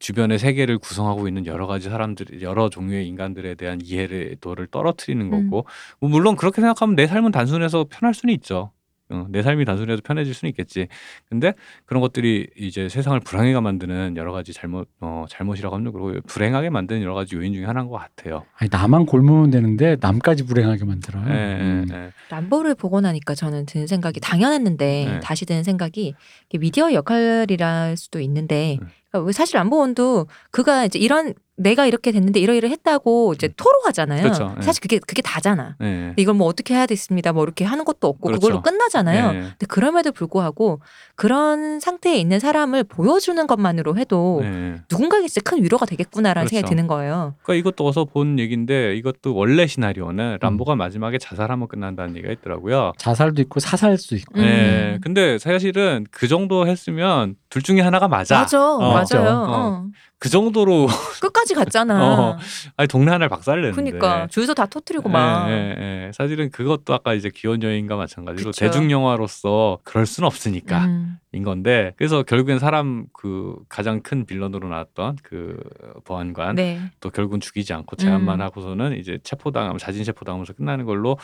[0.00, 5.50] 주변의 세계를 구성하고 있는 여러 가지 사람들, 여러 종류의 인간들에 대한 이해도를 떨어뜨리는 음.
[5.50, 5.66] 거고,
[6.00, 8.70] 뭐 물론 그렇게 생각하면 내 삶은 단순해서 편할 수는 있죠.
[9.10, 10.88] 어, 내 삶이 단순해서 편해질 수는 있겠지.
[11.28, 11.54] 근데
[11.86, 17.02] 그런 것들이 이제 세상을 불행하게 만드는 여러 가지 잘못, 어, 잘못이라고 하면 그리고 불행하게 만드는
[17.02, 18.44] 여러 가지 요인 중에 하나인 것 같아요.
[18.56, 21.24] 아니 나만 골무면 되는데 남까지 불행하게 만들어요.
[21.28, 21.86] 예, 예, 음.
[21.90, 22.12] 예.
[22.30, 25.20] 람보를 보고 나니까 저는 드는 생각이 당연했는데 네.
[25.20, 26.14] 다시 드는 생각이
[26.58, 28.88] 미디어 역할이랄 수도 있는데 음.
[29.10, 34.22] 그러니까 왜 사실 람보원도 그가 이제 이런 내가 이렇게 됐는데 이러이러 했다고 이제 토로하잖아요.
[34.22, 34.54] 그렇죠.
[34.56, 34.62] 네.
[34.62, 35.76] 사실 그게 그게 다잖아.
[35.80, 35.84] 예.
[35.84, 37.32] 근데 이걸 뭐 어떻게 해야 됐습니다.
[37.32, 38.40] 뭐 이렇게 하는 것도 없고 그렇죠.
[38.40, 39.28] 그걸로 끝나잖아요.
[39.28, 40.80] 예, 근데 그럼에도 불구하고
[41.16, 44.76] 그런 상태에 있는 사람을 보여주는 것만으로 해도 예.
[44.90, 46.56] 누군가에게 진짜 큰 위로가 되겠구나라는 그렇죠.
[46.56, 47.34] 생각이 드는 거예요.
[47.42, 52.92] 그러니까 이것도 어서 본 얘기인데 이것도 원래 시나리오는 람보가 마지막에 자살하면 끝난다는 얘기가 있더라고요.
[52.98, 54.38] 자살도 있고 사살도 있고.
[54.38, 54.42] 음.
[54.42, 54.98] 네.
[55.02, 58.40] 근데 사실은 그 정도 했으면 둘 중에 하나가 맞아.
[58.40, 59.28] 맞아, 어, 맞아요.
[59.28, 59.46] 어.
[59.48, 59.86] 어.
[60.20, 60.86] 그 정도로
[61.22, 62.02] 끝까지 갔잖아.
[62.02, 62.38] 어,
[62.76, 63.76] 아니 동네 하나를 박살냈는데.
[63.76, 65.48] 그러니까 주유소 다 터트리고 막.
[65.48, 66.12] 예, 예, 예.
[66.12, 68.64] 사실은 그것도 아까 이제 기원 여인과 마찬가지로 그쵸.
[68.64, 71.18] 대중 영화로서 그럴 순 없으니까 음.
[71.32, 75.62] 인 건데 그래서 결국엔 사람 그 가장 큰 빌런으로 나왔던 그
[76.04, 76.80] 보안관 네.
[77.00, 78.44] 또 결국은 죽이지 않고 제압만 음.
[78.44, 81.18] 하고서는 이제 체포당하면 자진 체포당하면서 끝나는 걸로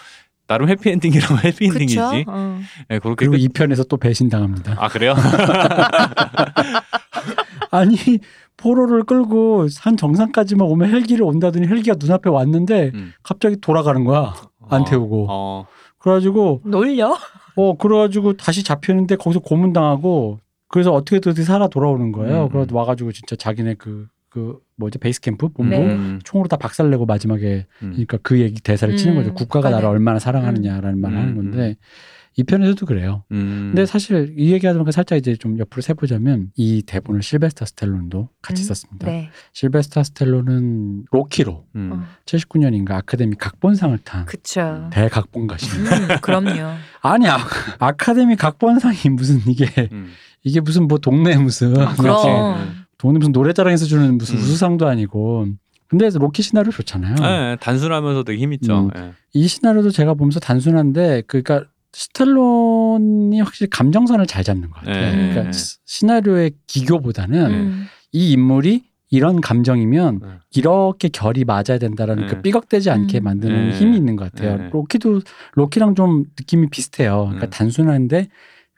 [0.47, 1.97] 나름 해피엔딩이라고 해피엔딩이지.
[1.97, 2.25] 그쵸?
[2.29, 2.61] 어.
[2.91, 3.39] 예, 그렇게 그리고 끝...
[3.39, 4.77] 이 편에서 또 배신당합니다.
[4.79, 5.15] 아 그래요?
[7.71, 7.97] 아니
[8.65, 13.13] 포로를 끌고 산 정상까지만 오면 헬기를 온다더니 헬기가 눈앞에 왔는데 음.
[13.23, 14.35] 갑자기 돌아가는 거야.
[14.71, 15.27] 안 어, 태우고.
[15.29, 15.67] 어,
[15.99, 17.17] 그래가지고 놀려?
[17.57, 22.45] 어 그래가지고 다시 잡히는데 거기서 고문당하고 그래서 어떻게든 어떻게 살아 돌아오는 거예요.
[22.45, 22.77] 음, 그래서 음.
[22.77, 25.95] 와가지고 진짜 자기네 그 그 뭐지 베이스 캠프 본부 네.
[25.95, 27.91] 음, 총으로 다 박살내고 마지막에 음.
[27.93, 29.33] 그러니까 그 얘기 대사를 치는 음, 거죠.
[29.33, 29.71] 국가가.
[29.71, 31.77] 나를 얼마나 사랑하느냐라는 말을 음, 하는 건데
[32.37, 33.25] 이 편에서도 그래요.
[33.31, 33.71] 음.
[33.73, 38.67] 근데 사실 이 얘기하다가 살짝 이제 좀 옆으로 세보자면 이 대본을 실베스터 스텔론도 같이 음,
[38.67, 39.07] 썼습니다.
[39.07, 39.31] 네.
[39.53, 41.91] 실베스터 스텔론은 로키로 음.
[41.93, 42.05] 어.
[42.27, 44.89] 79년인가 아카데미 각본상을 탄 그쵸.
[44.93, 45.97] 대각본가십니다.
[45.97, 46.75] 음, 그럼요.
[47.03, 47.39] 아니야
[47.79, 50.11] 아카데미 각본상이 무슨 이게 음.
[50.43, 52.85] 이게 무슨 뭐 동네 무슨 아, 그럼.
[52.99, 54.41] 동네 무슨 노래자랑에서 주는 무슨 음.
[54.41, 55.47] 우수상도 아니고
[55.87, 57.15] 근데 로키 시나리오 좋잖아요.
[57.15, 58.87] 네, 단순하면서 되게 힘 있죠.
[58.87, 58.91] 음.
[58.97, 59.13] 예.
[59.33, 61.65] 이 시나리오도 제가 보면서 단순한데 그러니까
[61.95, 65.15] 스텔론이 확실히 감정선을 잘 잡는 것 같아요.
[65.17, 65.31] 네.
[65.31, 67.87] 그러니까 시- 시나리오의 기교보다는 음.
[68.13, 70.29] 이 인물이 이런 감정이면 네.
[70.57, 72.35] 이렇게 결이 맞아야 된다라는 네.
[72.35, 73.25] 그 삐걱대지 않게 음.
[73.25, 73.79] 만드는 네.
[73.79, 74.57] 힘이 있는 것 같아요.
[74.57, 74.69] 네.
[74.73, 75.21] 로키도
[75.55, 77.25] 로키랑 좀 느낌이 비슷해요.
[77.27, 77.51] 그러니까 음.
[77.51, 78.29] 단순한데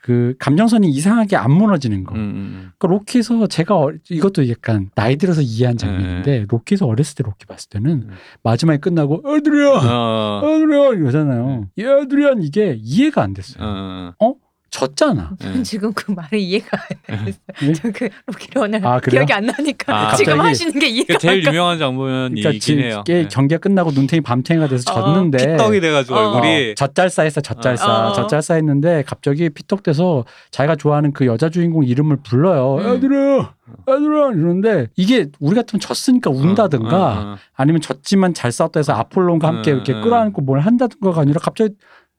[0.07, 2.15] 그 감정선이 이상하게 안 무너지는 거.
[2.15, 7.25] 음, 음, 그러니까 로키에서 제가 어- 이것도 약간 나이 들어서 이해한 장면인데 로키에서 어렸을 때
[7.25, 8.11] 로키 봤을 때는 음.
[8.45, 9.37] 마지막에 끝나고 음.
[9.37, 11.67] 애들이야 어, 애들이야 이러잖아요.
[11.81, 14.15] 야 애들이야 이게 이해가 안 됐어요.
[14.21, 14.35] 어,
[14.77, 15.31] 졌잖아.
[15.41, 15.45] 예.
[15.45, 16.69] 전 지금 그 말을 이해가
[17.09, 17.41] 안 됐어요.
[17.63, 17.73] 예?
[17.73, 19.01] 저그 로키로는 아?
[19.01, 21.55] 기억이 안 나니까 아, 지금 갑자기- 하시는 게 이해가 그게 제일 안.
[21.55, 23.03] 유명한 장면이 그러니까 해요.
[23.07, 23.29] 게 예.
[23.29, 26.19] 경기가 끝나고 눈탱이 밤탱이가 돼서 어, 졌는데 피떡이 돼가지고 어.
[26.35, 28.13] 얼굴이 어, 젖잘싸했어 젖잘싸 어.
[28.13, 32.87] 젖잘싸했는데 갑자기 피떡돼서 자기가 좋아하는 그 여자 주인공 이름을 불러요 음.
[32.97, 33.55] 애들아
[33.89, 37.37] 애들아 이러는데 이게 우리 같으면 졌으니까 운다든가 어, 어, 어.
[37.55, 40.03] 아니면 졌지만 잘 싸웠다 해서 아폴론과 함께 음, 이렇게 음.
[40.03, 41.75] 끌어안고 뭘 한다든가가 아니라 갑자기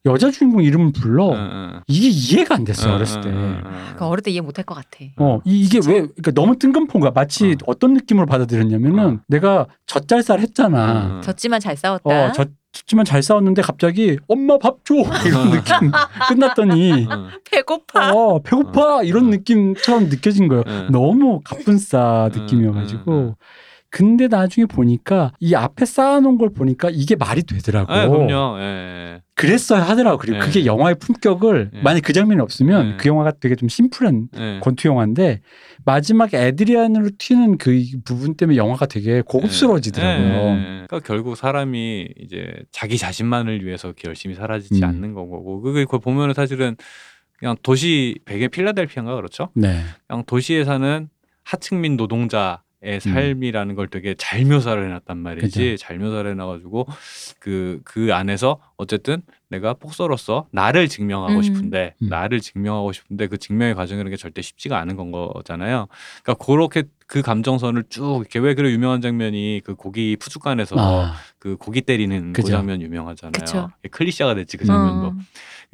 [0.08, 1.82] 여자 주인공 이름을 불러 어, 어.
[1.88, 3.32] 이게 이해가 안 됐어 요 어, 어렸을 어, 때.
[3.32, 5.06] 그러니까 어릴 때 이해 못할 것 같아.
[5.18, 7.12] 어, 이, 이게 왜, 그러니까 너무 뜬금포인 거야.
[7.12, 7.72] 마치 어.
[7.72, 7.76] 어.
[7.76, 9.20] 떤 느낌으로 받아들였냐면은 어.
[9.28, 11.18] 내가 젖잘쌀 했잖아.
[11.18, 11.22] 어.
[11.22, 12.10] 졌지만 잘 싸웠다.
[12.10, 14.96] 어, 졌, 졌지만 잘 싸웠는데 갑자기 엄마 밥 줘!
[15.26, 15.92] 이런 느낌.
[16.30, 17.28] 끝났더니, 어.
[17.50, 18.12] 배고파.
[18.12, 19.04] 어, 배고파!
[19.04, 20.64] 이런 느낌처럼 느껴진 거예요.
[20.66, 20.88] 어.
[20.92, 23.36] 너무 가뿐싸 느낌이어가지고.
[23.98, 27.92] 근데 나중에 보니까 이 앞에 쌓아놓은 걸 보니까 이게 말이 되더라고.
[27.92, 28.60] 아, 그럼요.
[28.60, 29.24] 예.
[29.34, 30.20] 그랬어야 하더라고.
[30.20, 30.46] 그리고 네.
[30.46, 31.82] 그게 영화의 품격을 네.
[31.82, 32.98] 만약 그 장면이 없으면 네.
[32.98, 34.60] 그 영화가 되게 좀 심플한 예.
[34.62, 35.42] 권투 영화인데
[35.84, 40.28] 마지막에 에드리안으로 튀는 그 부분 때문에 영화가 되게 고급스러워지더라고요.
[40.28, 40.86] 예, 예, 예.
[40.88, 44.90] 그러니까 결국 사람이 이제 자기 자신만을 위해서 이렇게 열심히 사라지지 음.
[44.90, 46.76] 않는 거고 그게 그걸 보면은 사실은
[47.40, 49.50] 그냥 도시 베개 필라델피아인가 그렇죠?
[49.56, 49.82] 네.
[50.06, 51.10] 그냥 도시에 사는
[51.44, 55.64] 하층민 노동자의 삶이라는 걸 되게 잘 묘사를 해놨단 말이지 음.
[55.74, 55.78] 그죠.
[55.78, 56.88] 잘 묘사를 해놔가지고
[57.40, 61.42] 그그 안에서 어쨌든 내가 폭서로서 나를 증명하고 음.
[61.42, 62.10] 싶은데 음.
[62.10, 65.88] 나를 증명하고 싶은데 그 증명의 과정이라는 게 절대 쉽지가 않은 건 거잖아요.
[66.24, 71.56] 그러니까 그렇게 그 감정선을 쭉 이렇게 왜 그래 유명한 장면이 그 고기 푸주간에서 아, 그
[71.56, 72.44] 고기 때리는 그.
[72.44, 73.32] 장면 유명하잖아요.
[73.32, 73.70] 그쵸.
[73.90, 75.08] 클리셰가 됐지 그 장면도.
[75.08, 75.16] 어.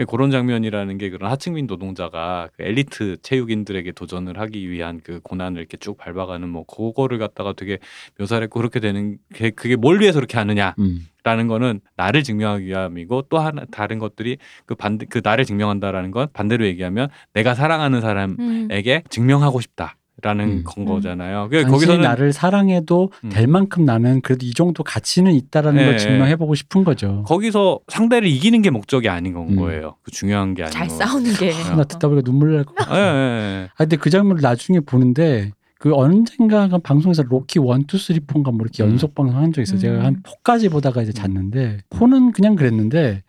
[0.08, 5.78] 그런 장면이라는 게 그런 하층민 노동자가 그 엘리트 체육인들에게 도전을 하기 위한 그 고난을 이렇게
[5.78, 7.78] 쭉 밟아가는 뭐 그거를 갖다가 되게
[8.20, 11.48] 묘사를 했고 그렇게 되는 게 그게 뭘 위해서 그렇게 하느냐라는 음.
[11.48, 16.66] 거는 나를 증명하기 위함이고 또 하나 다른 것들이 그 반대 그 나를 증명한다라는 건 반대로
[16.66, 19.10] 얘기하면 내가 사랑하는 사람에게 음.
[19.10, 20.64] 증명하고 싶다 라는 음.
[20.64, 20.86] 건 음.
[20.86, 21.50] 거잖아요.
[21.50, 23.30] 그 당신이 거기서는 나를 사랑해도 음.
[23.30, 25.86] 될 만큼 나는 그래도 이 정도 가치는 있다라는 네.
[25.86, 27.24] 걸 증명해보고 싶은 거죠.
[27.28, 29.56] 거기서 상대를 이기는 게 목적이 아닌 건 음.
[29.56, 29.96] 거예요.
[30.04, 30.94] 그 중요한 게 아닌 잘 거.
[30.96, 31.52] 싸우는 게.
[31.54, 32.96] 아, 나 듣다 보니까 눈물 날 것 같아.
[32.96, 33.66] 예, 예, 예.
[33.74, 38.52] 아, 근데 그 장면을 나중에 보는데 그 언젠가 그 방송에서 로키 1, 2, 3, 4인가
[38.52, 38.92] 뭐 이렇게 음.
[38.92, 39.80] 연속 방송 한 적 있어요.
[39.80, 40.06] 제가 음.
[40.06, 43.24] 한 4까지 보다가 이제 잤는데 4는 그냥 그랬는데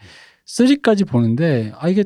[0.47, 2.05] 3까지 보는데 아 이게 아,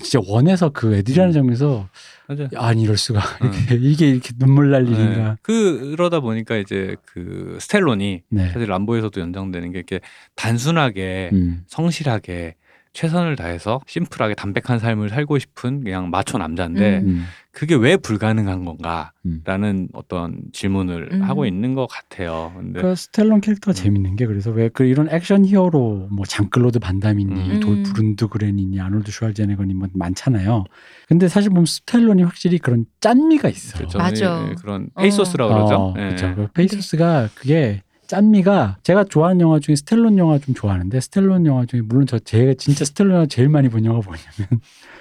[0.00, 1.34] 진짜 one에서 그 애들이라는 음.
[1.34, 1.88] 장면에서
[2.28, 2.48] 맞아.
[2.56, 3.52] 아니 이럴 수가 음.
[3.52, 4.90] 이렇게 이게 이렇게 눈물 날 네.
[4.90, 5.36] 일인가.
[5.42, 8.48] 그러다 보니까 이제 그 스텔론이 네.
[8.50, 10.00] 사실 람보에서도 연장되는 게 이렇게
[10.36, 11.62] 단순하게 음.
[11.66, 12.54] 성실하게
[12.92, 17.06] 최선을 다해서 심플하게 담백한 삶을 살고 싶은 그냥 마초 남자인데 음.
[17.06, 17.24] 음.
[17.50, 19.88] 그게 왜 불가능한 건가라는 음.
[19.92, 21.22] 어떤 질문을 음.
[21.22, 22.52] 하고 있는 것 같아요.
[22.56, 23.74] 근데 그 스텔론 캐릭터가 음.
[23.74, 27.60] 재밌는 게 그래서 왜 그 이런 액션 히어로 뭐 장클로드 반담이니 음.
[27.60, 30.64] 돌프 룬드그렌이니 아놀드 슈왈제네거니 뭐 많잖아요.
[31.08, 33.78] 근데 사실 보면 스텔론이 확실히 그런 짠미가 있어요.
[33.78, 33.98] 그렇죠.
[33.98, 34.46] 맞아.
[34.50, 35.00] 예, 그런 어.
[35.02, 35.74] 페이소스라고 그러죠.
[35.74, 36.00] 어, 예.
[36.04, 36.34] 그렇죠.
[36.36, 41.82] 그 페이소스가 그게 짠미가 제가 좋아하는 영화 중에 스텔론 영화 좀 좋아하는데 스텔론 영화 중에
[41.82, 44.58] 물론 저 제가 진짜 스텔론 영화 제일 많이 본 영화 뭐냐면 음.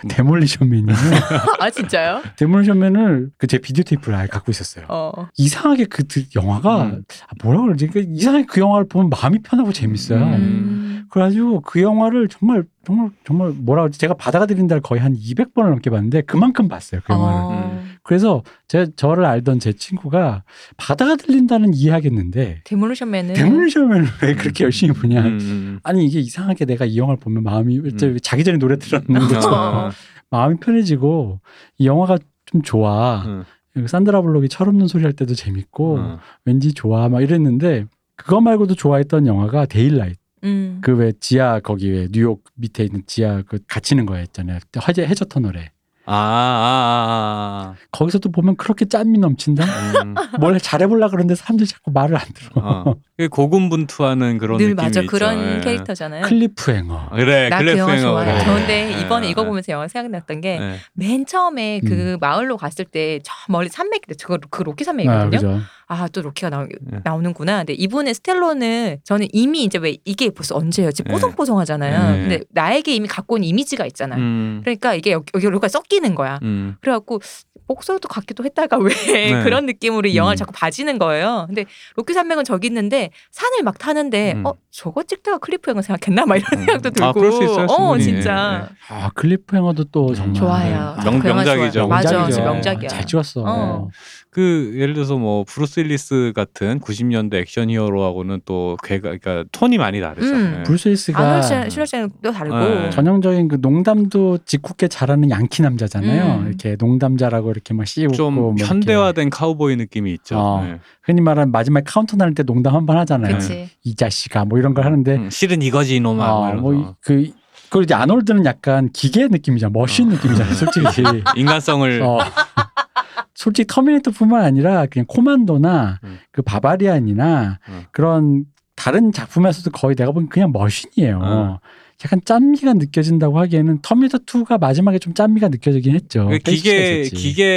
[0.10, 0.96] 데몰리션맨이에요.
[1.60, 2.22] 아 진짜요?
[2.36, 4.86] 데몰리션맨을 그 제 비디오 테이프를 아예 갖고 있었어요.
[4.90, 5.12] 어.
[5.38, 7.04] 이상하게 그 드- 영화가 음.
[7.28, 7.88] 아, 뭐라 그러지?
[7.88, 10.20] 그 이상하게 그 영화를 보면 마음이 편하고 재밌어요.
[10.22, 10.84] 음.
[11.10, 14.00] 그래가지고 그 영화를 정말 정말 정말 뭐라 그러지?
[14.00, 17.40] 제가 바다가 들린다를 거의 한 200번을 넘게 봤는데 그만큼 봤어요 그 영화를.
[17.40, 17.84] 어.
[18.04, 20.44] 그래서 제 저를 알던 제 친구가
[20.78, 25.22] 바다가 들린다는 이해하겠는데 데몰리션맨은 데몰리션을 왜 그렇게 열심히 보냐?
[25.22, 25.80] 음, 음.
[25.84, 28.18] 아니 이게 이상하게 내가 이 영화를 보면 마음이 음.
[28.22, 29.28] 자기 전에 노래 들었는 어.
[29.28, 29.92] 것처럼
[30.30, 31.40] 마음이 편해지고
[31.78, 33.24] 이 영화가 좀 좋아.
[33.26, 33.44] 음,
[33.74, 36.18] 그리고 산드라 블록이 철없는 소리 할 때도 재밌고 음.
[36.46, 37.86] 왠지 좋아 막 이랬는데
[38.16, 40.18] 그거 말고도 좋아했던 영화가 데일라이트.
[40.48, 40.82] 음.
[40.82, 44.60] 그왜 지하 거기 왜 뉴욕 밑에 있는 지하 그 갇히는 거 있잖아요.
[44.88, 45.72] 해저 해저 터널에
[46.10, 49.66] 아, 아, 거기서도 보면 그렇게 짠미 넘친다.
[49.66, 50.02] 아, 아.
[50.04, 50.16] 음.
[50.40, 52.52] 뭘 잘해보려 그러는데 사람들이 자꾸 말을 안 들어.
[52.56, 52.96] 어.
[53.18, 55.12] 그게 고군분투하는 그런 늘 느낌이 맞아 있죠.
[55.12, 55.60] 그런 예.
[55.62, 56.24] 캐릭터잖아요.
[56.26, 57.10] 클리프행어.
[57.10, 57.98] 그래, 나 그 영화.
[58.00, 58.32] 좋아해.
[58.32, 58.46] 그래.
[58.46, 59.46] 저 근데 예, 이번에 이거 예.
[59.48, 60.76] 보면서 영화 생각났던 게 예.
[60.94, 61.90] 맨 처음에 음.
[61.90, 65.60] 그 마을로 갔을 때 저 멀리 산맥 저거 그 로키 아, 산맥이거든요.
[65.90, 67.00] 아 또 로키가 나오, 예.
[67.04, 67.60] 나오는구나.
[67.60, 70.92] 근데 이분의 스텔론은 저는 이미 이제 왜 이게 벌써 언제예요?
[70.92, 71.14] 지금 예.
[71.14, 72.18] 뽀송뽀송하잖아요.
[72.18, 72.22] 예.
[72.22, 74.20] 근데 나에게 이미 갖고 온 이미지가 있잖아요.
[74.20, 74.60] 음.
[74.64, 76.40] 그러니까 이게 여기 여기가 섞이는 거야.
[76.44, 76.76] 음.
[76.82, 77.22] 그래갖고
[77.70, 79.44] 목소리도 같기도 했다가 왜 네.
[79.44, 80.38] 그런 느낌으로 이 영화를 음.
[80.38, 81.46] 자꾸 봐지는 거예요.
[81.48, 81.66] 근데
[81.96, 84.46] 로키 산맥은 저기 있는데 산을 막 타는데 음.
[84.46, 86.66] 어 저거 찍다가 클리프행어를 생각했나 막 이런 음.
[86.66, 88.04] 생각도 들고 아, 그럴 수 있어요, 어 충분히.
[88.04, 90.96] 진짜 아 클리프행어도 또 정말 좋아요.
[91.04, 91.88] 명- 그 영화 명작이죠.
[91.88, 92.36] 맞아, 명작이죠.
[92.36, 92.88] 진짜 명작이야.
[92.90, 93.44] 잘 찍었어.
[93.46, 93.90] 어.
[94.38, 100.00] 그 예를 들어서 뭐 브루스 윌리스 같은 90년대 액션 히어로하고는 또 궤가 그러니까 톤이 많이
[100.00, 100.28] 다르죠.
[100.32, 100.58] 음.
[100.60, 100.64] 예.
[100.64, 102.90] 브루스 윌리스가 아놀드 슈왈제는 또 다르고 네.
[102.92, 106.42] 전형적인 그 농담도 짓궂게 잘하는 양키 남자잖아요.
[106.42, 106.48] 음.
[106.50, 110.38] 이렇게 농담 잘하고 이렇게 막 씌우고 좀 뭐 현대화된 카우보이 느낌이 있죠.
[110.38, 110.64] 어.
[110.68, 110.80] 예.
[111.02, 113.34] 흔히 말하는 마지막에 카운터 날 때 농담 한 번 하잖아요.
[113.40, 113.68] 그치.
[113.84, 116.32] 이 자식아 뭐 이런 걸 하는데 음, 실은 이거지 이놈아.
[116.32, 116.74] 어, 뭐.
[116.74, 117.32] 뭐그
[117.70, 119.72] 그리고 이제 아놀드는 약간 기계 느낌이잖아.
[119.74, 120.14] machine 어.
[120.14, 120.54] 느낌이잖아.
[120.54, 120.86] 솔직히.
[121.36, 122.20] 인간성을 어.
[123.34, 126.20] 솔직히 터미네이터뿐만 아니라 그냥 코만도나 음.
[126.32, 127.84] 그 바바리안이나 음.
[127.92, 128.46] 그런
[128.76, 131.20] 다른 작품에서도 거의 내가 보기엔 그냥 machine이에요.
[131.22, 131.60] 어.
[132.06, 136.28] 약간 짠미가 느껴진다고 하기에는 터미네이터 2가 마지막에 좀 짠미가 느껴지긴 했죠.
[136.28, 137.02] 그 기계.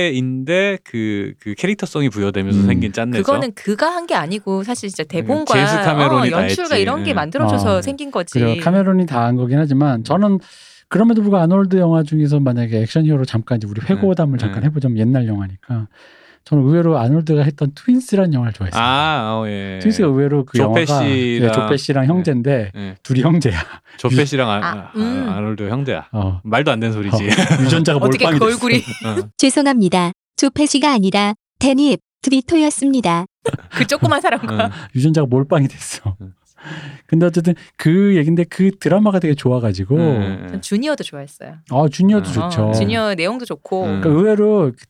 [0.01, 2.67] 기계인데 그, 그 캐릭터성이 부여되면서 음.
[2.67, 3.23] 생긴 짠내죠.
[3.23, 6.83] 그거는 그가 한 게 아니고 사실 진짜 대본과 제임스 카메론이 어, 다 연출과 했지.
[6.83, 7.15] 이런 게 예.
[7.15, 7.83] 만들어져서 어.
[7.83, 8.39] 생긴 거지.
[8.39, 10.39] 그리고 카메론이 다 한 거긴 하지만 저는
[10.91, 14.43] 그럼에도 불구하고 아놀드 영화 중에서 만약에 액션 히어로 잠깐 이제 우리 회고담을 네.
[14.43, 14.67] 잠깐 네.
[14.67, 15.87] 해보자면 옛날 영화니까
[16.45, 18.83] 저는 의외로 아놀드가 했던 트윈스라는 영화를 좋아했어요.
[18.83, 19.79] 아, 어, 예.
[19.83, 22.97] 트윈스가 의외로 그조 영화가 패시랑- 예, 조 패시랑 형제인데 예.
[23.03, 23.59] 둘이 형제야.
[23.99, 25.27] 조 패시랑 아, 아, 아, 음.
[25.29, 26.09] 아, 아놀드 형제야.
[26.13, 26.41] 어.
[26.43, 27.17] 말도 안 되는 소리지.
[27.63, 28.55] 유전자가 어떻게 몰빵이 그 됐어.
[28.57, 28.77] 얼굴이
[29.23, 29.29] 어.
[29.37, 30.13] 죄송합니다.
[30.37, 33.27] 조 패시가 아니라 데니 드비토였습니다.
[33.77, 34.71] 그 조그만 사람과 어.
[34.95, 36.17] 유전자가 몰빵이 됐어.
[36.23, 36.33] 음.
[37.07, 40.47] 근데 어쨌든 그 얘긴데 그 드라마가 되게 좋아가지고 예, 예.
[40.49, 41.57] 전 주니어도 좋아했어요.
[41.71, 42.69] 아 주니어도 어, 좋죠.
[42.69, 44.01] 어, 주니어 내용도 좋고 음.
[44.01, 44.85] 그러니까 의외로 그-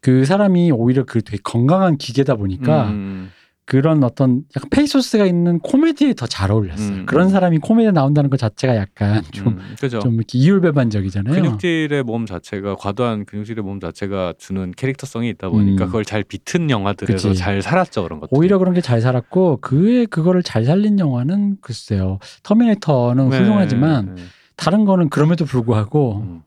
[0.00, 3.30] 그 사람이 오히려 그 되게 건강한 기계다 보니까 음,
[3.72, 6.88] 그런 어떤 약간 페이소스가 있는 코미디에 더 잘 어울렸어요.
[6.88, 7.06] 음.
[7.06, 9.98] 그런 사람이 코미디에 나온다는 것 자체가 약간 좀, 음, 그죠.
[10.00, 11.34] 좀 이렇게 이율배반적이잖아요.
[11.34, 15.86] 근육질의 몸 자체가 과도한 근육질의 몸 자체가 주는 캐릭터성이 있다 보니까 음.
[15.86, 17.40] 그걸 잘 비튼 영화들에서 그치.
[17.40, 18.36] 잘 살았죠 그런 것들.
[18.36, 22.18] 오히려 그런 게 잘 살았고 그의 그거를 잘 살린 영화는 글쎄요.
[22.42, 24.22] 터미네이터는 네, 훌륭하지만 네.
[24.56, 26.42] 다른 거는 그럼에도 불구하고 음,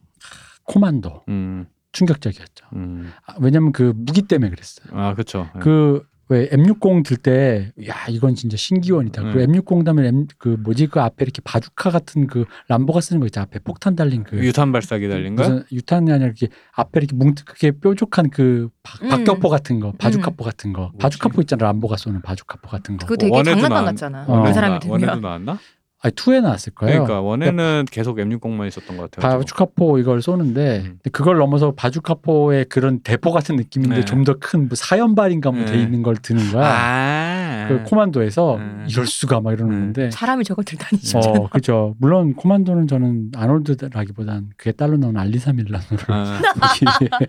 [0.65, 2.65] 코만도 음, 충격적이었죠.
[2.75, 3.11] 음.
[3.25, 4.87] 아, 왜냐면 그 무기 때문에 그랬어요.
[4.91, 5.49] 아 그렇죠.
[5.59, 9.21] 그 왜 M60 들 때 야 이건 진짜 신기원이다.
[9.21, 9.31] 네.
[9.33, 13.27] 그리고 M60 다음에 M 그 뭐지 그 앞에 이렇게 바주카 같은 그 람보가 쓰는 거
[13.27, 13.41] 있죠.
[13.41, 15.43] 앞에 폭탄 달린 그 유탄 발사기 달린 거.
[15.43, 19.09] 무슨 유탄이 아니라 이렇게 앞에 이렇게 뭉툭하게 뾰족한 그 박- 음.
[19.09, 20.97] 박격포 같은 거, 바주카포 같은 거, 뭐지?
[20.99, 23.05] 바주카포 있잖아 람보가 쏘는 바주카포 같은 거.
[23.05, 24.25] 그거 되게 장난감 나왔- 같잖아.
[24.27, 24.43] 어.
[24.43, 25.59] 그 사람이 나- 들면 one에도 나왔나?
[26.05, 27.03] 아니 two에 나왔을 거예요.
[27.03, 29.39] 그러니까 one에는 계속 M60만 있었던 것 같아요.
[29.39, 30.99] 바주카포 이걸 쏘는데 음.
[31.11, 34.05] 그걸 넘어서 바주카포의 그런 대포 같은 느낌인데 네.
[34.05, 35.81] 좀더 큰 뭐 사연발인가 뭐돼 네.
[35.81, 36.65] 있는 걸 드는 거야.
[36.67, 37.44] 아.
[37.67, 38.87] 그 코만도에서 음.
[38.89, 39.79] 이럴 수가 막 이러는 음.
[39.93, 40.11] 건데.
[40.11, 41.29] 사람이 저걸 들다니 진짜.
[41.29, 41.95] 어, 그죠.
[41.99, 46.39] 물론 코만도는 저는 아놀드라기보단 그게 딸로 나온 알리사 밀라노를 아,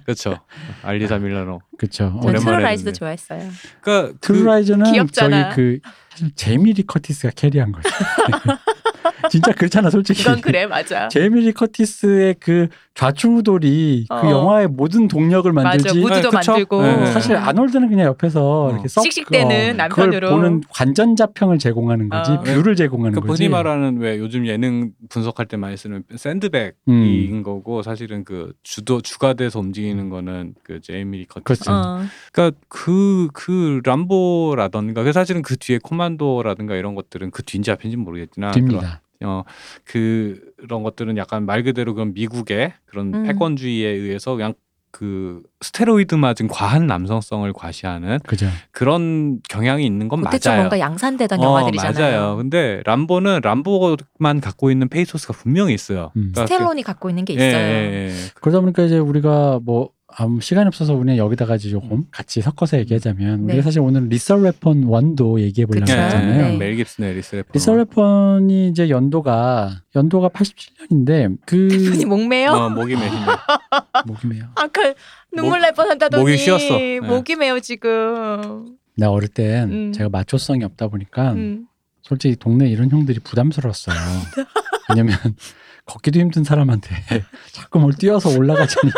[0.05, 0.39] 그렇죠.
[0.83, 1.61] 알리사 밀라노.
[1.79, 1.97] 그쵸.
[1.97, 2.93] 전 오랜만에 트루라이즈도.
[2.93, 3.41] 좋아했어요.
[3.81, 5.51] 그러니까 그, 트루라이즈는 귀엽잖아.
[5.51, 5.79] 저기 그
[6.11, 7.89] 사실 제이미 리 커티스가 carry한 거죠.
[9.31, 10.23] 진짜 그렇잖아, 솔직히.
[10.23, 11.09] 이건 그래 맞아.
[11.09, 14.21] 제이미 리 커티스의 그 좌충우돌이 어.
[14.23, 15.99] 그 영화의 모든 동력을 맞아 만들지.
[16.01, 16.53] 무드도 네, 그쵸?
[16.53, 16.83] 만들고.
[16.83, 17.07] 네.
[17.13, 18.71] 사실 아놀드는 그냥 옆에서 어.
[18.73, 20.29] 이렇게 썩 씩씩대는 어, 남편으로.
[20.29, 22.41] 그걸 보는 관전자평을 제공하는 거지, 어.
[22.41, 23.45] view를 제공하는 그 거지.
[23.45, 27.43] 흔히 말하는 왜 요즘 예능 분석할 때 많이 쓰는 샌드백인 음.
[27.43, 31.27] 거고 사실은 그 주도 주가 돼서 움직이는 거는 그 제이미.
[31.27, 31.69] 그렇지.
[31.71, 32.01] 어.
[32.33, 38.53] 그러니까 그그 람보라던가 그 사실은 그 뒤에 코만도라든가 이런 것들은 그 뒤인지 앞인지 는 모르겠지만
[38.53, 39.03] 됩니다.
[39.25, 39.43] 어
[39.85, 43.23] 그런 것들은 약간 말 그대로 그런 미국의 그런 음.
[43.25, 44.55] 패권주의에 의해서 그냥
[44.93, 48.47] 그 스테로이드 맞은 과한 남성성을 과시하는 그죠.
[48.71, 50.57] 그런 경향이 있는 건 맞아요.
[50.61, 52.19] 뭔가 양산되던 어, 영화들이잖아요.
[52.21, 52.37] 맞아요.
[52.37, 56.13] 근데 람보는 람보만 갖고 있는 페이소스가 분명히 있어요.
[56.17, 56.33] 음.
[56.33, 57.61] 그러니까 스텔론이 갖고 있는 게 그- 예, 있어요.
[57.63, 58.13] 예, 예.
[58.41, 63.47] 그러다 보니까 이제 우리가 뭐 아무 시간이 없어서 우리는 여기다가 이제 조금 같이 섞어서 얘기하자면
[63.47, 63.53] 네.
[63.55, 65.99] 우리가 사실 오늘 리썰 웨폰 1도 얘기해 보려고 그쵸.
[65.99, 66.49] 예, 했잖아요.
[66.53, 66.57] 네.
[66.57, 67.51] 멜 깁슨의 리썰 웨폰.
[67.53, 72.51] 리썰 웨폰이 이제 연도가 연도가 87년인데 그 대표님 목매요?
[72.51, 73.21] 어, 목이 메시네.
[74.07, 74.45] 목이 메요.
[74.55, 74.95] 아까
[75.35, 76.79] 눈물 날 뻔한다더니 목이 쉬었어.
[76.79, 77.01] 네.
[77.01, 78.77] 목이 메요 지금.
[78.97, 79.93] 나 어릴 땐 음.
[79.93, 81.67] 제가 마초성이 없다 보니까 음.
[82.03, 83.97] 솔직히 동네 이런 형들이 부담스러웠어요.
[84.89, 85.17] 왜냐면
[85.87, 86.91] 걷기도 힘든 사람한테
[87.53, 88.93] 자꾸 뭘 뛰어서 올라가자니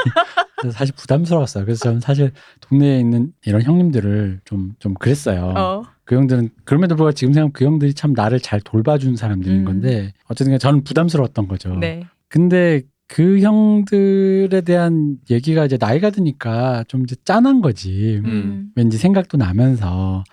[0.60, 1.64] 그래서 사실 부담스러웠어요.
[1.64, 2.32] 그래서 저는 사실
[2.62, 5.52] 동네에 있는 이런 형님들을 좀 좀 그랬어요.
[5.56, 5.82] 어.
[6.04, 9.64] 그 형들은 그럼에도 불구하고 지금 생각하면 그 형들이 참 나를 잘 돌봐준 사람들인 음.
[9.64, 11.76] 건데 어쨌든 저는 부담스러웠던 거죠.
[11.76, 12.04] 네.
[12.28, 18.20] 근데 그 형들에 대한 얘기가 이제 나이가 드니까 좀 이제 짠한 거지.
[18.24, 18.70] 음.
[18.74, 20.24] 왠지 생각도 나면서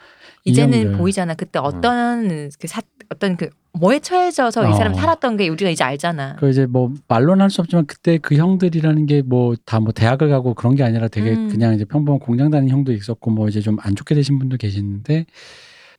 [0.45, 0.97] 이 이제는 형들.
[0.97, 1.34] 보이잖아.
[1.34, 4.95] 그때 어떤 그 사, 어떤 그 뭐에 처해져서 이 사람 어.
[4.95, 6.35] 살았던 게 우리가 이제 알잖아.
[6.38, 10.76] 그 이제 뭐 말로는 할 수 없지만 그때 그 형들이라는 게 뭐다뭐 대학을 가고 그런
[10.76, 11.49] 게 아니라 되게 음.
[11.49, 15.26] 그냥 이제 평범한 공장 다니는 형도 있었고 뭐 이제 좀 안 좋게 되신 분도 계시는데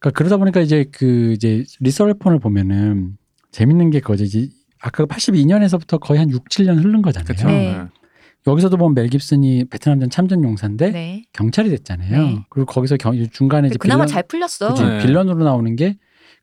[0.01, 3.16] 그러니까 그러다 보니까 이제 그 이제 리서레폰을 보면은
[3.51, 4.51] 재밌는 게 거지
[4.81, 7.27] 아까 82년에서부터 거의 한 6, 7년 흐른 거잖아요.
[7.27, 7.48] 그렇죠.
[7.48, 7.81] 네.
[8.47, 11.24] 여기서도 보면 멜 깁슨이 베트남전 참전 용사인데 네.
[11.32, 12.23] 경찰이 됐잖아요.
[12.23, 12.44] 네.
[12.51, 14.68] 그리고 거기서 경, 중간에 이제 그나마 빌런- 잘 풀렸어.
[14.70, 14.98] 그치, 네.
[15.02, 15.97] 빌런으로 나오는 게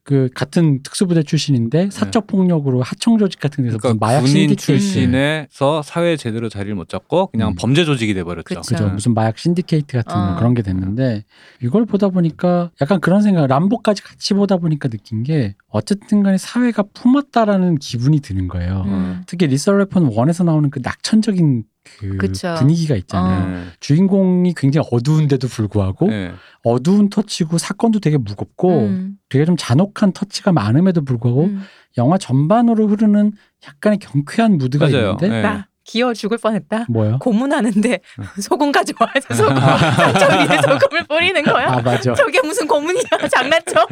[0.04, 5.80] 그 같은 특수부대 출신인데 사적 폭력으로 하청 조직 같은 데서 무슨 그러니까 마약 군인 출신에서
[5.82, 7.54] 사회 제대로 자리를 못 잡고 그냥 음.
[7.58, 8.60] 범죄 조직이 돼 버렸죠.
[8.60, 10.36] 그죠 무슨 마약 신디케이트 같은 어.
[10.36, 11.24] 그런 게 됐는데
[11.62, 16.84] 이걸 보다 보니까 약간 그런 생각 람보까지 같이 보다 보니까 느낀 게 어쨌든 간에 사회가
[16.92, 18.82] 품었다라는 기분이 드는 거예요.
[18.86, 19.22] 음.
[19.26, 21.64] 특히 리서레폰 1에서 나오는 그 낙천적인
[21.98, 22.54] 그 그쵸.
[22.58, 23.50] 분위기가 있잖아요.
[23.50, 23.64] 네.
[23.80, 26.32] 주인공이 굉장히 어두운데도 불구하고 네.
[26.62, 29.16] 어두운 터치고 사건도 되게 무겁고 음.
[29.28, 31.62] 되게 좀 잔혹한 터치가 많음에도 불구하고 음.
[31.98, 33.32] 영화 전반으로 흐르는
[33.66, 35.16] 약간의 경쾌한 무드가 맞아요.
[35.20, 35.64] 있는데 네.
[35.84, 36.86] 나 기어 죽을 뻔했다.
[36.88, 37.18] 뭐요?
[37.20, 38.00] 고문하는데
[38.40, 41.68] 소금 가져와 해서 소금 상처 위에 소금을 뿌리는 거야.
[41.68, 42.14] 아 맞아.
[42.14, 43.02] 저게 무슨 고문이야?
[43.30, 43.86] 장난쳐?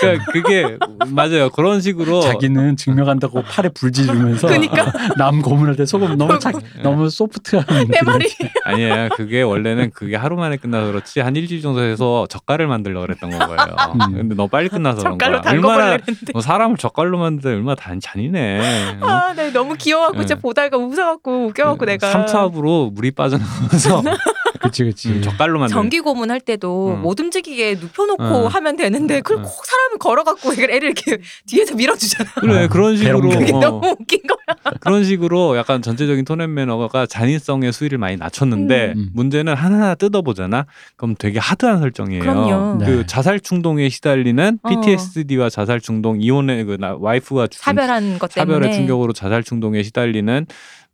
[0.00, 0.76] 그러니까 그게
[1.06, 1.50] 맞아요.
[1.50, 4.92] 그런 식으로 자기는 증명한다고 팔에 불 지르면서 그니까.
[5.16, 8.26] 남 고문할 때 소금 너무 작, 너무 소프트한 내 말이
[8.64, 9.08] 아니에요.
[9.16, 13.38] 그게 원래는 그게 하루 만에 끝나서 그렇지 한 일주일 정도 해서 젓갈을 만들려고 그랬던 건
[13.38, 13.76] 거예요.
[13.94, 14.14] 음.
[14.14, 15.52] 근데 너무 빨리 끝나서 그런 젓갈로 거야.
[15.52, 15.98] 얼마나.
[16.32, 18.98] 뭐 사람을 젓갈로 만드는데 얼마나 단 잔인해.
[19.00, 19.06] 어?
[19.06, 20.26] 아, 네, 너무 귀여워갖고 네.
[20.26, 24.02] 진짜 보다가 웃어 갖고 웃겨갖고 내가 삼투압으로 물이 빠져나가서
[24.62, 25.10] 그치 그치.
[25.10, 25.74] 음, 젓갈로 만든.
[25.74, 27.02] 전기 고문 할 때도 음.
[27.02, 28.46] 못 움직이게 눕혀놓고 음.
[28.46, 29.42] 하면 되는데 그걸 음.
[29.42, 32.30] 꼭 사람을 걸어갖고 애를 이렇게 뒤에서 밀어주잖아.
[32.36, 34.72] 그래 그런 식으로 그게 어, 너무 웃긴 거야.
[34.80, 39.10] 그런 식으로 약간 전체적인 톤앤 매너가 잔인성의 수위를 많이 낮췄는데 음.
[39.12, 40.64] 문제는 하나하나 뜯어보잖아.
[40.96, 42.22] 그럼 되게 하드한 설정이에요.
[42.22, 42.78] 그럼요.
[42.78, 42.86] 네.
[42.86, 44.68] 그 자살 충동에 시달리는 어.
[44.68, 48.54] PTSD와 자살 충동 이혼의 그 나- 와이프가 죽은 사별한 것 때문에.
[48.54, 50.46] 사별의 충격으로 자살 충동에 시달리는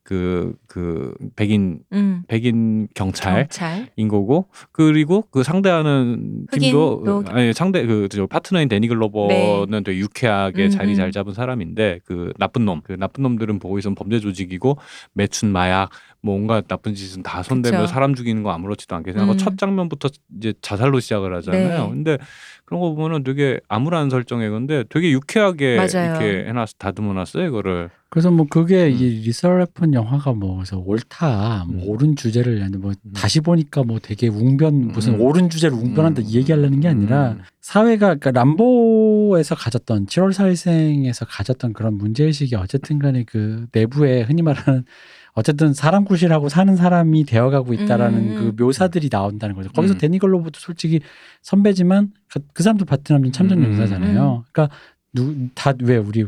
[0.05, 3.89] 그, 그, 백인, 음, 백인 경찰인 경찰.
[4.09, 10.67] 거고, 그리고 그 상대하는 팀도, 흑인도 아니, 상대, 그, 저 파트너인 데니 글로버는 되게 유쾌하게
[10.67, 10.95] 음, 자리 음.
[10.95, 14.79] 잘 잡은 사람인데, 그 나쁜 놈, 그 나쁜 놈들은 보고 있으면 범죄 조직이고,
[15.13, 15.91] 매춘 마약,
[16.23, 17.93] 뭐 온갖 나쁜 짓은 다 손대며 그쵸.
[17.93, 19.39] 사람 죽이는 거 아무렇지도 않게 생각하고, 음.
[19.39, 21.85] 첫 장면부터 이제 자살로 시작을 하잖아요.
[21.85, 21.91] 네.
[21.91, 22.19] 근데
[22.65, 26.11] 그런 거 보면은 되게 암울한 설정의 건데, 되게 유쾌하게 맞아요.
[26.11, 27.91] 이렇게 해놨, 다듬어 놨어요, 이거를.
[28.11, 28.91] 그래서 뭐 그게 음.
[28.93, 31.89] 이 리서레폰 영화가 뭐 그래서 옳다, 뭐 음.
[31.89, 33.13] 옳은 주제를 뭐 음.
[33.15, 35.21] 다시 보니까 뭐 되게 웅변 무슨 음.
[35.21, 36.27] 옳은 주제를 웅변한다 음.
[36.27, 37.43] 이 얘기하려는 게 아니라 음.
[37.61, 44.43] 사회가 그러니까 람보에서 가졌던 7월 사일생에서 가졌던 그런 문제 의식이 어쨌든 간에 그 내부에 흔히
[44.43, 44.85] 말하는
[45.33, 48.55] 어쨌든 사람 구실하고 사는 사람이 되어가고 있다라는 음.
[48.57, 49.71] 그 묘사들이 나온다는 거죠.
[49.71, 49.99] 거기서 음.
[49.99, 51.01] 데니 글로브도 솔직히
[51.43, 53.65] 선배지만 그, 그 사람도 베트남전 참전 음.
[53.65, 54.45] 용사잖아요.
[54.53, 54.75] 그러니까
[55.55, 56.25] 다왜 우리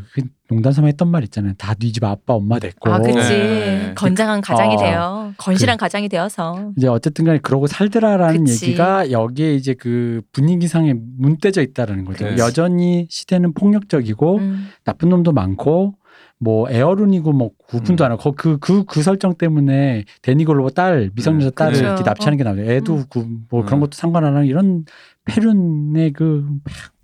[0.49, 1.53] 농담삼아 했던 말 있잖아요.
[1.57, 3.13] 다네집 아빠 엄마 됐고 아, 그치.
[3.13, 3.93] 네.
[3.95, 4.77] 건장한 가장이 어.
[4.77, 5.33] 돼요.
[5.37, 6.71] 건실한 가장이 되어서.
[6.77, 8.65] 이제 어쨌든 간에 그러고 살더라라는 그치.
[8.67, 12.25] 얘기가 여기에 이제 그 분위기상에 문대져 있다라는 거죠.
[12.25, 12.35] 네.
[12.37, 14.67] 여전히 시대는 폭력적이고 음.
[14.83, 15.95] 나쁜 놈도 많고
[16.39, 18.05] 뭐 에어룬이고 뭐 구분도 음.
[18.05, 21.87] 안 하고 그그그 설정 때문에 데니 글로버 딸 미성년자 네, 딸을 그렇죠.
[21.87, 22.69] 이렇게 납치하는 게 나와요.
[22.69, 23.03] 애도 음.
[23.09, 23.81] 그 뭐 그런 음.
[23.81, 24.83] 것도 상관 안 하는 이런
[25.25, 26.45] 페륜의 그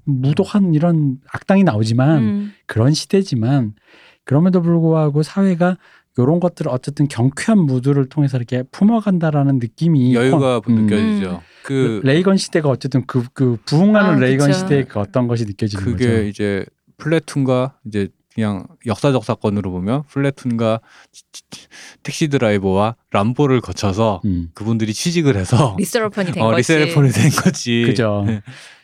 [0.10, 2.54] 무독한 이런 악당이 나오지만 음.
[2.66, 3.74] 그런 시대지만
[4.26, 5.78] 그럼에도 불구하고 사회가
[6.18, 10.86] 이런 것들을 어쨌든 경쾌한 무드를 통해서 이렇게 품어간다라는 느낌이 여유가 음.
[10.86, 11.42] 느껴지죠.
[11.64, 14.60] 그 레이건 시대가 어쨌든 그, 그 부흥하는 아, 레이건 그쵸.
[14.60, 16.24] 시대의 그 어떤 것이 느껴지는 그게 거죠.
[16.24, 16.66] 이제
[16.98, 20.82] 플래툰과 이제 그냥 역사적 사건으로 보면 플래툰과
[22.04, 24.50] 택시 드라이버와 람보를 거쳐서 음.
[24.54, 26.58] 그분들이 취직을 해서 리썰 웨폰이 된 어, 거지.
[26.58, 27.84] 리썰 웨폰이 된 거지.
[27.86, 28.26] 그죠.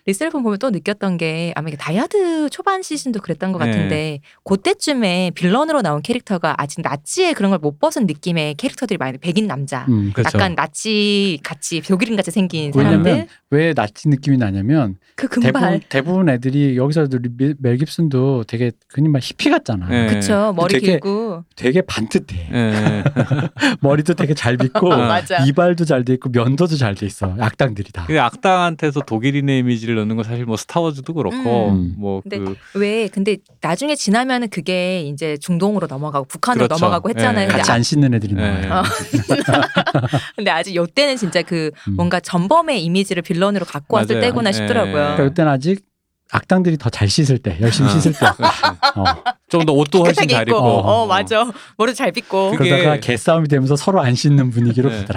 [0.08, 3.72] 리썰 웨폰 보면 또 느꼈던 게 아마 이게 다이하드 초반 시즌도 그랬던 것 네.
[3.72, 9.48] 같은데 그때쯤에 villain으로 나온 캐릭터가 아직 나치의 그런 걸 못 벗은 느낌의 캐릭터들이 많이 백인
[9.48, 10.12] 남자 음.
[10.14, 10.38] 그렇죠.
[10.38, 15.80] 약간 나치 같이 독일인 같이 생긴 왜냐면 사람들 왜 나치 느낌이 나냐면 그 대부분, 금발
[15.90, 19.88] 대부분 애들이 여기서도 리- 멜 깁슨도 되게 흔히 말 히피 같잖아.
[19.88, 20.08] 네.
[20.08, 22.50] 그쵸 머리 되게- 길고 되게 반듯해.
[22.54, 23.04] 예.
[23.82, 24.90] 머리도 되게 잘 빗고.
[25.48, 27.36] 이발도 잘 돼 있고 면도도 잘 돼 있어.
[27.40, 28.04] 악당들이 다.
[28.06, 31.96] 근데 악당한테서 독일인의 이미지를 이미지를 넣는 건 사실 뭐 스타워즈도 그렇고 음.
[31.98, 32.40] 뭐 근데
[32.74, 36.84] 그왜 근데 나중에 지나면은 그게 이제 중동으로 넘어가고 북한으로 그렇죠.
[36.84, 37.44] 넘어가고 했잖아요.
[37.44, 37.48] 예.
[37.48, 38.42] 근데, 같이 안 씻는 애들이 네.
[38.68, 38.82] 나와요.
[38.82, 38.84] 어.
[40.36, 41.94] 근데 아직 요때는 진짜 그 음.
[41.96, 44.28] 뭔가 전범의 이미지를 빌런으로 갖고 왔을 맞아요.
[44.30, 44.54] 때구나 예.
[44.54, 44.94] 싶더라고요.
[44.94, 45.86] 그러니까 이때는 아직
[46.32, 47.94] 악당들이 더 잘 씻을 때, 열심히 어.
[47.94, 48.26] 씻을 때.
[48.26, 49.04] 어.
[49.50, 51.52] 좀 더 옷도 훨씬 잘 입고, 입고 어, 맞아.
[51.78, 52.52] 머리 잘 빗고.
[52.52, 55.06] 그게- 그러다가 개싸움이 되면서 서로 안 씻는 분위기로 네.
[55.06, 55.16] 거지.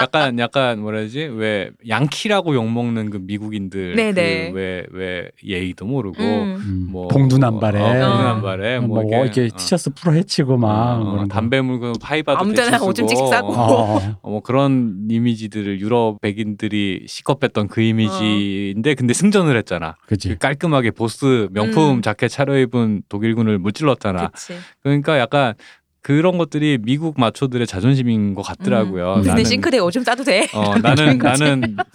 [0.00, 4.50] 약간 약간 뭐라 해야지 왜 양키라고 욕 먹는 그 미국인들 네네.
[4.52, 6.56] 그왜왜 예의도 모르고 음.
[6.56, 11.24] 음, 뭐 봉두남발에 어, 봉두남발에 뭐, 뭐, 이렇게 어, 티셔츠 풀어 헤치고 막 어.
[11.28, 13.52] 담배 물고 파이바도 아무 데나 오줌 찍찍 싸고.
[13.52, 14.16] 어, 어.
[14.22, 19.96] 어, 뭐 그런 이미지들을 유럽 백인들이 시커 뺐던 그 이미지인데 근데 승전을 했잖아.
[20.06, 20.28] 그지.
[20.30, 22.02] 그 깔끔하게 보스 명품 음.
[22.02, 24.28] 자켓 차려입은 독일 군을 무찔렀잖아.
[24.28, 24.54] 그치.
[24.82, 25.54] 그러니까 약간
[26.02, 29.14] 그런 것들이 미국 마초들의 자존심인 것 같더라고요.
[29.18, 29.22] 음.
[29.22, 30.48] 근데 싱크대 오줌 싸도 돼.
[30.52, 31.76] 어, 나는 나는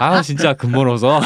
[0.00, 1.20] 아 진짜 근본어서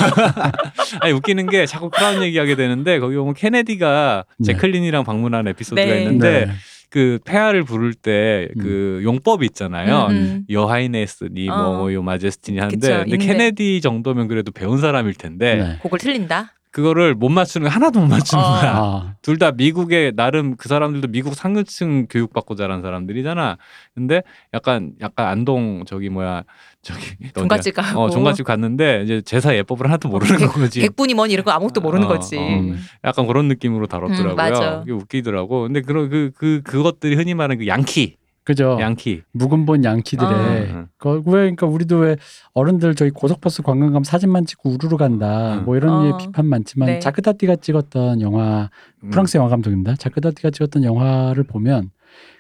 [1.01, 4.53] 아니 웃기는 게 자꾸 크라운 얘기하게 되는데 거기 보면 케네디가 네.
[4.53, 6.03] 제클린이랑 방문한 에피소드가 네.
[6.03, 6.53] 있는데 네.
[6.91, 10.09] 그 폐하를 부를 때그 용법이 있잖아요.
[10.11, 10.45] 음, 음.
[10.51, 11.79] 요 하이네스니 어.
[11.79, 13.27] 뭐요 마제스티니 하는데 그쵸, 근데 있는데.
[13.27, 15.79] 케네디 정도면 그래도 배운 사람일 텐데 네.
[15.81, 16.53] 곡을 틀린다.
[16.75, 18.47] 그거를 못 맞추는 하나도 못 맞추는 어.
[18.49, 18.75] 거야.
[18.77, 23.59] 아, 둘다 미국의 나름 그 사람들도 미국 상류층 교육받고 자란 사람들이잖아.
[23.95, 24.23] 근데
[24.53, 26.43] 약간 약간 안동 저기 뭐야
[26.83, 27.01] 저기
[27.33, 28.01] 종갓집 가고.
[28.01, 30.81] 어 종갓집 갔는데 이제 제사 예법을 하나도 모르는 백- 거지.
[30.81, 32.37] 백분이 뭐니 이런 거 아무것도 모르는 어, 거지.
[32.37, 32.75] 어.
[33.05, 34.33] 약간 그런 느낌으로 다뤘더라고요.
[34.33, 34.83] 음, 맞아.
[34.89, 35.63] 웃기더라고.
[35.63, 38.77] 근데 그런 그 그 그것들이 흔히 말하는 그 양키, 그죠.
[38.81, 39.23] 양키.
[39.33, 40.65] 묵은 본 양키들의 어.
[40.75, 40.87] 음.
[40.99, 42.17] 그, 왜 그러니까 우리도 왜
[42.53, 45.65] 어른들 저희 고속버스 관광 가면 사진만 찍고 우르르 간다 음.
[45.65, 46.17] 뭐 이런 어.
[46.19, 46.99] 비판 많지만 네.
[46.99, 48.69] 자크다띠가 찍었던 영화
[49.03, 49.11] 음.
[49.11, 49.97] 프랑스 영화 감독입니다.
[49.97, 51.91] 자크다띠가 찍었던 영화를 보면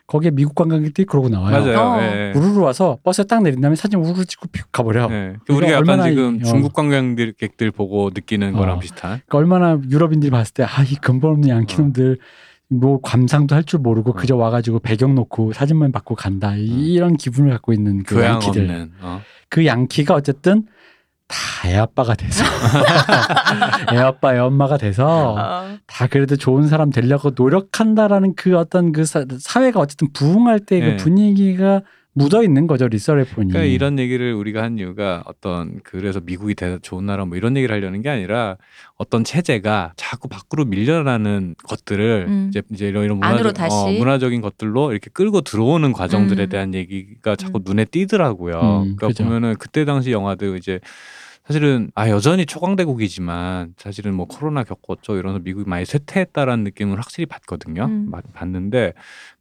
[0.06, 1.58] 거기에 미국 관광객들이 그러고 나와요.
[1.64, 1.78] 맞아요.
[1.78, 2.02] 어.
[2.02, 2.32] 예.
[2.36, 5.08] 우르르 와서 버스에 딱 내린 다음에 사진 우르르 찍고 픽 가버려.
[5.10, 5.36] 예.
[5.44, 6.44] 이게 우리가 약간 얼마나 지금 이- 어.
[6.44, 8.78] 중국 관광객들 보고 느끼는 거랑 어.
[8.80, 9.20] 비슷한.
[9.26, 12.18] 그러니까 얼마나 유럽인들이 봤을 때 아 이 근본 없는 양키놈들
[12.70, 14.14] 뭐 감상도 할 줄 모르고 어.
[14.14, 18.92] 그저 와가지고 배경 놓고 사진만 받고 간다 이- 이런 기분을 갖고 있는 그 양키들 없는.
[19.00, 19.20] 어.
[19.48, 20.66] 그 양키가 어쨌든
[21.28, 21.36] 다
[21.68, 22.44] 애아빠가 돼서
[23.92, 25.78] 애아빠 애엄마가 돼서 어.
[25.86, 30.96] 다 그래도 좋은 사람 되려고 노력한다라는 그 어떤 그 사, 사회가 어쨌든 부흥할 때그 네.
[30.96, 31.82] 분위기가
[32.14, 33.48] 묻어 있는 거죠 리서레폰이.
[33.50, 37.74] 그러니까 이런 얘기를 우리가 한 이유가 어떤 그래서 미국이 대 좋은 나라 뭐 이런 얘기를
[37.74, 38.56] 하려는 게 아니라
[38.96, 42.46] 어떤 체제가 자꾸 밖으로 밀려나는 것들을 음.
[42.50, 43.76] 이제 이제 이런 이런 안으로 문화적, 다시.
[43.76, 46.48] 어, 문화적인 것들로 이렇게 끌고 들어오는 과정들에 음.
[46.48, 47.62] 대한 얘기가 자꾸 음.
[47.66, 48.54] 눈에 띄더라고요.
[48.54, 49.24] 음, 그러니까 그죠.
[49.24, 50.78] 보면은 그때 당시 영화들 이제
[51.46, 57.84] 사실은 아 여전히 초강대국이지만 사실은 뭐 코로나 겪었죠 이러면서 미국이 많이 쇠퇴했다라는 느낌을 확실히 받거든요.
[57.84, 58.10] 음.
[58.10, 58.94] 받- 받는데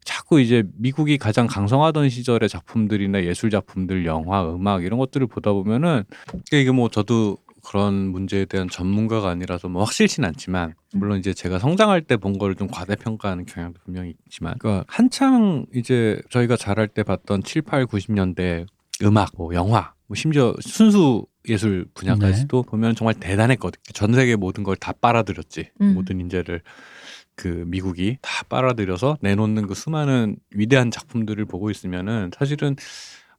[0.04, 6.04] 자꾸 이제 미국이 가장 강성하던 시절의 작품들이나 예술 작품들, 영화, 음악 이런 것들을 보다 보면은
[6.52, 12.02] 이게 뭐 저도 그런 문제에 대한 전문가가 아니라서 뭐 확실치는 않지만 물론 이제 제가 성장할
[12.02, 17.44] 때 본 거를 좀 과대평가하는 경향도 분명히 있지만 그러니까 한창 이제 저희가 자랄 때 봤던
[17.44, 18.66] 7, 8, 90년대
[19.04, 23.82] 음악, 뭐 영화, 뭐 심지어 순수 예술 분야까지도 보면 정말 대단했거든요.
[23.94, 25.70] 전 세계 모든 걸 다 빨아들였지.
[25.82, 25.94] 음.
[25.94, 26.62] 모든 인재를
[27.36, 32.76] 그 미국이 다 빨아들여서 내놓는 그 수많은 위대한 작품들을 보고 있으면은 사실은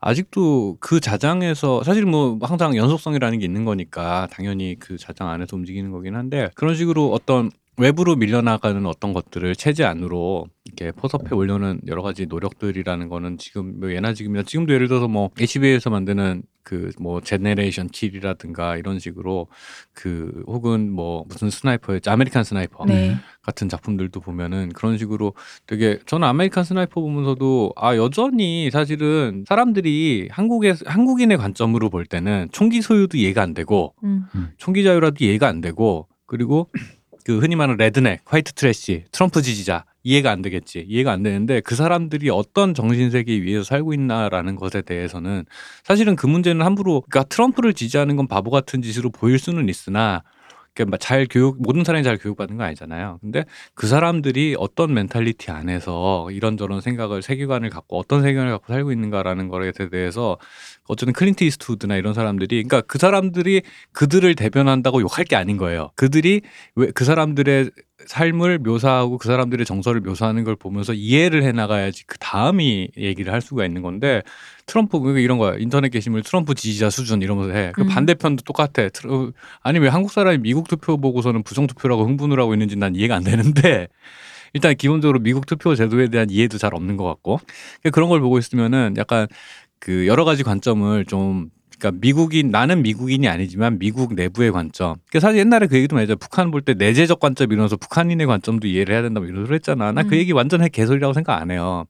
[0.00, 5.90] 아직도 그 자장에서 사실 뭐 항상 연속성이라는 게 있는 거니까 당연히 그 자장 안에서 움직이는
[5.90, 12.02] 거긴 한데 그런 식으로 어떤 외부로 밀려나가는 어떤 것들을 체제 안으로 이렇게 포섭해 올려는 여러
[12.02, 17.20] 가지 노력들이라는 거는 지금 뭐 예나 지금이나 지금도 예를 들어서 뭐 HBO에서 만드는 그 뭐
[17.20, 19.48] 제네레이션 킬이라든가 이런 식으로
[19.92, 23.16] 그 혹은 뭐 무슨 스나이퍼였지 아메리칸 스나이퍼 네.
[23.42, 25.34] 같은 작품들도 보면은 그런 식으로
[25.66, 32.80] 되게 저는 아메리칸 스나이퍼 보면서도 아 여전히 사실은 사람들이 한국의 한국인의 관점으로 볼 때는 총기
[32.80, 34.24] 소유도 이해가 안 되고 음.
[34.56, 36.70] 총기 자유라도 이해가 안 되고 그리고
[37.24, 40.84] 그 흔히 말하는 redneck, white trash, 트럼프 지지자 이해가 안 되겠지.
[40.86, 45.46] 이해가 안 되는데 그 사람들이 어떤 정신 세계 위에서 살고 있나라는 것에 대해서는
[45.82, 50.22] 사실은 그 문제는 함부로 그러니까 트럼프를 지지하는 건 바보 같은 짓으로 보일 수는 있으나
[50.74, 53.18] 그러니까 잘 교육 모든 사람이 잘 교육받는 거 아니잖아요.
[53.20, 53.44] 근데
[53.74, 59.72] 그 사람들이 어떤 mentality 안에서 이런저런 생각을 세계관을 갖고 어떤 세계관을 갖고 살고 있는가라는 거에
[59.72, 60.38] 대해서
[60.88, 65.90] 어쨌든 클린트 이스트우드나 이런 사람들이 그러니까 그 사람들이 그들을 대변한다고 욕할 게 아닌 거예요.
[65.96, 66.40] 그들이
[66.76, 67.70] 왜 그 사람들의
[68.06, 73.40] 삶을 묘사하고 그 사람들의 정서를 묘사하는 걸 보면서 이해를 해 나가야지 그 다음이 얘기를 할
[73.40, 74.22] 수가 있는 건데
[74.66, 77.72] 트럼프 그러니까 이런 거야 인터넷 게시물 트럼프 지지자 수준 이러면서 해.
[77.74, 77.88] 그 음.
[77.88, 78.88] 반대편도 똑같아.
[78.88, 79.32] 트러-
[79.62, 83.24] 아니 왜 한국 사람이 미국 투표 보고서는 부정 투표라고 흥분을 하고 있는지 난 이해가 안
[83.24, 83.88] 되는데
[84.54, 87.38] 일단 기본적으로 미국 투표 제도에 대한 이해도 잘 없는 것 같고
[87.80, 89.26] 그러니까 그런 걸 보고 있으면은 약간
[89.80, 94.96] 그 여러 가지 관점을 좀 그러니까 미국인 나는 미국인이 아니지만 미국 내부의 관점.
[95.08, 96.16] 그러니까 사실 옛날에 그 얘기도 많이 했죠.
[96.16, 99.92] 북한 볼 때 내재적 관점 이러면서 북한인의 관점도 이해를 해야 된다 뭐 이런 소리 했잖아.
[99.92, 100.18] 나그 음.
[100.18, 101.84] 얘기 완전 해 개소리라고 생각 안 해요.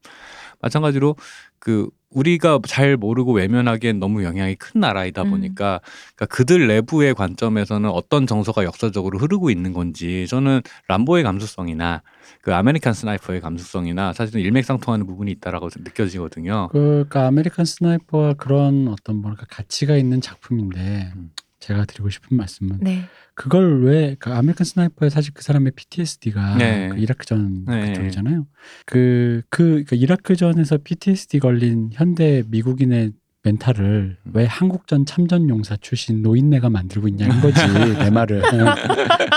[0.65, 1.15] 마찬가지로
[1.59, 5.31] 그 우리가 잘 모르고 외면하기엔 너무 영향이 큰 나라이다 음.
[5.31, 5.81] 보니까
[6.15, 12.01] 그러니까 그들 내부의 관점에서는 어떤 정서가 역사적으로 흐르고 있는 건지 저는 람보의 감수성이나
[12.41, 16.69] 그 아메리칸 스나이퍼의 감수성이나 사실은 일맥상통하는 부분이 있다라고 느껴지거든요.
[16.71, 21.31] 그러니까 아메리칸 스나이퍼와 그런 어떤 뭐랄까 가치가 있는 작품인데 음.
[21.65, 23.01] 제가 드리고 싶은 말씀은 네.
[23.33, 26.89] 그걸 왜 그 아메리칸 스나이퍼에 사실 그 사람의 PTSD가 네.
[26.89, 27.87] 그 이라크 전 네.
[27.87, 28.45] 그쪽이잖아요.
[28.85, 33.13] 그, 그, 그 이라크 전에서 PTSD 걸린 현대 미국인의
[33.45, 34.17] mental을 음.
[34.33, 37.55] 왜 한국전 참전 용사 출신 노인네가 만들고 있냐는 거지
[37.99, 38.41] 내 말은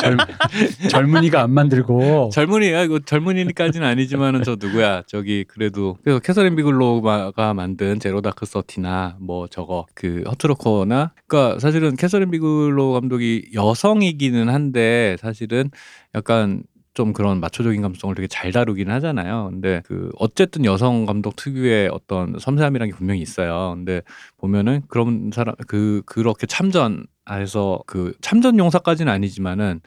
[0.01, 0.17] 젊,
[0.91, 2.31] 젊은이가 안 만들고.
[2.33, 2.85] 젊은이야.
[2.85, 5.03] 이거 젊은이까지는 아니지만은 저 누구야?
[5.07, 11.95] 저기 그래도 그래서 캐서린 비글로가 만든 제로 다크 서티나 뭐 저거 그 허트로커나 그러니까 사실은
[11.97, 15.71] 캐서린 비글로 감독이 여성이기는 한데 사실은
[16.15, 16.63] 약간
[16.95, 19.49] 좀 그런 마초적인 감성을 되게 잘 다루긴 하잖아요.
[19.51, 23.75] 근데 그 어쨌든 여성 감독 특유의 어떤 섬세함이라는 게 분명히 있어요.
[23.77, 24.03] 근데
[24.37, 29.81] 보면은 그런 사람 그 그렇게 참전 해서 그 참전 용사까지는 아니지만은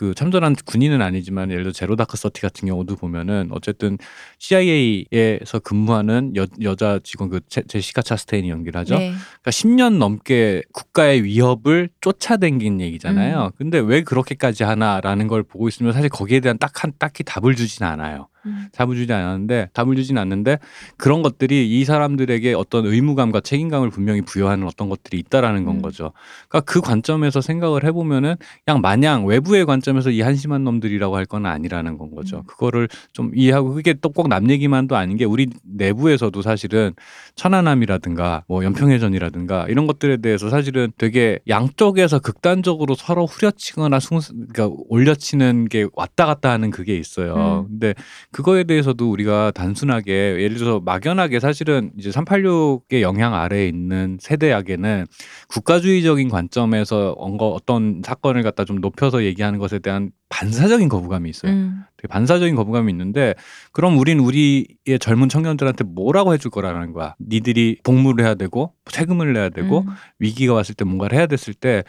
[0.00, 3.98] 그 참전한 군인은 아니지만 예를 들어 제로 다크 서티 같은 경우도 보면은 어쨌든
[4.38, 8.94] CIA에서 근무하는 여, 여자 직원 그 제, 제시카 차스테인이 연기를 하죠.
[8.94, 9.10] 네.
[9.10, 13.44] 그러니까 10년 넘게 국가의 위협을 쫓아댕긴 얘기잖아요.
[13.44, 13.50] 음.
[13.58, 17.84] 근데 왜 그렇게까지 하나라는 걸 보고 있으면 사실 거기에 대한 딱 한 딱히 답을 주진
[17.84, 18.28] 않아요.
[18.46, 18.68] 음.
[18.72, 20.58] 답을 주지 않았는데 답을 주진 않는데
[20.96, 25.82] 그런 것들이 이 사람들에게 어떤 의무감과 책임감을 분명히 부여하는 어떤 것들이 있다라는 건 음.
[25.82, 26.12] 거죠.
[26.48, 31.46] 그러니까 그 관점에서 생각을 해보면은 그냥 마냥 외부의 관점 에서 이 한심한 놈들이라고 할 건
[31.46, 32.38] 아니라는 건 거죠.
[32.38, 32.42] 음.
[32.46, 36.92] 그거를 좀 이해하고 그게 또 꼭 남 얘기만도 아닌 게 우리 내부에서도 사실은
[37.36, 44.20] 천안함이라든가 뭐 연평해전이라든가 이런 것들에 대해서 사실은 되게 양쪽에서 극단적으로 서로 후려치거나 숭
[44.52, 47.64] 그러니까 올려치는 게 왔다 갔다 하는 그게 있어요.
[47.66, 47.68] 음.
[47.68, 47.94] 근데
[48.32, 55.06] 그거에 대해서도 우리가 단순하게 예를 들어서 막연하게 사실은 이제 386의 영향 아래에 있는 세대에게는
[55.48, 61.52] 국가주의적인 관점에서 언거 어떤 사건을 갖다 좀 높여서 얘기하는 것에 대한 반사적인 거부감이 있어요.
[61.52, 61.82] 음.
[61.96, 63.34] 되게 반사적인 거부감이 있는데
[63.72, 67.14] 그럼 우린 우리의 젊은 청년들한테 뭐라고 해줄 거라는 거야.
[67.20, 69.86] 니들이 복무를 해야 되고 세금을 내야 되고 음.
[70.18, 71.84] 위기가 왔을 때 뭔가를 해야 됐을 때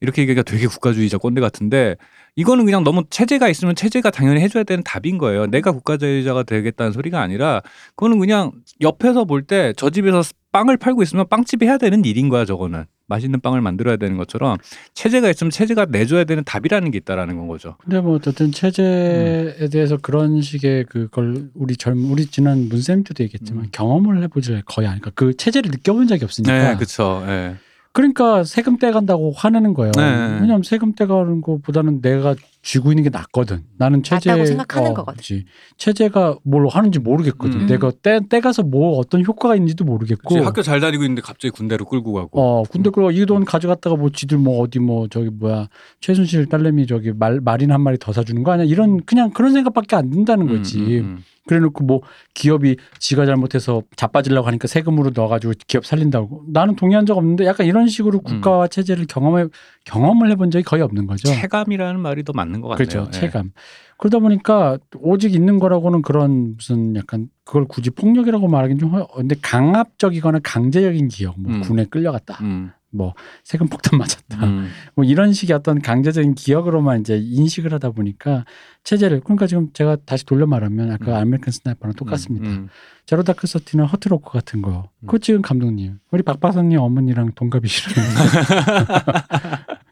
[0.00, 1.96] 이렇게 얘기가 되게 국가주의자 꼰대 같은데
[2.36, 5.46] 이거는 그냥 너무 체제가 있으면 체제가 당연히 해줘야 되는 답인 거예요.
[5.46, 7.62] 내가 국가주의자가 되겠다는 소리가 아니라
[7.96, 8.52] 그거는 그냥
[8.82, 10.22] 옆에서 볼 때 저 집에서
[10.56, 14.56] 빵을 팔고 있으면 빵집이 해야 되는 일인 거야 저거는 맛있는 빵을 만들어야 되는 것처럼
[14.94, 17.76] 체제가 있으면 체제가 내줘야 되는 답이라는 게 있다라는 건 거죠.
[17.82, 19.68] 근데 뭐 어쨌든 체제에 음.
[19.70, 23.68] 대해서 그런 식의 그걸 우리 젊 우리 지난 문쌤 때도 얘기했지만 음.
[23.70, 27.22] 경험을 해보지 거의 않으니까 그 체제를 느껴본 적이 없으니까 네, 그렇죠.
[27.26, 27.56] 네.
[27.96, 29.90] 그러니까 세금 떼간다고 화내는 거예요.
[29.96, 30.02] 네.
[30.02, 33.62] 왜냐하면 세금 떼가는 것보다는 내가 쥐고 있는 게 낫거든.
[33.78, 35.16] 나는 체제 낫다고 생각하는 어, 거거든.
[35.16, 35.46] 그치.
[35.78, 37.60] 체제가 뭘 하는지 모르겠거든.
[37.60, 37.66] 음.
[37.66, 40.28] 내가 떼 떼가서 뭐 어떤 효과가 있는지도 모르겠고.
[40.28, 42.38] 그치, 학교 잘 다니고 있는데 갑자기 군대로 끌고 가고.
[42.38, 45.68] 어 근데 그거 이돈 가져갔다가 뭐 지들 뭐 어디 뭐 저기 뭐야
[46.00, 49.96] 최순실 딸내미 저기 말 말인 한 마리 더 사주는 거 아니야 이런 그냥 그런 생각밖에
[49.96, 50.80] 안 든다는 음, 거지.
[50.80, 51.24] 음, 음.
[51.46, 52.00] 그래놓고 뭐
[52.34, 57.86] 기업이 지가 잘못해서 자빠지려고 하니까 세금으로 넣어가지고 기업 살린다고 나는 동의한 적 없는데 약간 이런
[57.88, 59.46] 식으로 국가와 체제를 경험해
[59.84, 61.28] 경험을 해본 적이 거의 없는 거죠.
[61.28, 62.76] 체감이라는 말이 더 맞는 것 같네요.
[62.88, 63.10] 그렇죠 예.
[63.10, 63.52] 체감.
[63.98, 69.36] 그러다 보니까 오직 있는 거라고는 그런 무슨 약간 그걸 굳이 폭력이라고 말하긴 좀 허- 근데
[69.40, 71.60] 강압적이거나 강제적인 기억, 뭐 음.
[71.62, 73.14] 군에 끌려갔다, 음, 뭐
[73.44, 74.70] 세금 폭탄 맞았다, 음.
[74.94, 78.44] 뭐 이런 식의 어떤 강제적인 기억으로만 이제 인식을 하다 보니까
[78.84, 81.22] 체제를 그러니까 지금 제가 다시 돌려 말하면 아까 음.
[81.22, 82.48] 아메리칸 스나이퍼랑 똑같습니다.
[82.48, 82.68] 음,
[83.04, 84.88] 제로 다크 서티나 허트로커 같은 거.
[85.00, 85.06] 음.
[85.06, 85.98] 그거 찍은 감독님.
[86.10, 88.10] 우리 박박사님 어머니랑 동갑이시라는.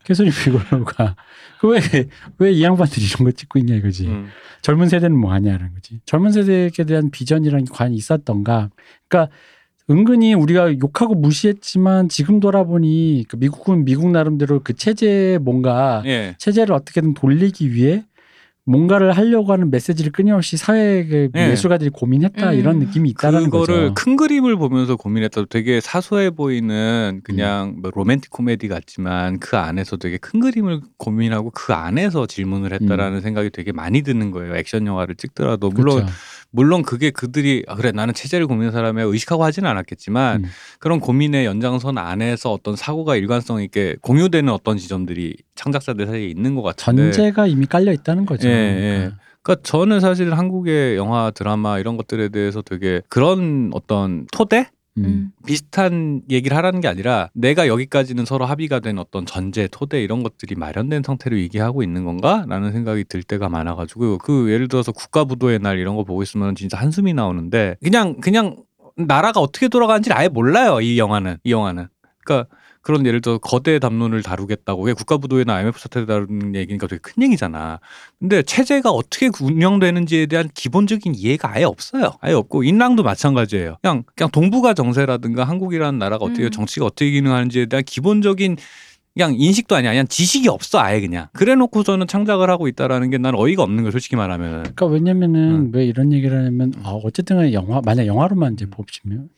[0.05, 1.17] 비글로가
[1.61, 1.79] 그
[2.39, 4.07] 그왜왜 이 양반들이 이런 거 찍고 있냐 이거지.
[4.09, 4.29] 음.
[4.63, 6.01] 젊은 세대는 뭐 하냐는 거지.
[6.07, 8.71] 젊은 세대에 대한 비전이라는 게 과연 있었던가.
[9.09, 9.35] 그러니까
[9.91, 16.35] 은근히 우리가 욕하고 무시했지만 지금 돌아보니 그 미국은 미국 나름대로 그 체제에 뭔가 예.
[16.39, 18.05] 체제를 어떻게든 돌리기 위해
[18.67, 21.51] 뭔가를 하려고 하는 메시지를 끊임없이 사회 그 예.
[21.51, 22.59] 예술가들이 고민했다 음.
[22.59, 23.95] 이런 느낌이 있다라는 그거를 거죠.
[23.95, 25.45] 큰 그림을 보면서 고민했다.
[25.51, 31.75] 되게 사소해 보이는 그냥 뭐 로맨틱 코미디 같지만 그 안에서 되게 큰 그림을 고민하고 그
[31.75, 34.57] 안에서 질문을 했다라는 생각이 되게 많이 드는 거예요.
[34.57, 36.13] 액션 영화를 찍더라도 물론 그렇죠.
[36.55, 40.51] 물론 그게 그들이 아, 그래 나는 체제를 고민하는 사람에 의식하고 하지는 않았겠지만 음.
[40.79, 46.63] 그런 고민의 연장선 안에서 어떤 사고가 일관성 있게 공유되는 어떤 지점들이 창작자들 사이에 있는 것
[46.63, 48.49] 같은데 전제가 이미 깔려 있다는 거죠.
[48.49, 48.97] 예, 예.
[48.99, 49.19] 그러니까.
[49.43, 54.69] 그러니까 저는 사실 한국의 영화 드라마 이런 것들에 대해서 되게 그런 어떤 토대
[54.99, 55.05] 음.
[55.05, 55.33] 음.
[55.47, 60.55] 비슷한 얘기를 하라는 게 아니라 내가 여기까지는 서로 합의가 된 어떤 전제, 토대 이런 것들이
[60.55, 65.97] 마련된 상태로 얘기하고 있는 건가라는 생각이 들 때가 많아가지고 그 예를 들어서 국가부도의 날 이런
[65.97, 68.57] 거 보고 있으면 진짜 한숨이 나오는데 그냥 그냥
[68.97, 71.89] 나라가 어떻게 돌아가는지 를 아예 몰라요 이 영화는 이 영화는
[72.25, 72.49] 그러니까
[72.85, 77.81] 그런 예를 들어 거대 담론을 다루겠다고 왜 국가부도회나 IMF 사태를 다루는 얘기니까 되게 큰 얘기잖아.
[78.21, 82.13] 근데 체제가 어떻게 운영되는지에 대한 기본적인 이해가 아예 없어요.
[82.21, 83.79] 아예 없고 인랑도 마찬가지예요.
[83.81, 86.51] 그냥 그냥 동북아 정세라든가 한국이라는 나라가 어떻게 음.
[86.51, 88.59] 정치가 어떻게 기능하는지에 대한 기본적인
[89.17, 89.93] 그냥 인식도 아니야.
[89.93, 91.29] 그냥 지식이 없어 아예 그냥.
[91.35, 94.51] 그래놓고서는 창작을 하고 있다라는 게 난 어이가 없는 거 솔직히 말하면.
[94.65, 95.71] 그러니까 왜냐면은 음.
[95.73, 99.29] 왜 이런 얘기를 하냐면 어, 어쨌든 간에 영화 만약 영화로만 이제 보시면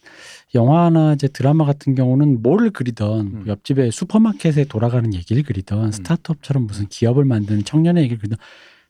[0.55, 3.45] 영화나 이제 드라마 같은 경우는 뭘 그리던 음.
[3.47, 8.39] 옆집에 슈퍼마켓에 돌아가는 얘기를 그리던 스타트업처럼 무슨 기업을 만드는 청년의 얘기를 그리던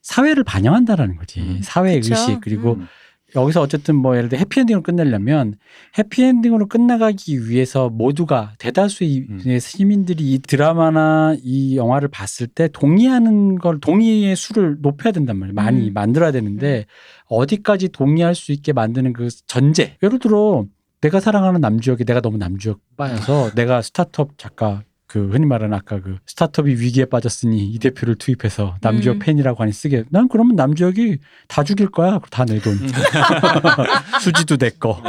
[0.02, 1.58] 사회를 반영한다라는 거지 음.
[1.62, 2.14] 사회 그쵸.
[2.14, 2.86] 의식 그리고 음.
[3.34, 5.56] 여기서 어쨌든 뭐 예를 들어 해피엔딩으로 끝내려면
[5.98, 9.58] 해피엔딩으로 끝나가기 위해서 모두가 대다수의 음.
[9.58, 15.54] 시민들이 이 드라마나 이 영화를 봤을 때 동의하는 걸 동의의 수를 높여야 된단 말이에요.
[15.54, 15.92] 많이 음.
[15.92, 16.86] 만들어야 되는데
[17.26, 19.96] 어디까지 동의할 수 있게 만드는 그 전제.
[20.02, 20.64] 예를 들어
[21.00, 26.16] 내가 사랑하는 남주역이 내가 너무 남주역 빠여서 내가 스타트업 작가 그 흔히 말하는 아까 그
[26.26, 29.18] 스타트업이 위기에 빠졌으니 이 대표를 투입해서 남주역 음.
[29.20, 30.04] 팬이라고 하니 쓰게.
[30.10, 31.18] 난 그러면 남주역이
[31.48, 32.18] 다 죽일 거야.
[32.30, 32.76] 다 내 돈.
[34.20, 35.00] 수지도 내 거.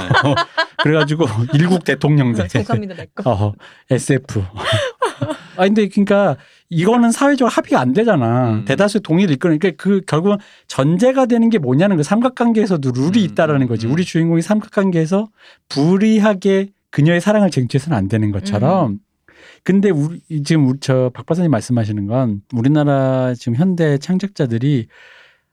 [0.84, 3.30] 그래가지고 일국 대통령 돼 공감이도 냈고.
[3.30, 3.54] 어,
[3.90, 4.44] SF
[5.58, 6.38] 아 근데 그러니까
[6.70, 8.52] 이거는 사회적 합의가 안 되잖아.
[8.52, 8.66] 음.
[8.66, 10.38] 대다수 동의를 이끌으니까 그 결국은
[10.68, 13.88] 전제가 되는 게 뭐냐는 그 삼각관계에서도 룰이 음, 있다라는 거지.
[13.88, 13.94] 음.
[13.94, 15.30] 우리 주인공이 삼각관계에서
[15.70, 19.00] 불이하게 그녀의 사랑을 쟁취해서는 안 되는 것처럼
[19.64, 24.88] 근데 우리 지금 우리 저박 박사님 말씀하시는 건 우리나라 지금 현대 창작자들이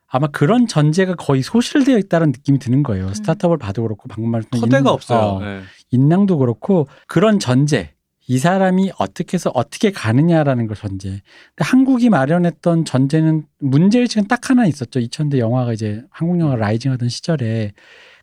[0.08, 3.12] 아마 그런 전제가 거의 소실되어 있다는 느낌이 드는 거예요.
[3.14, 5.18] 스타트업을 봐도 그렇고 방금 말했던 토대가 인- 없어요.
[5.18, 5.60] 어, 네.
[5.90, 7.90] 인랑도 그렇고 그런 전제
[8.26, 11.08] 이 사람이 어떻게 해서 어떻게 가느냐라는 걸 전제.
[11.10, 11.20] 근데
[11.60, 15.00] 한국이 마련했던 전제는 문제의식은 딱 하나 있었죠.
[15.00, 17.72] 2000대 영화가 이제 한국 영화 라이징 하던 시절에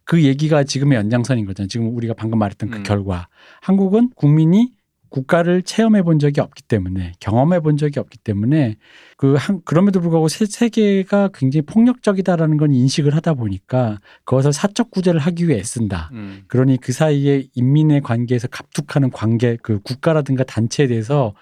[0.03, 1.67] 그 얘기가 지금의 연장선인 거잖아요.
[1.67, 2.83] 지금 우리가 방금 말했던 그 음.
[2.83, 3.27] 결과.
[3.61, 4.71] 한국은 국민이
[5.11, 8.77] 국가를 체험해 본 적이 없기 때문에 경험해 본 적이 없기 때문에
[9.17, 15.19] 그 한, 그럼에도 불구하고 세, 세계가 굉장히 폭력적이다라는 건 인식을 하다 보니까 그것을 사적 구제를
[15.19, 16.09] 하기 위해 애쓴다.
[16.13, 16.43] 음.
[16.47, 21.35] 그러니 그 사이에 인민의 관계에서 갑툭하는 관계 그 국가라든가 단체에 대해서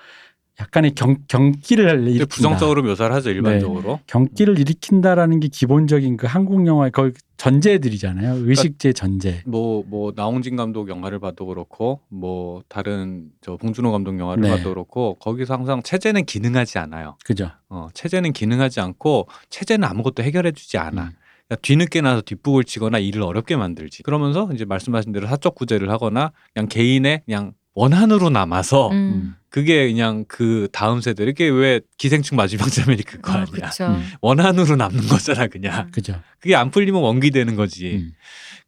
[0.59, 2.25] 약간의 경, 경기를 일으킨다.
[2.27, 3.99] 부정적으로 묘사를 하죠 일반적으로.
[4.07, 8.45] 경기를 일으킨다라는 게 기본적인 그 한국 영화의 거의 전제들이잖아요.
[8.45, 9.41] 의식제 전제.
[9.45, 14.49] 뭐, 뭐, 나홍진 감독 영화를 봐도 그렇고, 뭐, 다른, 저, 봉준호 감독 영화를 네.
[14.49, 17.15] 봐도 그렇고, 거기서 항상 체제는 기능하지 않아요.
[17.23, 17.49] 그죠?
[17.69, 21.03] 어, 체제는 기능하지 않고, 체제는 아무것도 해결해 주지 않아.
[21.03, 21.11] 음.
[21.47, 24.03] 그러니까 뒤늦게 나서 뒷북을 치거나 일을 어렵게 만들지.
[24.03, 29.35] 그러면서 이제 말씀하신 대로 사적 구제를 하거나, 그냥 개인의 그냥 원한으로 남아서, 음.
[29.49, 33.45] 그게 그냥 그 다음 세대, 이렇게 왜 기생충 마지막 장면이 그거 아, 아니야.
[33.51, 33.87] 그렇죠.
[33.87, 34.03] 음.
[34.21, 35.89] 원한으로 남는 거잖아, 그냥.
[35.91, 36.19] 그죠?
[36.39, 37.95] 그게 안 풀리면 원기 되는 거지.
[37.95, 38.11] 음.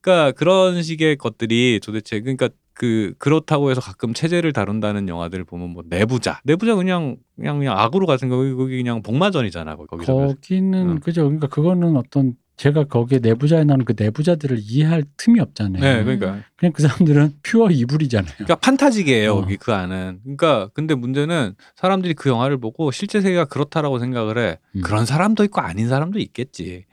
[0.02, 5.84] 그러니까 그런 식의 것들이 도대체 그러니까 그 그렇다고 해서 가끔 체제를 다룬다는 영화들을 보면 뭐
[5.88, 10.14] 내부자, 내부자 그냥 그냥 그냥 악으로 가는 거 거기 그냥 복마전이잖아 거기- 거기서.
[10.16, 11.00] 거기는 음.
[11.00, 11.24] 그죠?
[11.26, 15.82] 그러니까 그거는 어떤 제가 거기에 내부자에 나오는 그 내부자들을 이해할 틈이 없잖아요.
[15.82, 18.34] 네, 그러니까 그냥 그 사람들은 퓨어 이불이잖아요.
[18.36, 19.42] 그러니까 판타지계예요 어.
[19.42, 20.20] 거기 그 안은.
[20.22, 24.60] 그러니까 근데 문제는 사람들이 그 영화를 보고 실제 세계가 그렇다라고 생각을 해.
[24.76, 24.82] 음.
[24.82, 26.86] 그런 사람도 있고 아닌 사람도 있겠지.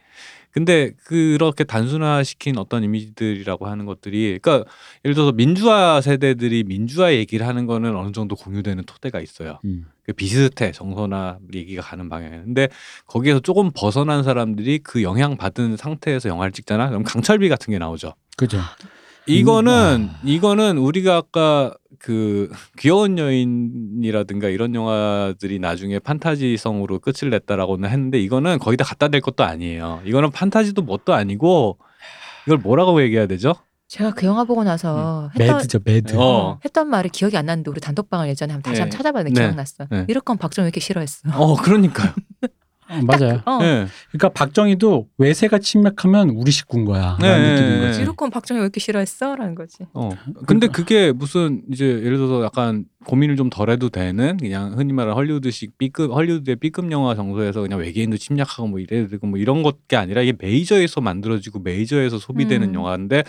[0.52, 4.70] 근데 그렇게 단순화시킨 어떤 이미지들이라고 하는 것들이 그러니까
[5.04, 9.58] 예를 들어서 민주화 세대들이 민주화 얘기를 하는 거는 어느 정도 공유되는 토대가 있어요.
[9.66, 9.84] 음.
[10.08, 12.38] 그 비슷해 정서나 얘기가 가는 방향에.
[12.38, 12.68] 근데
[13.06, 16.88] 거기에서 조금 벗어난 사람들이 그 영향 받은 상태에서 영화를 찍잖아.
[16.88, 18.14] 그럼 강철비 같은 게 나오죠.
[18.38, 18.58] 그죠?
[19.26, 20.20] 이거는 아.
[20.24, 28.86] 이거는 우리가 아까 그 귀여운 여인이라든가 이런 영화들이 나중에 판타지성으로 끝을 냈다라고는 했는데 이거는 거기다
[28.86, 30.00] 갖다 댈 것도 아니에요.
[30.06, 31.76] 이거는 판타지도 뭣도 아니고
[32.46, 33.56] 이걸 뭐라고 얘기해야 되죠?
[33.88, 36.14] 제가 그 영화 보고 나서 했던, mad죠, mad.
[36.16, 36.20] 어.
[36.20, 38.82] 어, 했던 말이 기억이 안 나는데 우리 단톡방을 예전에 한번 다시 네.
[38.82, 39.46] 한번 찾아봤는데 네.
[39.46, 39.86] 기억났어.
[39.90, 40.04] 네.
[40.08, 41.30] 이럴 건 박정희 왜 이렇게 싫어했어?
[41.32, 42.12] 어, 그러니까요.
[42.90, 43.40] 어, 맞아요.
[43.46, 43.58] 어.
[43.62, 43.86] 네.
[44.10, 47.16] 그러니까 박정희도 외세가 침략하면 우리 식구인 거야.
[47.18, 47.86] 네, 라는 네, 느낌인 네.
[47.86, 48.02] 거지.
[48.02, 49.36] 이럴 건 박정희 왜 이렇게 싫어했어?
[49.36, 49.78] 라는 거지.
[49.94, 50.10] 어.
[50.46, 55.14] 근데 그게 무슨 이제 예를 들어서 약간 고민을 좀 덜 해도 되는 그냥 흔히 말하는
[55.16, 59.96] 헐리우드식 B급 헐리우드의 B급 영화 정서에서 그냥 외계인도 침략하고 뭐 이래 되고 뭐 이런 것게
[59.96, 62.74] 아니라 이게 메이저에서 만들어지고 메이저에서 소비되는 음.
[62.74, 63.24] 영화인데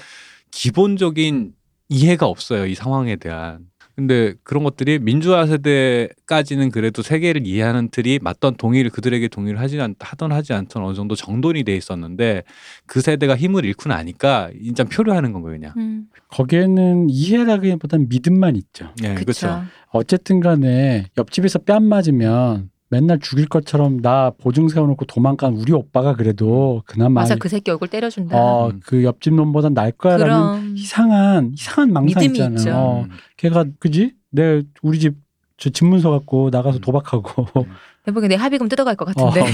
[0.52, 1.54] 기본적인
[1.90, 3.70] 이해가 없어요 이 상황에 대한
[4.00, 9.94] 근데 그런 것들이 민주화 세대까지는 그래도 세계를 이해하는 틀이 맞던 동의를 그들에게 동의를 하지 않
[10.00, 12.44] 하던 하지 않던 어느 정도 정돈이 돼 있었는데
[12.86, 15.74] 그 세대가 힘을 잃고 나니까 진짜 표류하는 건 거예요 그냥.
[15.76, 18.94] 음, 거기에는 이해라기보다는 믿음만 있죠.
[19.04, 19.26] 예, 그쵸.
[19.26, 19.64] 그렇죠.
[19.90, 26.82] 어쨌든 간에 옆집에서 뺨 맞으면 맨날 죽일 것처럼 나 보증 세워놓고 도망간 우리 오빠가 그래도
[26.86, 28.36] 그나마 맞아 그 새끼 얼굴 때려준다.
[28.38, 28.80] 어, 음.
[28.84, 32.58] 그 옆집 놈보단 날 거야라는 이상한 이상한 망상 믿음이 있잖아요.
[32.58, 32.72] 있죠.
[32.76, 33.10] 어, 음.
[33.38, 34.16] 걔가 그지?
[34.32, 35.30] 내 우리 집
[35.60, 36.82] 저 집문서 갖고 나가서 음.
[36.82, 37.46] 도박하고
[38.10, 39.46] 대부분 내 합의금 뜯어갈 것 어, 같은데.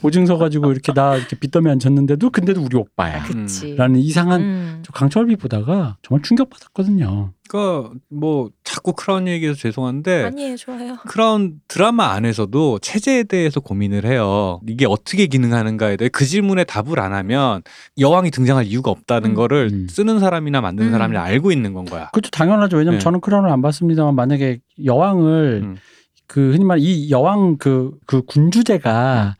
[0.00, 3.22] 보증서 가지고 이렇게 나 이렇게 빚더미 안 쳤는데도 근데도 우리 오빠야.
[3.24, 3.74] 그치.
[3.76, 4.82] 라는 이상한 음.
[4.82, 7.32] 저 강철비 보다가 정말 충격받았거든요.
[7.48, 10.96] 그러니까 뭐 자꾸 크라운 얘기해서 죄송한데 아니에요 좋아요.
[11.06, 14.60] 크라운 드라마 안에서도 체제에 대해서 고민을 해요.
[14.68, 17.62] 이게 어떻게 기능하는가에 대해 그 질문에 답을 안 하면
[17.98, 19.34] 여왕이 등장할 이유가 없다는 음.
[19.34, 19.86] 거를 음.
[19.88, 20.92] 쓰는 사람이나 만드는 음.
[20.92, 22.06] 사람이 알고 있는 건 거야.
[22.06, 22.76] 그것도 당연하죠.
[22.76, 23.04] 왜냐면 네.
[23.04, 25.76] 저는 크라운을 안 봤습니다만 만약에 여왕을 음.
[26.28, 29.36] 그 흔히 말이 여왕 그 그 군주제가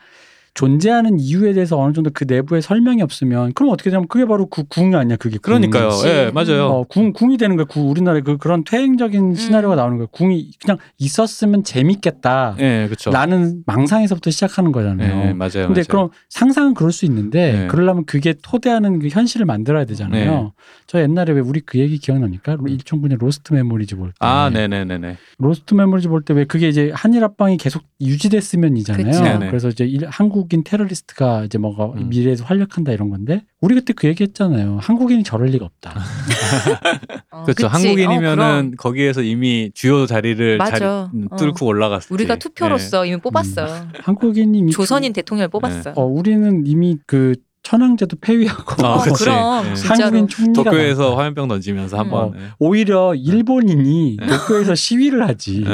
[0.58, 4.92] 존재하는 이유에 대해서 어느 정도 그 내부에 설명이 없으면 그럼 어떻게 되냐면 그게 바로 그궁
[4.96, 5.52] 아니야 그게 궁.
[5.52, 5.90] 그러니까요.
[5.90, 6.08] 그치.
[6.08, 6.64] 예, 맞아요.
[6.66, 7.64] 어, 궁 궁이 되는 거야.
[7.64, 10.08] 구 우리나라에 그 그런 퇴행적인 시나리오가 나오는 거야.
[10.10, 12.56] 궁이 그냥 있었으면 재밌겠다.
[12.58, 13.10] 예, 그렇죠.
[13.10, 15.28] 라는 망상에서부터 시작하는 거잖아요.
[15.28, 15.68] 예, 맞아요.
[15.68, 15.84] 근데 맞아요.
[15.88, 17.66] 그럼 상상은 그럴 수 있는데 네.
[17.68, 20.42] 그러려면 그게 토대하는 그 현실을 만들어야 되잖아요.
[20.42, 20.50] 네.
[20.88, 22.56] 저 옛날에 왜 우리 그 얘기 기억납니까?
[22.66, 24.14] 일종군의 로스트 메모리즈 볼 때.
[24.18, 25.18] 아, 네, 네, 네, 네.
[25.38, 29.38] 로스트 메모리즈 볼 때 왜 그게 이제 한일 합방이 계속 유지됐으면이잖아요.
[29.38, 29.46] 그쵸.
[29.50, 32.08] 그래서 이제 일- 한국 인 테러리스트가 이제 뭐가 음.
[32.08, 34.78] 미래에서 활약한다 이런 건데 우리 그때 그 얘기했잖아요.
[34.80, 35.94] 한국인이 저럴 리가 없다.
[37.30, 37.66] 어, 그렇죠.
[37.66, 38.70] 어, 한국인이면은 그럼.
[38.78, 40.78] 거기에서 이미 주요 자리를 맞아.
[40.78, 40.84] 자리,
[41.14, 41.36] 음, 어.
[41.36, 42.08] 뚫고 올라갔지.
[42.10, 43.66] 우리가 투표로서 이미 뽑았어.
[44.00, 45.92] 한국인이 이미 조선인 대통령을 뽑았어.
[45.96, 48.98] 어, 우리는 이미 그 천황제도 폐위하고 아, 어.
[49.12, 49.74] 그럼 예.
[49.74, 50.02] 진짜로.
[50.04, 51.16] 한국인 총리가 도쿄에서.
[51.16, 52.32] 화염병 던지면서 한번.
[52.34, 52.40] 예.
[52.58, 54.26] 오히려 일본인이 네.
[54.26, 55.64] 도쿄에서 시위를 하지.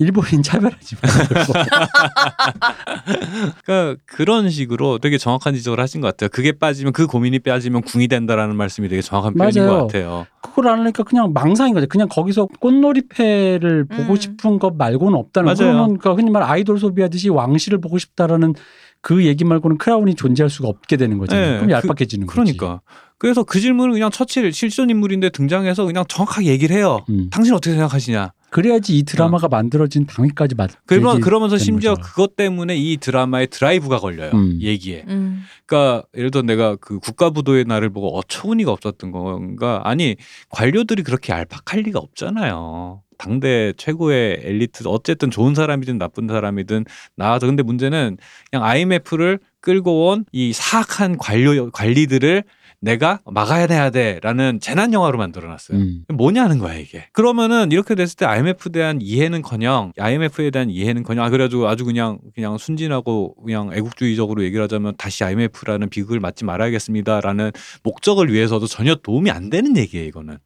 [0.00, 0.04] 예.
[0.04, 1.52] 일본인 차별하지 말고.
[3.64, 6.28] 그러니까 그런 식으로 되게 정확한 지적을 하신 것 같아요.
[6.30, 9.70] 그게 빠지면 그 고민이 빠지면 궁이 된다라는 말씀이 되게 정확한 표현인 맞아요.
[9.70, 10.26] 것 같아요.
[10.40, 11.86] 그걸 안 하니까 그냥 망상인 거죠.
[11.88, 14.16] 그냥 거기서 꽃놀이패를 보고 음.
[14.16, 15.72] 싶은 것 말고는 없다는 맞아요.
[15.72, 18.54] 그러면 그 흔히 말 아이돌 소비하듯이 왕실을 보고 싶다라는
[19.00, 21.46] 그 얘기 말고는 크라운이 존재할 수가 없게 되는 거잖아요.
[21.46, 22.34] 네, 그럼 얄팍해지는 거지.
[22.34, 22.80] 그러니까.
[23.18, 27.04] 그래서 그 질문을 그냥 처칠 실존 인물인데 등장해서 그냥 정확하게 얘기를 해요.
[27.08, 27.28] 음.
[27.30, 28.32] 당신 어떻게 생각하시냐?
[28.50, 30.70] 그래야지 이 드라마가 만들어진 당위까지 맞.
[30.86, 32.08] 그러면 그러면서 심지어 거죠.
[32.08, 34.30] 그것 때문에 이 드라마의 드라이브가 걸려요.
[34.32, 34.58] 음.
[34.62, 35.04] 얘기에.
[35.08, 35.42] 음.
[35.66, 39.82] 그러니까 예를 들어 내가 그 국가부도의 날을 보고 어처구니가 없었던 건가?
[39.84, 40.16] 아니
[40.48, 43.02] 관료들이 그렇게 얄팍할 리가 없잖아요.
[43.18, 46.84] 당대 최고의 엘리트 어쨌든 좋은 사람이든 나쁜 사람이든
[47.16, 48.16] 나와서 근데 문제는
[48.50, 52.44] 그냥 IMF를 끌고 온 이 사악한 관료 관리들을
[52.80, 55.78] 내가 막아야 돼라는 재난 영화로 만들어놨어요.
[55.78, 56.04] 음.
[56.12, 57.08] 뭐냐는 거야 이게.
[57.12, 62.56] 그러면은 이렇게 됐을 때 IMF에 대한 이해는커녕 IMF에 대한 이해는커녕 아 그래가지고 아주 그냥 그냥
[62.56, 67.50] 순진하고 그냥 애국주의적으로 얘기를 하자면 다시 IMF라는 비극을 맞지 말아야겠습니다라는
[67.82, 70.38] 목적을 위해서도 전혀 도움이 안 되는 얘기예요 이거는.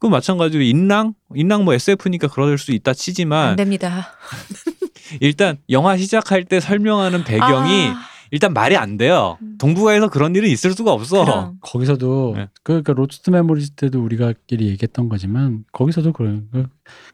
[0.00, 4.08] 그 마찬가지로 인랑 인랑 뭐 SF니까 그럴 수 있다 치지만 안 됩니다.
[5.20, 8.00] 일단 영화 시작할 때 설명하는 배경이 아,
[8.30, 9.38] 일단 말이 안 돼요.
[9.42, 9.56] 음.
[9.58, 11.24] 동북아에서 그런 일은 있을 수가 없어.
[11.24, 11.54] 그럼.
[11.60, 12.48] 거기서도 네.
[12.62, 16.40] 그 그러니까 로스트 메모리즈 때도 우리가끼리 얘기했던 거지만 거기서도 그래요.
[16.52, 16.66] 그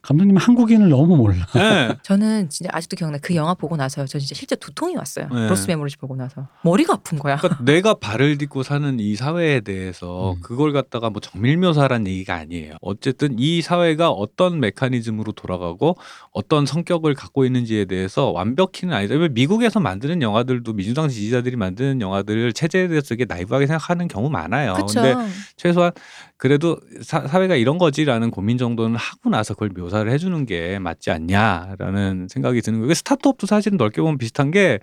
[0.03, 1.47] 감독님 한국인을 너무 몰라.
[1.55, 1.95] 네.
[2.03, 3.19] 저는 진짜 아직도 기억나.
[3.19, 4.07] 그 영화 보고 나서요.
[4.07, 5.29] 저 진짜 실제 두통이 왔어요.
[5.33, 5.49] 네.
[5.49, 7.37] 로스트 메모리즈 보고 나서 머리가 아픈 거야.
[7.37, 10.41] 그러니까 내가 발을 딛고 사는 이 사회에 대해서 음.
[10.43, 12.75] 그걸 갖다가 뭐 정밀묘사란 얘기가 아니에요.
[12.81, 15.97] 어쨌든 이 사회가 어떤 메커니즘으로 돌아가고
[16.31, 19.15] 어떤 성격을 갖고 있는지에 대해서 완벽히는 아니다.
[19.15, 24.75] 왜 미국에서 만드는 영화들도 민주당 지지자들이 만드는 영화들을 체제에 대해서 되게 나이브하게 생각하는 경우 많아요.
[24.75, 25.01] 그쵸.
[25.01, 25.15] 근데
[25.57, 25.93] 최소한
[26.37, 32.29] 그래도 사, 사회가 이런 거지라는 고민 정도는 하고 나서 그걸 묘사를 해주는 게 맞지 않냐라는
[32.31, 32.95] 생각이 드는 거예요.
[32.95, 34.81] 스타트업도 사실은 넓게 보면 비슷한 게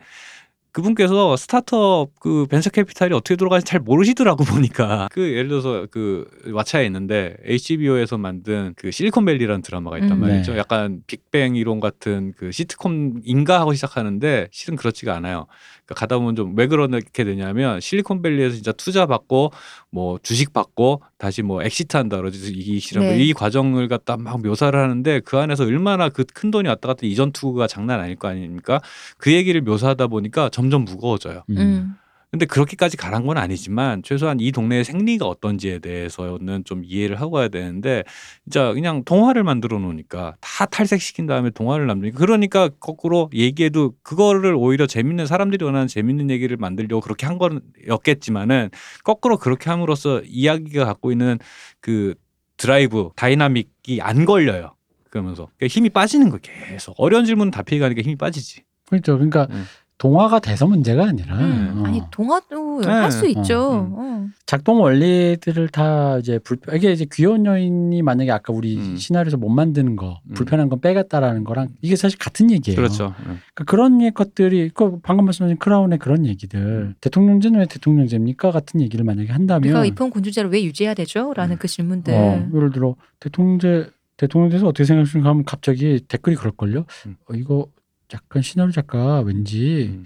[0.72, 6.85] 그분께서 스타트업 그 벤처 캐피탈이 어떻게 돌아가는지 잘 모르시더라고 보니까 그 예를 들어서 그 왓챠에
[6.85, 10.19] 있는데 HBO에서 만든 그 실리콘밸리라는 드라마가 있단 음.
[10.22, 10.53] 말이죠.
[10.53, 10.57] 네.
[10.57, 15.48] 약간 빅뱅 이론 같은 그 시트콤 인가 하고 시작하는데 실은 그렇지가 않아요.
[15.91, 19.51] 그러니까 가다 보면 좀 왜 그렇게 되냐면 실리콘밸리에서 진짜 투자 받고
[19.89, 23.18] 뭐 주식 받고 다시 뭐 엑시트한다 그러지 이기 싫은 네.
[23.19, 27.31] 이 과정을 갖다 막 묘사를 하는데 그 안에서 얼마나 그 큰 돈이 왔다 갔다 이전
[27.31, 28.80] 투구가 장난 아닐 거 아닙니까?
[29.18, 31.43] 그 얘기를 묘사하다 보니까 점점 무거워져요.
[31.49, 31.95] 음.
[32.32, 32.38] 음.
[32.41, 37.49] 근데 그렇게까지 가란 건 아니지만 최소한 이 동네의 생리가 어떤지에 대해서는 좀 이해를 하고 가야
[37.49, 38.03] 되는데
[38.45, 44.88] 진짜 그냥 동화를 만들어 놓으니까 다 탈색시킨 다음에 동화를 남기니까 그러니까 거꾸로 얘기해도 그거를 오히려
[44.88, 48.70] 재밌는 사람들이 원하는 재밌는 얘기를 만들려고 그렇게 한 거였겠지만은
[49.03, 51.38] 거꾸로 그렇게 함으로써 이야기가 갖고 있는
[51.82, 52.16] 그
[52.56, 54.76] drive dynamic이 안 걸려요.
[55.10, 58.64] 그러면서 그러니까 힘이 빠지는 거 계속 어려운 질문 다 피해가니까 힘이 빠지지.
[58.90, 59.14] 그렇죠.
[59.14, 59.66] 그러니까 음.
[60.02, 61.76] 동화가 돼서 문제가 아니라 음.
[61.78, 61.86] 어.
[61.86, 62.88] 아니 동화도 네.
[62.88, 63.86] 할수 있죠.
[63.88, 63.94] 음.
[63.94, 64.28] 어.
[64.48, 68.98] 작동 원리들을 다 이제 불편 이게 이제 귀여운 여인이 만약에 아까 우리 음.
[68.98, 70.34] 시나리오에서 못 만드는 거 음.
[70.34, 72.78] 불편한 건 빼겠다라는 거랑 이게 사실 같은 얘기예요.
[72.78, 73.14] 그렇죠.
[73.19, 73.23] 예.
[73.26, 76.95] 그러니까 그런 예- 것들이 그 방금 말씀하신 크라운의 그런 얘기들 음.
[76.99, 81.32] 대통령제는 왜 대통령제입니까 같은 얘기를 만약에 한다면 우리가 입헌 군주제를 왜 유지해야 되죠?
[81.36, 82.11] 라는 그 질문들.
[82.11, 86.86] 어, 예를 들어 대통령제 대통령제에서 어떻게 생각하시는가 하면 갑자기 댓글이 그럴걸요.
[87.06, 87.18] 음.
[87.30, 87.68] 어, 이거
[88.14, 90.04] 약간 시나리오 작가 왠지 음.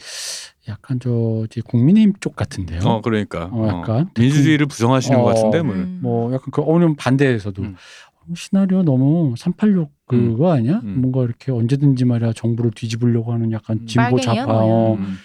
[0.68, 2.82] 약간 저 이제 국민의힘 쪽 같은데요.
[2.84, 5.23] 어 그러니까 어, 약간 민주주의를 부정하시는 어.
[5.23, 5.76] 것 같은데 뭐.
[5.76, 5.99] 음.
[6.02, 7.76] 뭐 약간 그 어느 반대에서도 음.
[7.76, 10.82] 어, 시나리오 너무 386 그거 아니야?
[10.84, 11.02] 음.
[11.02, 14.45] 뭔가 이렇게 언제든지 말이야 정부를 뒤집으려고 하는 약간 음, 진보 좌파.
[14.64, 15.18] 어, 음.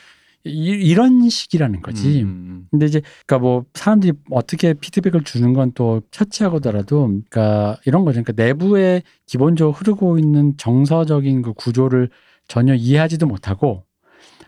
[0.45, 2.23] 이, 이런 식이라는 거지.
[2.23, 2.67] 음.
[2.71, 8.23] 근데 이제 그러니까 뭐 사람들이 어떻게 피드백을 주는 건 또 차치하고더라도 그러니까 이런 거죠.
[8.23, 12.09] 그러니까 내부에 기본적으로 흐르고 있는 정서적인 그 구조를
[12.51, 13.85] 전혀 이해하지도 못하고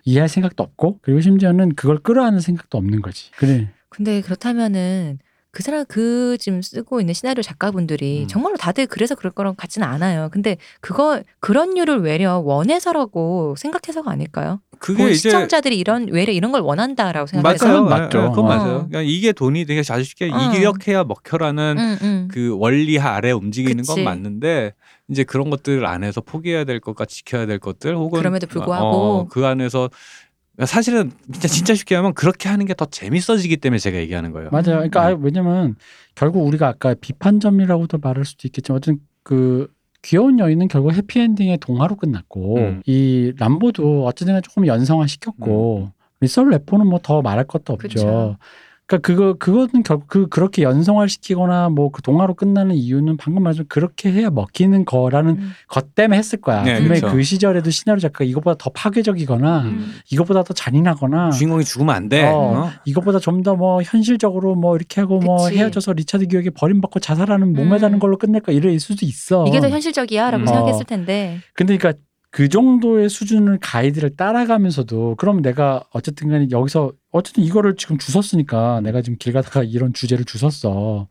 [0.05, 3.31] 이해할 생각도 없고 그리고 심지어는 그걸 끌어안을 생각도 없는 거지.
[3.37, 3.71] 그래.
[3.89, 5.21] 근데 그렇다면은
[5.53, 8.27] 그 사람 그 지금 쓰고 있는 시나리오 작가분들이 음.
[8.27, 10.31] 정말로 다들 그래서 그럴 거라고 같지는 않아요.
[10.33, 14.61] 근데 그거 그런 류를 외려 원해서라고 생각해서가 아닐까요?
[14.83, 17.67] 그게 본 이제 시청자들이 이런 외려 이런 걸 원한다라고 생각해서.
[17.67, 17.85] 맞아요.
[17.85, 18.19] 맞죠.
[18.19, 18.49] 예, 예, 그건 어.
[18.49, 18.73] 맞아요.
[18.89, 20.37] 그러니까 이게 돈이 되게 아주 쉽게 어.
[20.37, 22.29] 이기력해야 먹혀라는 응, 응.
[22.31, 23.95] 그 원리 아래 움직이는 그치.
[23.95, 24.73] 건 맞는데
[25.09, 28.87] 이제 그런 것들 안에서 포기해야 될 것과 지켜야 될 것들 혹은 그럼에도 불구하고.
[28.87, 29.89] 어, 그 안에서
[30.67, 34.51] 사실은 진짜 진짜 쉽게 하면 그렇게 하는 게 더 재밌어지기 때문에 제가 얘기하는 거예요.
[34.51, 34.65] 맞아요.
[34.77, 35.17] 그러니까 네.
[35.21, 35.77] 왜냐면
[36.15, 39.69] 결국 우리가 아까 비판점이라고도 말할 수도 있겠지만 어쨌든 그
[40.03, 42.83] 귀여운 여인은 결국 해피엔딩의 동화로 끝났고 음.
[42.87, 47.89] 이 람보도 어쨌든 조금 연성화 시켰고 리썰웨폰은 뭐 더 말할 것도 없죠.
[47.89, 48.37] 그쵸.
[48.87, 53.65] 그러니까 그거 그거는 결국 그 그렇게 연성화 시키거나 뭐 그 동화로 끝나는 이유는 방금 말씀
[53.69, 55.53] 그렇게 해야 먹히는 거라는 음.
[55.69, 56.63] 것 때문에 했을 거야.
[56.63, 57.13] 네, 분명히 그쵸.
[57.15, 59.95] 그 시절에도 시나리오 작가가 이것보다 더 파괴적이거나 음.
[60.11, 62.25] 이것보다 더 잔인하거나 주인공이 죽으면 안 돼.
[62.25, 62.35] 어.
[62.35, 62.71] 어?
[62.85, 65.59] 이것보다 좀 더 뭐 현실적으로 뭐 이렇게 하고 뭐 그치.
[65.59, 67.99] 헤어져서 리차드 기어에게 버림받고 자살하는 목매다는 음.
[67.99, 69.45] 걸로 끝낼까 이럴 수도 있어.
[69.47, 70.47] 이게 더 현실적이야라고 음.
[70.47, 70.85] 생각했을 어.
[70.85, 71.39] 텐데.
[71.55, 72.01] 근데 그러니까
[72.33, 79.03] 그 정도의 수준을 가이드를 따라가면서도 그럼 내가 어쨌든 간에 여기서 어쨌든 이거를 지금 주웠으니까 내가
[79.03, 81.09] 지금 길 가다가 이런 주제를 주웠어.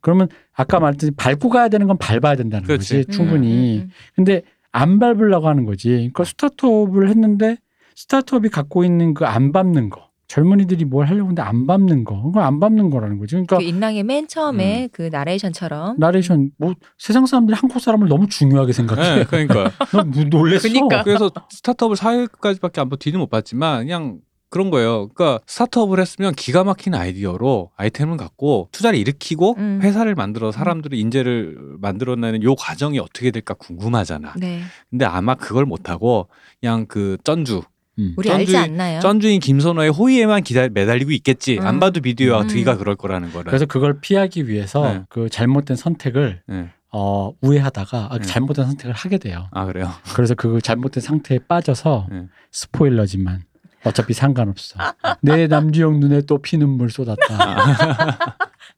[0.00, 2.98] 그러면 아까 말했듯이 밟고 가야 되는 건 밟아야 된다는 그렇지.
[2.98, 3.78] 거지 충분히.
[3.78, 5.88] 음, 음, 근데 안 밟으려고 하는 거지.
[5.88, 7.56] 그러니까 스타트업을 했는데
[7.96, 10.09] 스타트업이 갖고 있는 그 안 밟는 거.
[10.30, 12.22] 젊은이들이 뭘 하려고 하는데 안 밟는 거.
[12.22, 13.34] 그거 안 밟는 거라는 거지.
[13.34, 13.46] 음.
[13.46, 14.88] 그러니까 그 인랑의 맨 처음에 음.
[14.92, 19.16] 그 나레이션처럼 나레이션 뭐 세상 사람들이 한국 사람을 너무 중요하게 생각해.
[19.16, 20.68] 네, 그러니까 나 놀랬어.
[20.68, 21.02] 그러니까.
[21.02, 24.20] 그래서 스타트업을 4일까지밖에 안 뒤는 못 봤지만 그냥
[24.50, 25.08] 그런 거예요.
[25.08, 29.80] 그러니까 스타트업을 했으면 기가 막힌 아이디어로 아이템을 갖고 투자를 일으키고 음.
[29.82, 34.34] 회사를 만들어 사람들의 인재를 만들어내는 요 과정이 어떻게 될까 궁금하잖아.
[34.38, 34.60] 네.
[34.90, 36.28] 근데 아마 그걸 못 하고
[36.60, 37.62] 그냥 그 쩐주
[38.00, 38.14] 음.
[38.16, 39.00] 우리 알지 쩐주인- 않나요?
[39.00, 41.58] 쩐주인 김선호의 호의에만 기다 매달리고 있겠지.
[41.58, 41.66] 음.
[41.66, 42.46] 안 봐도 비디오와 음.
[42.48, 43.44] 드기가 그럴 거라는 거를.
[43.50, 45.02] 그래서 그걸 피하기 위해서 네.
[45.08, 46.70] 그 잘못된 선택을 네.
[46.92, 48.26] 어, 우회하다가 아, 네.
[48.26, 49.46] 잘못된 선택을 하게 돼요.
[49.52, 49.90] 아 그래요.
[50.14, 52.26] 그래서 그 잘못된 상태에 빠져서 네.
[52.50, 53.42] 스포일러지만
[53.84, 54.78] 어차피 상관없어.
[55.22, 58.06] 내 남주영 눈에 또 피눈물 쏟았다.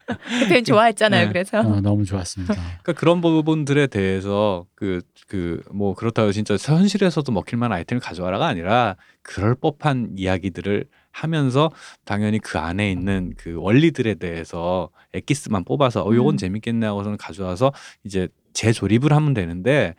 [0.06, 1.26] 그 표현 좋아했잖아요.
[1.26, 1.32] 네.
[1.32, 2.54] 그래서 어, 너무 좋았습니다.
[2.54, 5.00] 그러니까 그런 부분들에 대해서 그
[5.32, 11.70] 그 뭐 그렇다고 진짜 현실에서도 먹힐 만한 아이템을 가져와라가 아니라 그럴 법한 이야기들을 하면서
[12.04, 16.36] 당연히 그 안에 있는 그 원리들에 대해서 엑기스만 뽑아서 어 요건 음.
[16.36, 17.72] 재밌겠네 하고서는 가져와서
[18.04, 19.94] 이제 재조립을 하면 되는데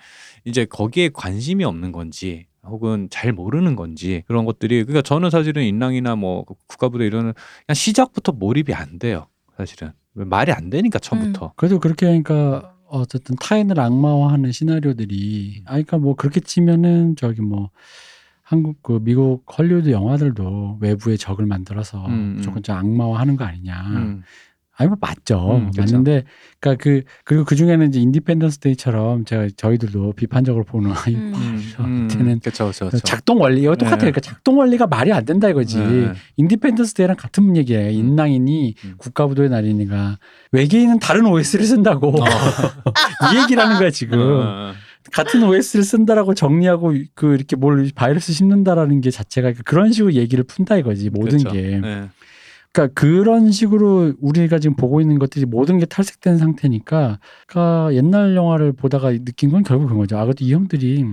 [0.45, 6.15] 이제 거기에 관심이 없는 건지 혹은 잘 모르는 건지 그런 것들이 그러니까 저는 사실은 인랑이나
[6.15, 9.27] 뭐 국가부대 이런 그냥 시작부터 몰입이 안 돼요
[9.57, 16.15] 사실은 말이 안 되니까 처음부터 그래도 그렇게 하니까 어쨌든 타인을 악마화하는 시나리오들이 아 그러니까 뭐
[16.15, 17.71] 그렇게 치면은 저기 뭐
[18.43, 22.61] 한국 그 미국 헐리우드 영화들도 외부의 적을 만들어서 음, 음.
[22.61, 23.81] 좀 악마화하는 거 아니냐.
[23.87, 24.23] 음.
[24.75, 25.57] 아니 뭐 맞죠.
[25.57, 25.81] 음, 그쵸.
[25.81, 26.23] 맞는데
[26.59, 31.61] 그러니까 그 그리고 그 중에는 이제 인디펜던스 데이처럼 제가 저희들도 비판적으로 보는 아이 음.
[31.73, 32.97] 저한테는 그렇죠, 그렇죠.
[32.99, 33.97] 작동 원리 이거 똑같아요.
[33.97, 34.11] 네.
[34.11, 35.77] 그러니까 작동 원리가 말이 안 된다 이거지.
[35.77, 36.13] 네.
[36.37, 37.91] 인디펜던스 데이랑 같은 얘기예요.
[37.91, 38.93] 인랑이니 음.
[38.97, 40.17] 국가부도의 날이니가
[40.51, 42.25] 외계인은 다른 OS를 쓴다고 어.
[43.33, 44.19] 이 얘기라는 거야 지금.
[44.19, 44.73] 어,
[45.11, 50.77] 같은 OS를 쓴다라고 정리하고 그 이렇게 뭘 바이러스 심는다라는 게 자체가 그런 식으로 얘기를 푼다
[50.77, 51.51] 이거지 모든 그렇죠.
[51.51, 51.79] 게.
[51.79, 52.09] 네.
[52.73, 58.73] 그러니까 그런 식으로 우리가 지금 보고 있는 것들이 모든 게 탈색된 상태니까 그러니까 옛날 영화를
[58.73, 60.17] 보다가 느낀 건 결국 그런 거죠.
[60.17, 61.05] 아, 그래도 이 형들이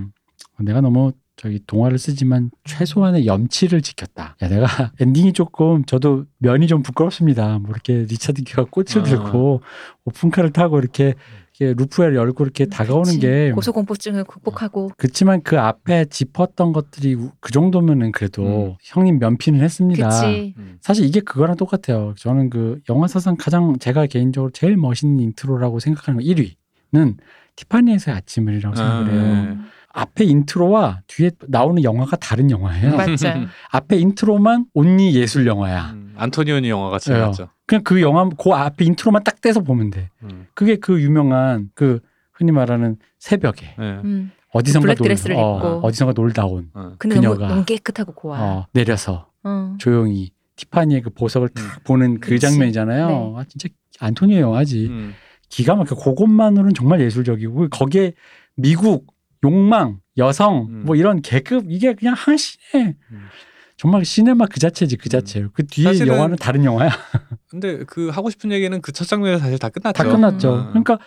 [0.59, 4.37] 내가 너무 저기 동화를 쓰지만 최소한의 염치를 지켰다.
[4.43, 4.67] 야, 내가
[5.01, 7.59] 엔딩이 조금 저도 면이 좀 부끄럽습니다.
[7.59, 9.03] 뭐 이렇게 리차드 기어가 꽃을 아.
[9.05, 9.63] 들고
[10.05, 11.15] 오픈카를 타고 이렇게
[11.61, 13.21] 이렇게 roof를 열고 이렇게 다가오는 그치.
[13.21, 18.75] 게 고소공포증을 극복하고 그렇지만 그 앞에 짚었던 것들이 그 정도면은 그래도 음.
[18.83, 20.09] 형님 면피는 했습니다.
[20.09, 20.79] 그치 음.
[20.81, 22.15] 사실 이게 그거랑 똑같아요.
[22.17, 27.19] 저는 그 영화 사상 가장 제가 개인적으로 제일 멋있는 인트로라고 생각하는 거 1위는
[27.57, 29.45] 티파니에서의 아침을이라고 생각을 해요.
[29.45, 29.57] 네.
[29.95, 32.97] 음, 앞에 인트로와 뒤에 나오는 영화가 다른 영화예요.
[32.97, 35.91] 맞아 앞에 인트로만 only 예술 영화야.
[35.95, 37.19] 음, 안토니오니 영화 같이 네.
[37.19, 37.49] 나왔죠.
[37.67, 40.11] 그냥 그 영화 그 앞에 인트로만 딱 떼서 보면 돼.
[40.23, 40.47] 음.
[40.55, 42.01] 그게 그 유명한 그
[42.33, 44.01] 흔히 말하는 새벽에 네.
[44.05, 44.31] 음.
[44.53, 45.87] 어디선가 블랙 놀, 드레스를 어, 입고.
[45.87, 46.93] 어디선가 놀다 온 어.
[46.99, 49.75] 근데 너무, 그녀가- 너무 깨끗하고 고와 어, 내려서 어.
[49.79, 51.69] 조용히 티파니의 그 보석을 탁 음.
[51.85, 52.41] 보는 그 그치.
[52.49, 53.09] 장면이잖아요.
[53.09, 53.33] 네.
[53.37, 53.69] 아, 진짜
[54.01, 54.87] 안토니오니 영화지.
[54.89, 55.15] 음.
[55.49, 55.95] 기가 막혀.
[55.97, 58.13] 그것만으로는 정말 예술적이고 거기에
[58.57, 59.10] 미국
[59.45, 60.83] 욕망, 여성 음.
[60.85, 62.97] 뭐 이런 계급 이게 그냥 한 신에.
[63.11, 63.27] 음.
[63.77, 65.51] 정말 시네마 그 자체지 그 자체예요.
[65.55, 66.91] 그 뒤에 영화는 다른 영화야.
[67.49, 70.03] 근데 그 하고 싶은 얘기는 그 첫 장면에서 사실 다 끝났죠.
[70.03, 70.55] 다 끝났죠.
[70.55, 70.69] 음.
[70.71, 70.99] 그러니까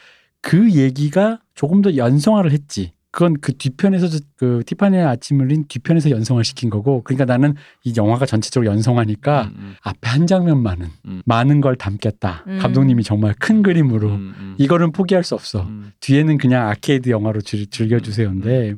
[0.42, 2.94] 그 얘기가 조금 더 연성화를 했지.
[3.14, 4.08] 그건 그 뒤편에서
[4.38, 7.04] 그 티파니의 아침을인 뒤편에서 연성화 시킨 거고.
[7.04, 7.54] 그러니까 나는
[7.84, 9.76] 이 영화가 전체적으로 연성하니까 음, 음.
[9.84, 11.22] 앞에 한 장면만은 음.
[11.24, 12.44] 많은 걸 담겠다.
[12.48, 12.58] 음.
[12.58, 14.56] 감독님이 정말 큰 그림으로 음, 음.
[14.58, 15.62] 이거는 포기할 수 없어.
[15.62, 15.92] 음.
[16.00, 18.74] 뒤에는 그냥 아케이드 영화로 즐, 즐겨주세요인데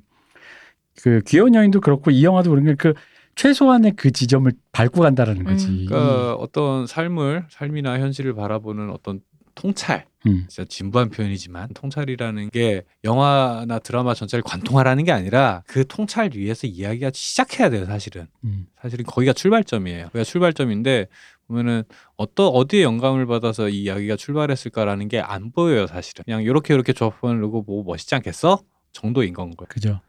[1.02, 2.94] 그 귀여운 여인도 그렇고 이 영화도 그런 게그
[3.36, 5.68] 최소한의 그 지점을 밟고 간다라는 거지.
[5.68, 5.86] 음.
[5.88, 9.22] 그러니까 어떤 삶을 삶이나 현실을 바라보는 어떤
[9.56, 10.46] 통찰 음.
[10.48, 17.12] 진짜 진부한 표현이지만 통찰이라는 게 영화나 드라마 전체를 관통하라는 게 아니라 그 통찰 위에서 이야기가
[17.14, 18.68] 시작해야 돼요 사실은 음.
[18.82, 21.08] 사실은 거기가 출발점이에요 거기가 출발점인데
[21.48, 21.84] 보면은
[22.18, 27.40] 어떤 어디에 영감을 받아서 이 이야기가 출발했을까라는 게 안 보여요 사실은 그냥 이렇게 이렇게 조합을
[27.40, 28.60] 놓고 뭐 멋있지 않겠어
[28.94, 30.02] 정도인 건 거예요 그죠.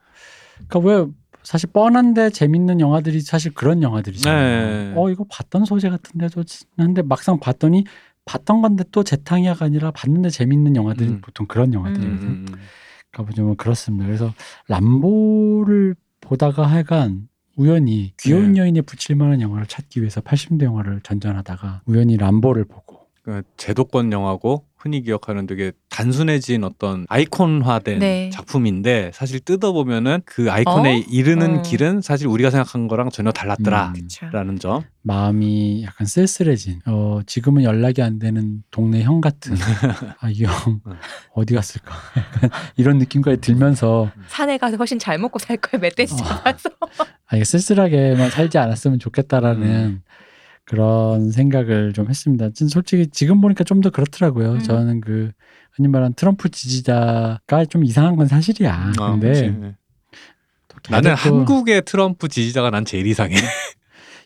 [0.68, 1.06] 그러니까 왜
[1.42, 4.66] 사실 뻔한데 재밌는 영화들이 사실 그런 영화들이잖아요.
[4.66, 4.92] 네.
[4.96, 6.42] 어 이거 봤던 소재 같은데도
[6.76, 7.84] 한데 막상 봤더니
[8.26, 11.20] 봤던 건데 또 재탕이야가 아니라 봤는데 재밌는 영화들이 음.
[11.22, 12.28] 보통 그런 음, 영화들이거든.
[12.28, 12.54] 음, 음.
[13.10, 14.04] 그러니까 보자면 그렇습니다.
[14.04, 14.34] 그래서
[14.68, 18.60] 람보를 보다가 하여간 우연히 귀여운 네.
[18.60, 24.66] 여인에 붙일 만한 영화를 찾기 위해서 80대 영화를 전전하다가 우연히 람보를 보고 그 제도권 영화고
[24.86, 28.30] 흔히 기억하는 되게 단순해진 어떤 아이콘화된 네.
[28.32, 31.04] 작품인데 사실 뜯어보면은 그 아이콘에 어?
[31.10, 31.62] 이르는 어.
[31.62, 33.94] 길은 사실 우리가 생각한 거랑 전혀 달랐더라.
[33.96, 34.30] 음.
[34.30, 34.82] 라는 점.
[35.02, 39.54] 마음이 약간 쓸쓸해진 어 지금은 연락이 안 되는 동네 형 같은
[40.20, 40.52] 아 이형
[40.84, 40.92] 음.
[41.32, 41.94] 어디 갔을까
[42.76, 46.16] 이런 느낌까지 들면서 산에 가서 훨씬 잘 먹고 살 거야 멧돼지 어.
[46.16, 46.70] 잡아서
[47.28, 50.02] 아 이게 쓸쓸하게만 살지 않았으면 좋겠다라는 음.
[50.66, 52.50] 그런 생각을 좀 했습니다.
[52.50, 54.54] 진 솔직히 지금 보니까 좀 더 그렇더라고요.
[54.54, 54.58] 음.
[54.58, 55.30] 저는 그
[55.72, 58.92] 흔히 말하는 트럼프 지지자가 좀 이상한 건 사실이야.
[58.98, 59.74] 아, 근데 그치.
[60.68, 63.36] 또 나는 한국의 트럼프 지지자가 난 제일 이상해.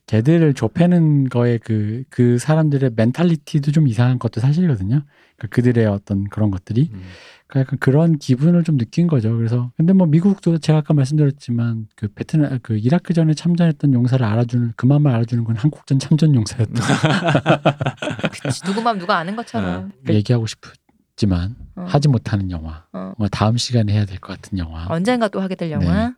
[0.06, 5.02] 걔들을 좁혀는 거에 그, 그 사람들의 멘탈리티도 좀 이상한 것도 사실이거든요.
[5.36, 6.90] 그러니까 그들의 어떤 그런 것들이.
[6.92, 7.02] 음.
[7.50, 9.36] 그러니까 약간 그런 기분을 좀 느낀 거죠.
[9.36, 14.72] 그래서 근데 뭐 미국도 제가 아까 말씀드렸지만 그 베트남 그 이라크 전에 참전했던 용사를 알아주는
[14.76, 16.72] 그 마음을 알아주는 건 한국전 참전 용사였다.
[18.42, 21.84] 그치, 누구 맘 누가 아는 것처럼 얘기하고 싶지만 어.
[21.88, 22.84] 하지 못하는 영화.
[22.92, 23.12] 어.
[23.18, 24.86] 뭐 다음 시간에 해야 될 것 같은 영화.
[24.88, 26.14] 언젠가 또 하게 될 영화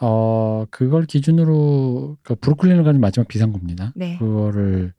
[0.00, 3.92] 어 그걸 기준으로 그 브루클린을 가는 마지막 비상구입니다.
[3.96, 4.16] 네.
[4.18, 4.92] 그거를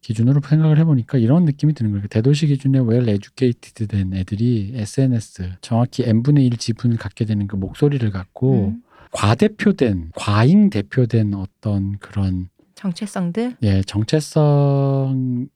[0.00, 2.06] 기준으로 생각을 해보니까 이런 느낌이 드는 거예요.
[2.08, 8.08] 대도시 기준에 well educated 된 애들이 SNS 정확히 n분의 1 지분을 갖게 되는 그 목소리를
[8.10, 8.82] 갖고 음.
[9.12, 15.48] 과대표된 과잉 대표된 어떤 그런 정체성들 예 정체성이라는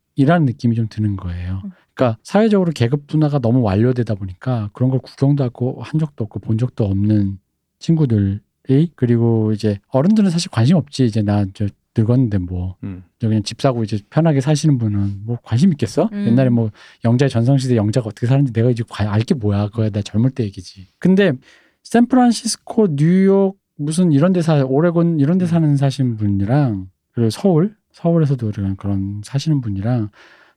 [0.46, 1.60] 느낌이 좀 드는 거예요.
[1.64, 1.70] 음.
[1.94, 6.56] 그러니까 사회적으로 계급 분화가 너무 완료되다 보니까 그런 걸 구경도 하고 한 적도 없고 본
[6.58, 7.38] 적도 없는
[7.78, 8.40] 친구들이
[8.96, 11.66] 그리고 이제 어른들은 사실 관심 없지 이제 나 저
[11.96, 13.04] 늙었는데 뭐 음.
[13.18, 16.08] 저 그냥 집 사고 이제 편하게 사시는 분은 뭐 관심 있겠어?
[16.12, 16.26] 음.
[16.26, 16.70] 옛날에 뭐
[17.04, 20.88] 영자의 전성시대 영자가 어떻게 살았는지 내가 이제 알게 뭐야 그거야 나 젊을 때 얘기지.
[20.98, 21.32] 근데
[21.82, 28.50] 샌프란시스코, 뉴욕 무슨 이런 데 사, 오레곤 이런 데 사는 사시는 분이랑 그리고 서울, 서울에서도
[28.52, 30.10] 그런 그런 사시는 분이랑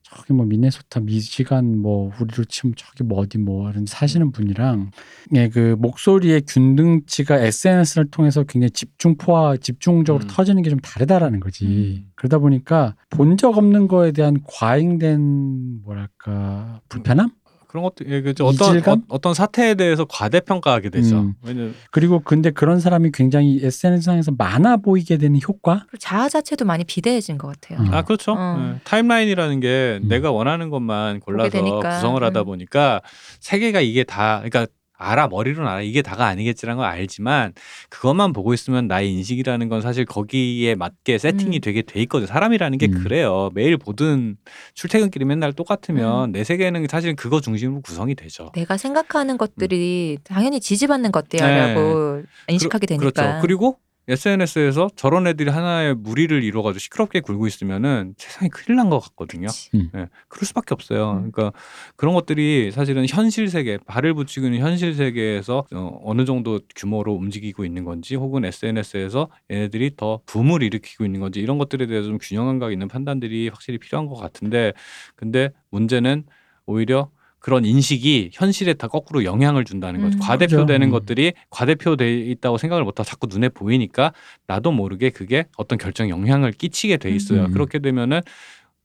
[0.07, 4.91] 저기 뭐 미네소타, 미시간 뭐 우리로 치면 저기 뭐 어디 뭐 이런 데 사시는 분이랑
[5.33, 10.27] 예, 그 목소리의 균등치가 SNS를 통해서 굉장히 집중 포화, 집중적으로 음.
[10.29, 11.65] 터지는 게 좀 다르다라는 거지.
[11.65, 12.05] 음.
[12.15, 17.31] 그러다 보니까 본 적 없는 거에 대한 과잉된 뭐랄까 불편함?
[17.75, 18.45] 그런 것도 예, 그죠.
[18.45, 18.99] 어떤 이질감?
[18.99, 21.19] 어, 어떤 사태에 대해서 과대평가하게 되죠.
[21.19, 21.33] 음.
[21.43, 25.85] 왜냐면 그리고 근데 그런 사람이 굉장히 SNS상에서 많아 보이게 되는 효과?
[25.99, 27.85] 자아 자체도 많이 비대해진 것 같아요.
[27.85, 27.93] 음.
[27.93, 28.33] 아 그렇죠.
[28.37, 28.75] 어.
[28.75, 28.79] 예.
[28.85, 30.07] 타임라인이라는 게 음.
[30.07, 31.49] 내가 원하는 것만 골라서.
[31.61, 32.45] 구성을 하다 음.
[32.45, 33.01] 보니까
[33.41, 37.53] 세계가 이게 다 그러니까 알아 머리로는 알아 이게 다가 아니겠지라는 걸 알지만
[37.89, 41.61] 그것만 보고 있으면 나의 인식이라는 건 사실 거기에 맞게 세팅이 음.
[41.61, 43.03] 되게 돼 있거든 사람이라는 게 음.
[43.03, 44.37] 그래요 매일 보든
[44.73, 51.11] 출퇴근길이 맨날 똑같으면 내 세계는 사실 그거 중심으로 구성이 되죠 내가 생각하는 것들이 당연히 지지받는
[51.11, 53.05] 것들이라고 인식하게 되니까.
[53.05, 53.11] 음.
[53.11, 53.77] 그렇죠 그리고
[54.07, 59.47] SNS에서 저런 애들이 하나의 무리를 이뤄가지고 시끄럽게 굴고 있으면은 세상이 큰일 난 것 같거든요.
[59.73, 59.89] 음.
[59.95, 61.23] 예, 그럴 수밖에 없어요.
[61.23, 61.31] 음.
[61.31, 61.51] 그러니까
[61.95, 67.65] 그런 것들이 사실은 현실 세계, 발을 붙이고 있는 현실 세계에서 어, 어느 정도 규모로 움직이고
[67.65, 72.45] 있는 건지, 혹은 SNS에서 얘네들이 더 붐을 일으키고 있는 건지 이런 것들에 대해서 좀 균형
[72.45, 74.73] 감각 있는 판단들이 확실히 필요한 것 같은데,
[75.15, 76.25] 근데 문제는
[76.67, 77.09] 오히려
[77.45, 80.17] 그런 인식이 현실에 다 거꾸로 영향을 준다는 거죠.
[80.17, 80.19] 음.
[80.19, 80.91] 과대표되는 그렇죠.
[80.91, 84.13] 것들이 과대표돼 있다고 생각을 못하고 자꾸 눈에 보이니까
[84.47, 87.43] 나도 모르게 그게 어떤 결정 영향을 끼치게 돼 있어요.
[87.43, 87.51] 음.
[87.51, 88.21] 그렇게 되면은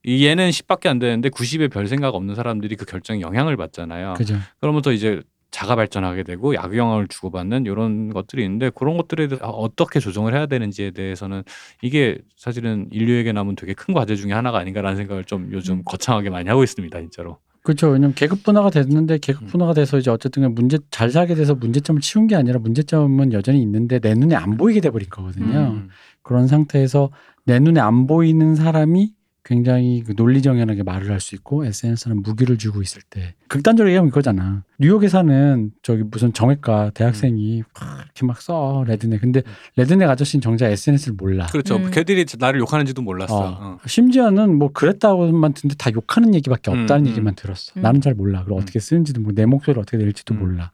[0.04, 4.12] 이 얘는 10밖에 안 되는데 90에 별 생각 없는 사람들이 그 결정에 영향을 받잖아요.
[4.18, 4.36] 그죠.
[4.60, 10.34] 그러면서 이제 자가 발전하게 되고 약영향을 주고받는 이런 것들이 있는데 그런 것들에 대해서 어떻게 조정을
[10.34, 11.44] 해야 되는지에 대해서는
[11.80, 15.82] 이게 사실은 인류에게 남은 되게 큰 과제 중에 하나가 아닌가라는 생각을 좀 요즘 음.
[15.86, 17.38] 거창하게 많이 하고 있습니다, 진짜로.
[17.62, 17.88] 그렇죠.
[17.88, 19.46] 왜냐면 계급 분화가 됐는데 계급 음.
[19.48, 23.98] 분화가 돼서 이제 어쨌든 문제 잘 살게 돼서 문제점을 치운 게 아니라 문제점은 여전히 있는데
[23.98, 25.58] 내 눈에 안 보이게 돼 버린 거거든요.
[25.74, 25.88] 음.
[26.22, 27.10] 그런 상태에서
[27.44, 29.12] 내 눈에 안 보이는 사람이
[29.44, 34.62] 굉장히 그 논리정연하게 말을 할 수 있고 SNS는 무기를 쥐고 있을 때 극단적으로 얘기하면 이거잖아.
[34.78, 39.20] 뉴욕에 사는 저기 무슨 정외과 대학생이 막 이렇게 막 써 레드넥.
[39.20, 39.42] 근데
[39.76, 41.46] 레드넥 아저씨는 정작 SNS를 몰라.
[41.46, 41.76] 그렇죠.
[41.76, 41.90] 음.
[41.90, 43.38] 걔들이 나를 욕하는지도 몰랐어.
[43.38, 43.56] 어.
[43.60, 43.78] 어.
[43.86, 47.10] 심지어는 뭐 그랬다고만 듣는데 다 욕하는 얘기밖에 없다는 음, 음.
[47.10, 47.72] 얘기만 들었어.
[47.76, 47.82] 음.
[47.82, 48.42] 나는 잘 몰라.
[48.44, 48.62] 그리고 음.
[48.62, 50.38] 어떻게 쓰는지도 뭐내 목소리를 어떻게 낼지도 음.
[50.40, 50.70] 몰라.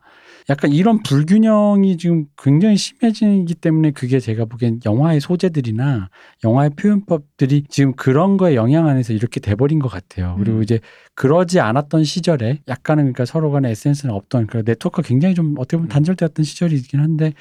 [0.48, 6.08] 약간 이런 불균형이 지금 굉장히 심해지기 때문에 그게 제가 보기엔 영화의 소재들이나
[6.44, 10.36] 영화의 표현법들이 지금 그런 거에 영향 안에서 이렇게 돼버린 것 같아요.
[10.38, 10.62] 그리고 음.
[10.62, 10.78] 이제
[11.14, 15.86] 그러지 않았던 시절에 약간은 그러니까 서로 간에 SNS는 없던 그 네트워크가 굉장히 좀 어떻게 보면
[15.86, 15.88] 음.
[15.88, 17.32] 단절되었던 시절이긴 한데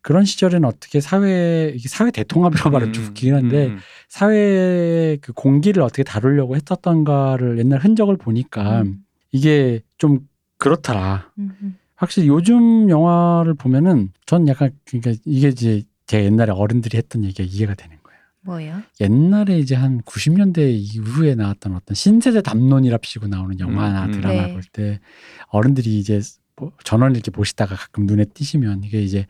[0.00, 3.78] 그런 시절에는 어떻게 사회 이게 사회 대통합이라고 말하면 좀 웃기긴 한데 음.
[4.08, 8.98] 사회의 그 공기를 어떻게 다루려고 했었던가를 옛날 흔적을 보니까 음.
[9.32, 10.20] 이게 좀
[10.58, 11.30] 그렇더라.
[11.38, 11.78] 음, 음.
[11.96, 17.74] 확실히 요즘 영화를 보면은 전 약간 그러니까 이게 이제 제 옛날에 어른들이 했던 얘기가 이해가
[17.74, 18.18] 되는 거예요.
[18.40, 18.82] 뭐예요?
[19.00, 24.12] 옛날에 이제 한 90년대 이후에 나왔던 어떤 신세대 담론이랍시고 나오는 영화나 음, 음.
[24.12, 24.52] 드라마 네.
[24.52, 25.00] 볼때
[25.48, 26.20] 어른들이 이제
[26.56, 29.26] 뭐 전원을 이렇게 보시다가 가끔 눈에 띄시면 이게 이제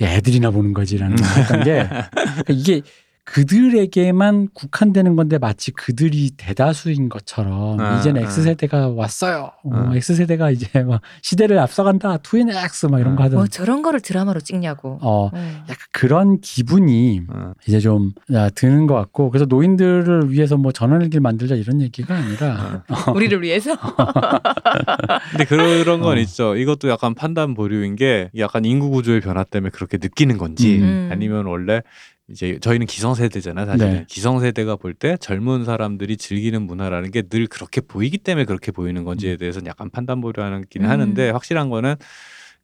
[0.00, 2.82] 애들이나 보는 거지라는 했던 게 그러니까 이게
[3.24, 8.26] 그들에게만 국한되는 건데 마치 그들이 대다수인 것처럼 아, 이제는 아.
[8.26, 9.52] X세대가 왔어요.
[9.62, 9.92] 어, 아.
[9.94, 12.18] X세대가 이제 막 시대를 앞서간다.
[12.18, 13.26] 2NX 막 이런 거 아.
[13.26, 14.98] 하던 뭐 저런 거를 드라마로 찍냐고.
[15.00, 15.30] 어 어.
[15.34, 17.52] 약간 그런 기분이 어.
[17.66, 22.82] 이제 좀 야, 드는 것 같고 그래서 노인들을 위해서 뭐 전원일기를 만들자 이런 얘기가 아니라
[23.14, 23.76] 우리를 위해서.
[25.30, 26.20] 근데 그런 건 어.
[26.20, 26.56] 있죠.
[26.56, 31.08] 이것도 약간 판단 보류인 게 약간 인구 구조의 변화 때문에 그렇게 느끼는 건지 음.
[31.12, 31.82] 아니면 원래
[32.28, 33.66] 이제 저희는 기성세대잖아요.
[33.66, 33.98] 사실 네.
[33.98, 39.04] 은 기성세대가 볼 때 젊은 사람들이 즐기는 문화라는 게 늘 그렇게 보이기 때문에 그렇게 보이는
[39.04, 40.88] 건지에 대해서는 약간 판단 보류하긴 음.
[40.88, 41.96] 하는데 확실한 거는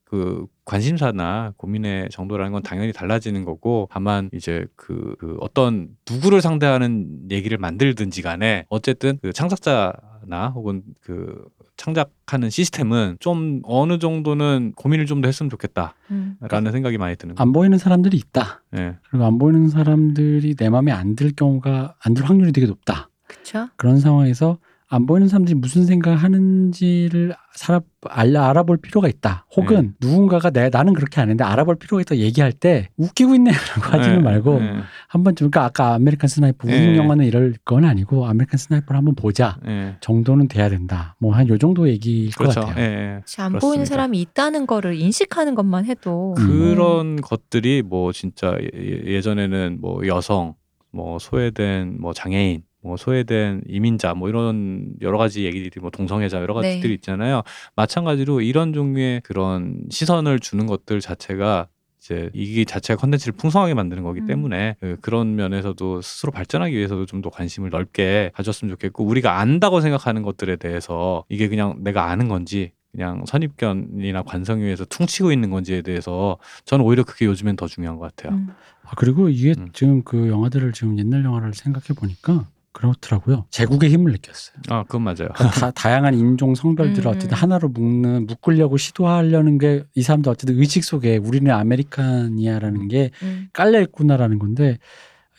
[0.09, 7.31] 그 관심사나 고민의 정도라는 건 당연히 달라지는 거고 다만 이제 그, 그 어떤 누구를 상대하는
[7.31, 11.45] 얘기를 만들든지 간에 어쨌든 그 창작자나 혹은 그
[11.77, 16.73] 창작하는 시스템은 좀 어느 정도는 고민을 좀 더 했으면 좋겠다라는 음.
[16.73, 17.43] 생각이 많이 드는 거예요.
[17.43, 18.63] 안 보이는 사람들이 있다.
[18.77, 18.97] 예.
[19.11, 23.11] 그리고 안 보이는 사람들이 내 마음에 안 들 경우가 안 들 확률이 되게 높다.
[23.27, 23.69] 그쵸?
[23.77, 24.59] 그런 상황에서
[24.91, 29.45] 안 보이는 사람들이 무슨 생각을 하는지를 살아, 알아, 알아 볼 필요가 있다.
[29.55, 34.19] 혹은 누군가가 내, 나는 그렇게 안 했는데 알아볼 필요가 있다 얘기할 때 웃기고 있네라고 하지는
[34.19, 34.73] 예, 말고 예,
[35.09, 36.89] 한 번쯤 그러니까 아까 아메리칸 스나이퍼 예.
[36.91, 39.97] 우리 영화는 이럴 건 아니고 아메리칸 스나이퍼를 한번 보자 예.
[40.01, 41.17] 정도는 돼야 된다.
[41.19, 42.61] 뭐 한 요 정도 얘기일 그렇죠.
[42.61, 42.83] 것 같아요.
[42.83, 42.99] 예, 예.
[43.13, 43.59] 안 그렇습니다.
[43.59, 46.47] 보이는 사람이 있다는 거를 인식하는 것만 해도 음.
[46.47, 50.55] 그런 것들이 뭐 진짜 예- 예전에는 뭐 여성,
[50.93, 56.61] 뭐 소외된 뭐 장애인, 뭐 소외된 이민자 뭐 이런 여러 가지 얘기들이 뭐 동성애자 여러
[56.61, 56.69] 네.
[56.69, 57.43] 가지들이 있잖아요.
[57.77, 61.69] 마찬가지로 이런 종류의 그런 시선을 주는 것들 자체가
[62.01, 64.27] 이제 이게 자체가 컨텐츠를 풍성하게 만드는 거기 음.
[64.27, 69.81] 때문에 그 그런 면에서도 스스로 발전하기 위해서도 좀 더 관심을 넓게 가졌으면 좋겠고 우리가 안다고
[69.81, 75.83] 생각하는 것들에 대해서 이게 그냥 내가 아는 건지 그냥 선입견이나 관성에 의해서 퉁치고 있는 건지에
[75.83, 78.39] 대해서 저는 오히려 그게 요즘엔 더 중요한 것 같아요.
[78.39, 78.49] 음.
[78.85, 79.69] 아, 그리고 이게 음.
[79.73, 82.47] 지금 그 영화들을 지금 옛날 영화를 생각해 보니까
[82.79, 83.45] 그렇더라고요.
[83.51, 84.57] 제국의 힘을 느꼈어요.
[84.69, 85.29] 아, 그건 맞아요.
[85.35, 87.17] 그러니까 다, 다양한 인종 성별들을 음.
[87.17, 93.49] 어쨌든 하나로 묶는 묶으려고 시도하려는 게 이 사람들 어쨌든 의식 속에 우리는 American이야라는 게 음.
[93.53, 94.79] 깔려 있구나라는 건데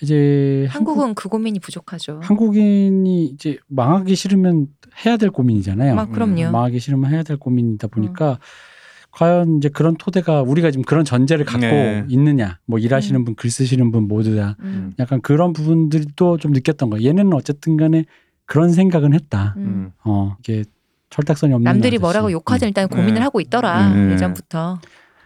[0.02, 2.20] 이제 한국은 그 고민이 부족하죠.
[2.24, 4.68] 한국, 인이 이제 망하기 싫으면
[5.06, 5.96] 해야 될 고민이잖아요.
[5.96, 6.52] 막 그럼요.
[6.52, 8.40] 망하기 싫으면 해야 될 고민이다 보니까
[9.20, 12.06] 과연 이제 그런 토대가 우리가 지금 그런 전제를 갖고 네.
[12.08, 12.58] 있느냐.
[12.66, 13.26] 뭐 일하시는 음.
[13.26, 14.94] 분, 글 쓰시는 분 모두 다 음.
[14.98, 17.06] 약간 그런 부분들도 좀 느꼈던 거예요.
[17.10, 18.06] 얘네는 어쨌든 간에
[18.46, 19.56] 그런 생각은 했다.
[19.58, 19.62] 음.
[19.64, 19.92] 음.
[20.06, 20.64] 어, 이게
[21.10, 22.00] 철딱선이 없는 남들이 아저씨.
[22.00, 23.20] 뭐라고 욕하든 음, 일단 고민을 네.
[23.20, 24.12] 하고 있더라 음.
[24.12, 24.80] 예전부터.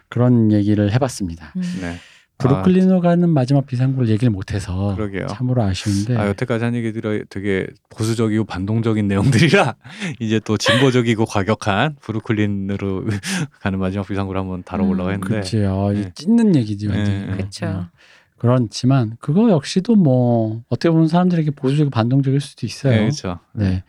[0.08, 1.52] 그런 얘기를 해봤습니다.
[1.54, 1.62] 음.
[1.80, 1.94] 네.
[2.38, 5.26] 브루클린으로 가는 마지막 비상구를 얘기를 못해서 그러게요.
[5.28, 9.76] 참으로 아쉬운데 아, 여태까지 한 얘기들이 되게 보수적이고 반동적인 내용들이라
[10.20, 13.04] 이제 또 진보적이고 과격한 브루클린으로
[13.60, 15.12] 가는 마지막 비상구를 한번 다뤄보려고 음.
[15.14, 15.64] 했는데 그렇지.
[15.64, 16.10] 어, 이 네.
[16.14, 17.26] 찢는 얘기지 완전히.
[17.26, 17.66] 네.
[17.66, 17.88] 어.
[18.36, 22.92] 그렇지만 그거 역시도 뭐 어떻게 보면 사람들에게 보수적이고 반동적일 수도 있어요.
[22.92, 23.38] 네, 그렇죠.
[23.52, 23.84] 네.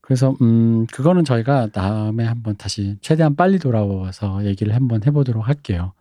[0.00, 5.92] 그래서 음 그거는 저희가 다음에 한번 다시 최대한 빨리 돌아와서 얘기를 한번 해보도록 할게요.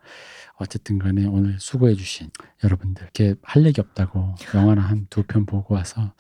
[0.62, 2.30] 어쨌든 간에 오늘 수고해 주신
[2.64, 6.14] 여러분들 이렇게 할 얘기 없다고 영화나 한 두 편 보고 와서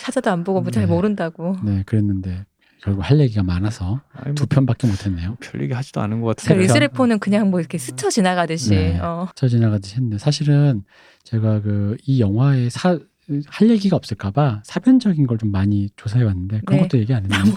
[0.00, 0.92] 찾아도 안 보고 잘 네.
[0.92, 1.56] 모른다고.
[1.64, 2.44] 네 그랬는데
[2.82, 5.36] 결국 할 얘기가 많아서 아니, 두뭐 편밖에 못했네요.
[5.40, 6.44] 별 얘기 하지도 않은 것 편.
[6.56, 6.62] 같은데.
[6.62, 8.70] 리스레포는 그냥 뭐 이렇게 스쳐 지나가듯이.
[8.70, 8.98] 네.
[9.00, 9.28] 어.
[9.34, 10.84] 쳐 지나가듯이 했는데 사실은
[11.24, 12.98] 제가 그 이 영화의 사,
[13.46, 16.88] 할 얘기가 없을까봐 사변적인 걸 좀 많이 조사해 왔는데 그런 네.
[16.88, 17.54] 것도 얘기 안 했네요.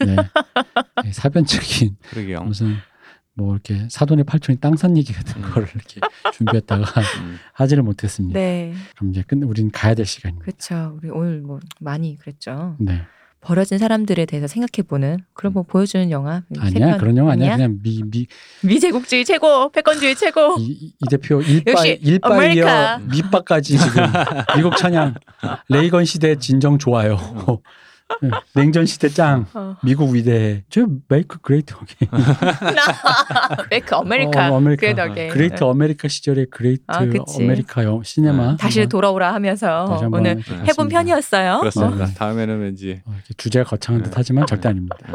[0.00, 0.16] 네.
[1.04, 2.42] 네, 사변적인 그러게요.
[2.42, 2.76] 무슨
[3.34, 5.50] 뭐 이렇게 사돈의 팔촌이 땅 산 얘기 같은 음.
[5.50, 6.00] 거를 이렇게
[6.34, 7.38] 준비했다가 음.
[7.54, 8.38] 하지를 못했습니다.
[8.38, 8.74] 네.
[8.96, 10.44] 그럼 이제 끝 우린 가야 될 시간입니다.
[10.44, 10.98] 그렇죠.
[10.98, 12.76] 우리 오늘 뭐 많이 그랬죠.
[12.78, 13.02] 네.
[13.40, 16.42] 버려진 사람들에 대해서 생각해보는 그런 뭐 보여주는 영화.
[16.54, 16.98] 세 아니야 편.
[16.98, 18.26] 그런 영화 아니야 그냥 미미이
[18.62, 20.56] 미제국주의 최고, 패권주의 최고.
[20.60, 22.98] 이 대표 일바 역시 일바 이어 아메리카.
[22.98, 24.04] 밑바까지 지금
[24.56, 25.14] 미국 찬양
[25.68, 27.18] 레이건 시대 진정 좋아요.
[28.20, 29.76] 네, 냉전 시대 짱 어.
[29.82, 30.64] 미국 위대해.
[30.68, 32.10] 저 메이크 그레이트 어게인.
[33.70, 34.50] 메이크 아메리카.
[34.52, 34.80] 어, 아메리카.
[34.80, 35.28] 그게 덕에.
[35.28, 37.42] 그레이트 아메리카 시절의 그레이트 아, 그치.
[37.42, 38.50] 아메리카 영 시네마.
[38.52, 38.56] 네.
[38.58, 40.42] 다시 돌아오라 하면서 다시 오늘.
[40.68, 41.58] 해본 편이었어요.
[41.60, 42.04] 그렇습니다.
[42.04, 42.08] 어.
[42.16, 44.10] 다음에는 왠지 어, 주제가 거창한 네.
[44.10, 44.96] 듯하지만 절대 아닙니다.
[45.08, 45.12] 음,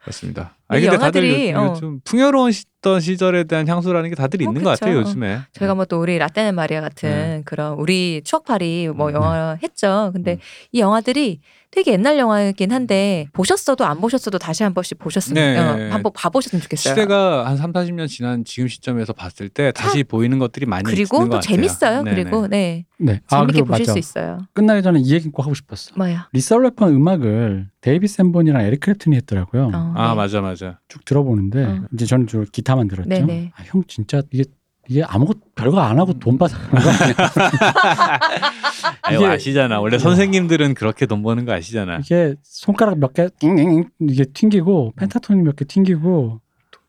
[0.00, 0.54] 그렇습니다.
[0.54, 1.70] 이 아니 근데 다들 영화들이, 요- 어.
[1.74, 4.98] 요즘 풍요로웠던 시절에 대한 향수라는 게 다들 어, 있는 것 같아요.
[4.98, 5.40] 요즘에.
[5.52, 7.42] 저희가 뭐 또 우리 라떼는 마리아 같은 네.
[7.44, 9.14] 그런 우리 추억팔이 뭐 음.
[9.14, 10.10] 영화 했죠.
[10.12, 10.38] 근데 음.
[10.72, 11.40] 이 영화들이
[11.76, 15.88] 되게 옛날 영화이긴 한데 보셨어도 안 보셨어도 다시 한 번씩 보셨으면 네.
[15.90, 16.94] 어, 한번 봐보셨으면 좋겠어요.
[16.94, 21.28] 시대가 한 3, 40년 지난 지금 시점에서 봤을 때 다시 보이는 것들이 많이 그리고 있는
[21.28, 21.54] 것또 같아요.
[21.54, 22.02] 재밌어요.
[22.02, 22.22] 네네.
[22.22, 23.20] 그리고 네 네.
[23.28, 23.92] 아 재밌게 그리고 보실 맞아.
[23.92, 24.38] 수 있어요.
[24.54, 25.92] 끝나기 전에 이 얘기 꼭 하고 싶었어.
[25.96, 26.30] 뭐야?
[26.32, 29.70] Lethal Weapon 음악을 데이빗 샌본이랑 에릭 클랩튼이 했더라고요.
[29.74, 30.14] 어, 아 네.
[30.14, 30.80] 맞아 맞아.
[30.88, 31.82] 쭉 들어보는데 어.
[31.92, 33.06] 이제 저는 주로 기타만 들었죠.
[33.10, 33.52] 네네.
[33.54, 34.44] 아, 형 진짜 이게
[34.88, 37.14] 이게 아무것 별거 안 하고 돈 받아 그런 거 아니야?
[39.02, 39.80] 아유 이게- 아시잖아.
[39.80, 41.98] 원래 선생님들은 그렇게 돈 버는 거 아시잖아.
[41.98, 46.40] 이게 손가락 몇개 띵띵 이게 튕기고 pentatonic 몇개 튕기고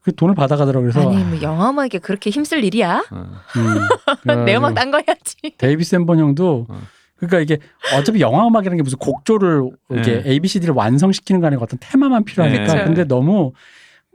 [0.04, 3.04] 그 돈을 받아가더라고 그래서 아니 뭐 영화 음악에 그렇게 힘쓸 일이야?
[3.12, 3.26] 어.
[4.30, 5.36] 음, 내 음악 딴 거 해야지.
[5.58, 6.80] 데이빗 샌본 형도 어.
[7.18, 7.58] 그러니까 이게
[7.96, 10.30] 어차피 영화 음악이라는 게 무슨 곡조를 이게 네.
[10.32, 12.84] ABCD를 완성시키는 거 아니고 어떤 테마만 필요하니까 네.
[12.86, 13.54] 근데 너무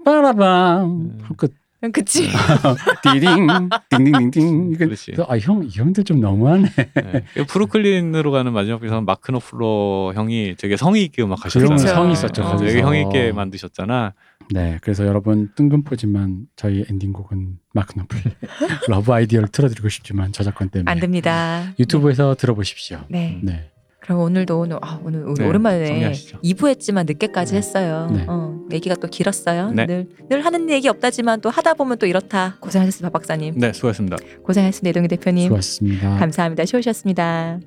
[0.05, 1.19] 빠라밤 음.
[1.37, 1.49] 그
[1.91, 2.29] 그치?
[3.03, 3.47] 디딩
[3.91, 5.15] 띵띵띵띵 이거 그렇지.
[5.27, 6.69] 아형 이 형들 좀 너무하네.
[6.95, 7.25] 네.
[7.49, 11.95] 브루클린으로 가는 마지막 비상구 마크 노플러 형이 되게 성의 있게 음악 그 형은 하셨잖아요.
[11.97, 12.43] 성의 있었죠.
[12.43, 12.57] 어.
[12.57, 14.15] 되게 성의 있게 만드셨잖아.
[14.51, 18.21] 네, 그래서 여러분 뜬금포지만 저희 엔딩곡은 마크 노플
[18.89, 21.73] Love Idea를 틀어드리고 싶지만 저작권 때문에 안 됩니다.
[21.79, 23.01] 유튜브에서 들어보십시오.
[23.09, 23.41] 네.
[23.43, 23.71] 네,
[24.03, 26.41] 그럼 오늘도 오늘 아 오늘 우리 네, 오랜만에 정리하시죠.
[26.41, 28.09] 2부 했지만 늦게까지 했어요.
[28.13, 28.25] 네.
[28.29, 29.71] 어, 얘기가 또 길었어요.
[29.71, 29.87] 네.
[29.87, 32.57] 늘, 늘 하는 얘기 없다지만 또 하다 보면 또 이렇다.
[32.61, 33.55] 고생하셨습니다, 박 박사님.
[33.57, 34.17] 네, 수고하셨습니다.
[34.43, 35.45] 고생하셨습니다, 이동희 대표님.
[35.45, 36.19] 수고하셨습니다.
[36.19, 36.65] 감사합니다.
[36.65, 37.61] 쉬우셨습니다.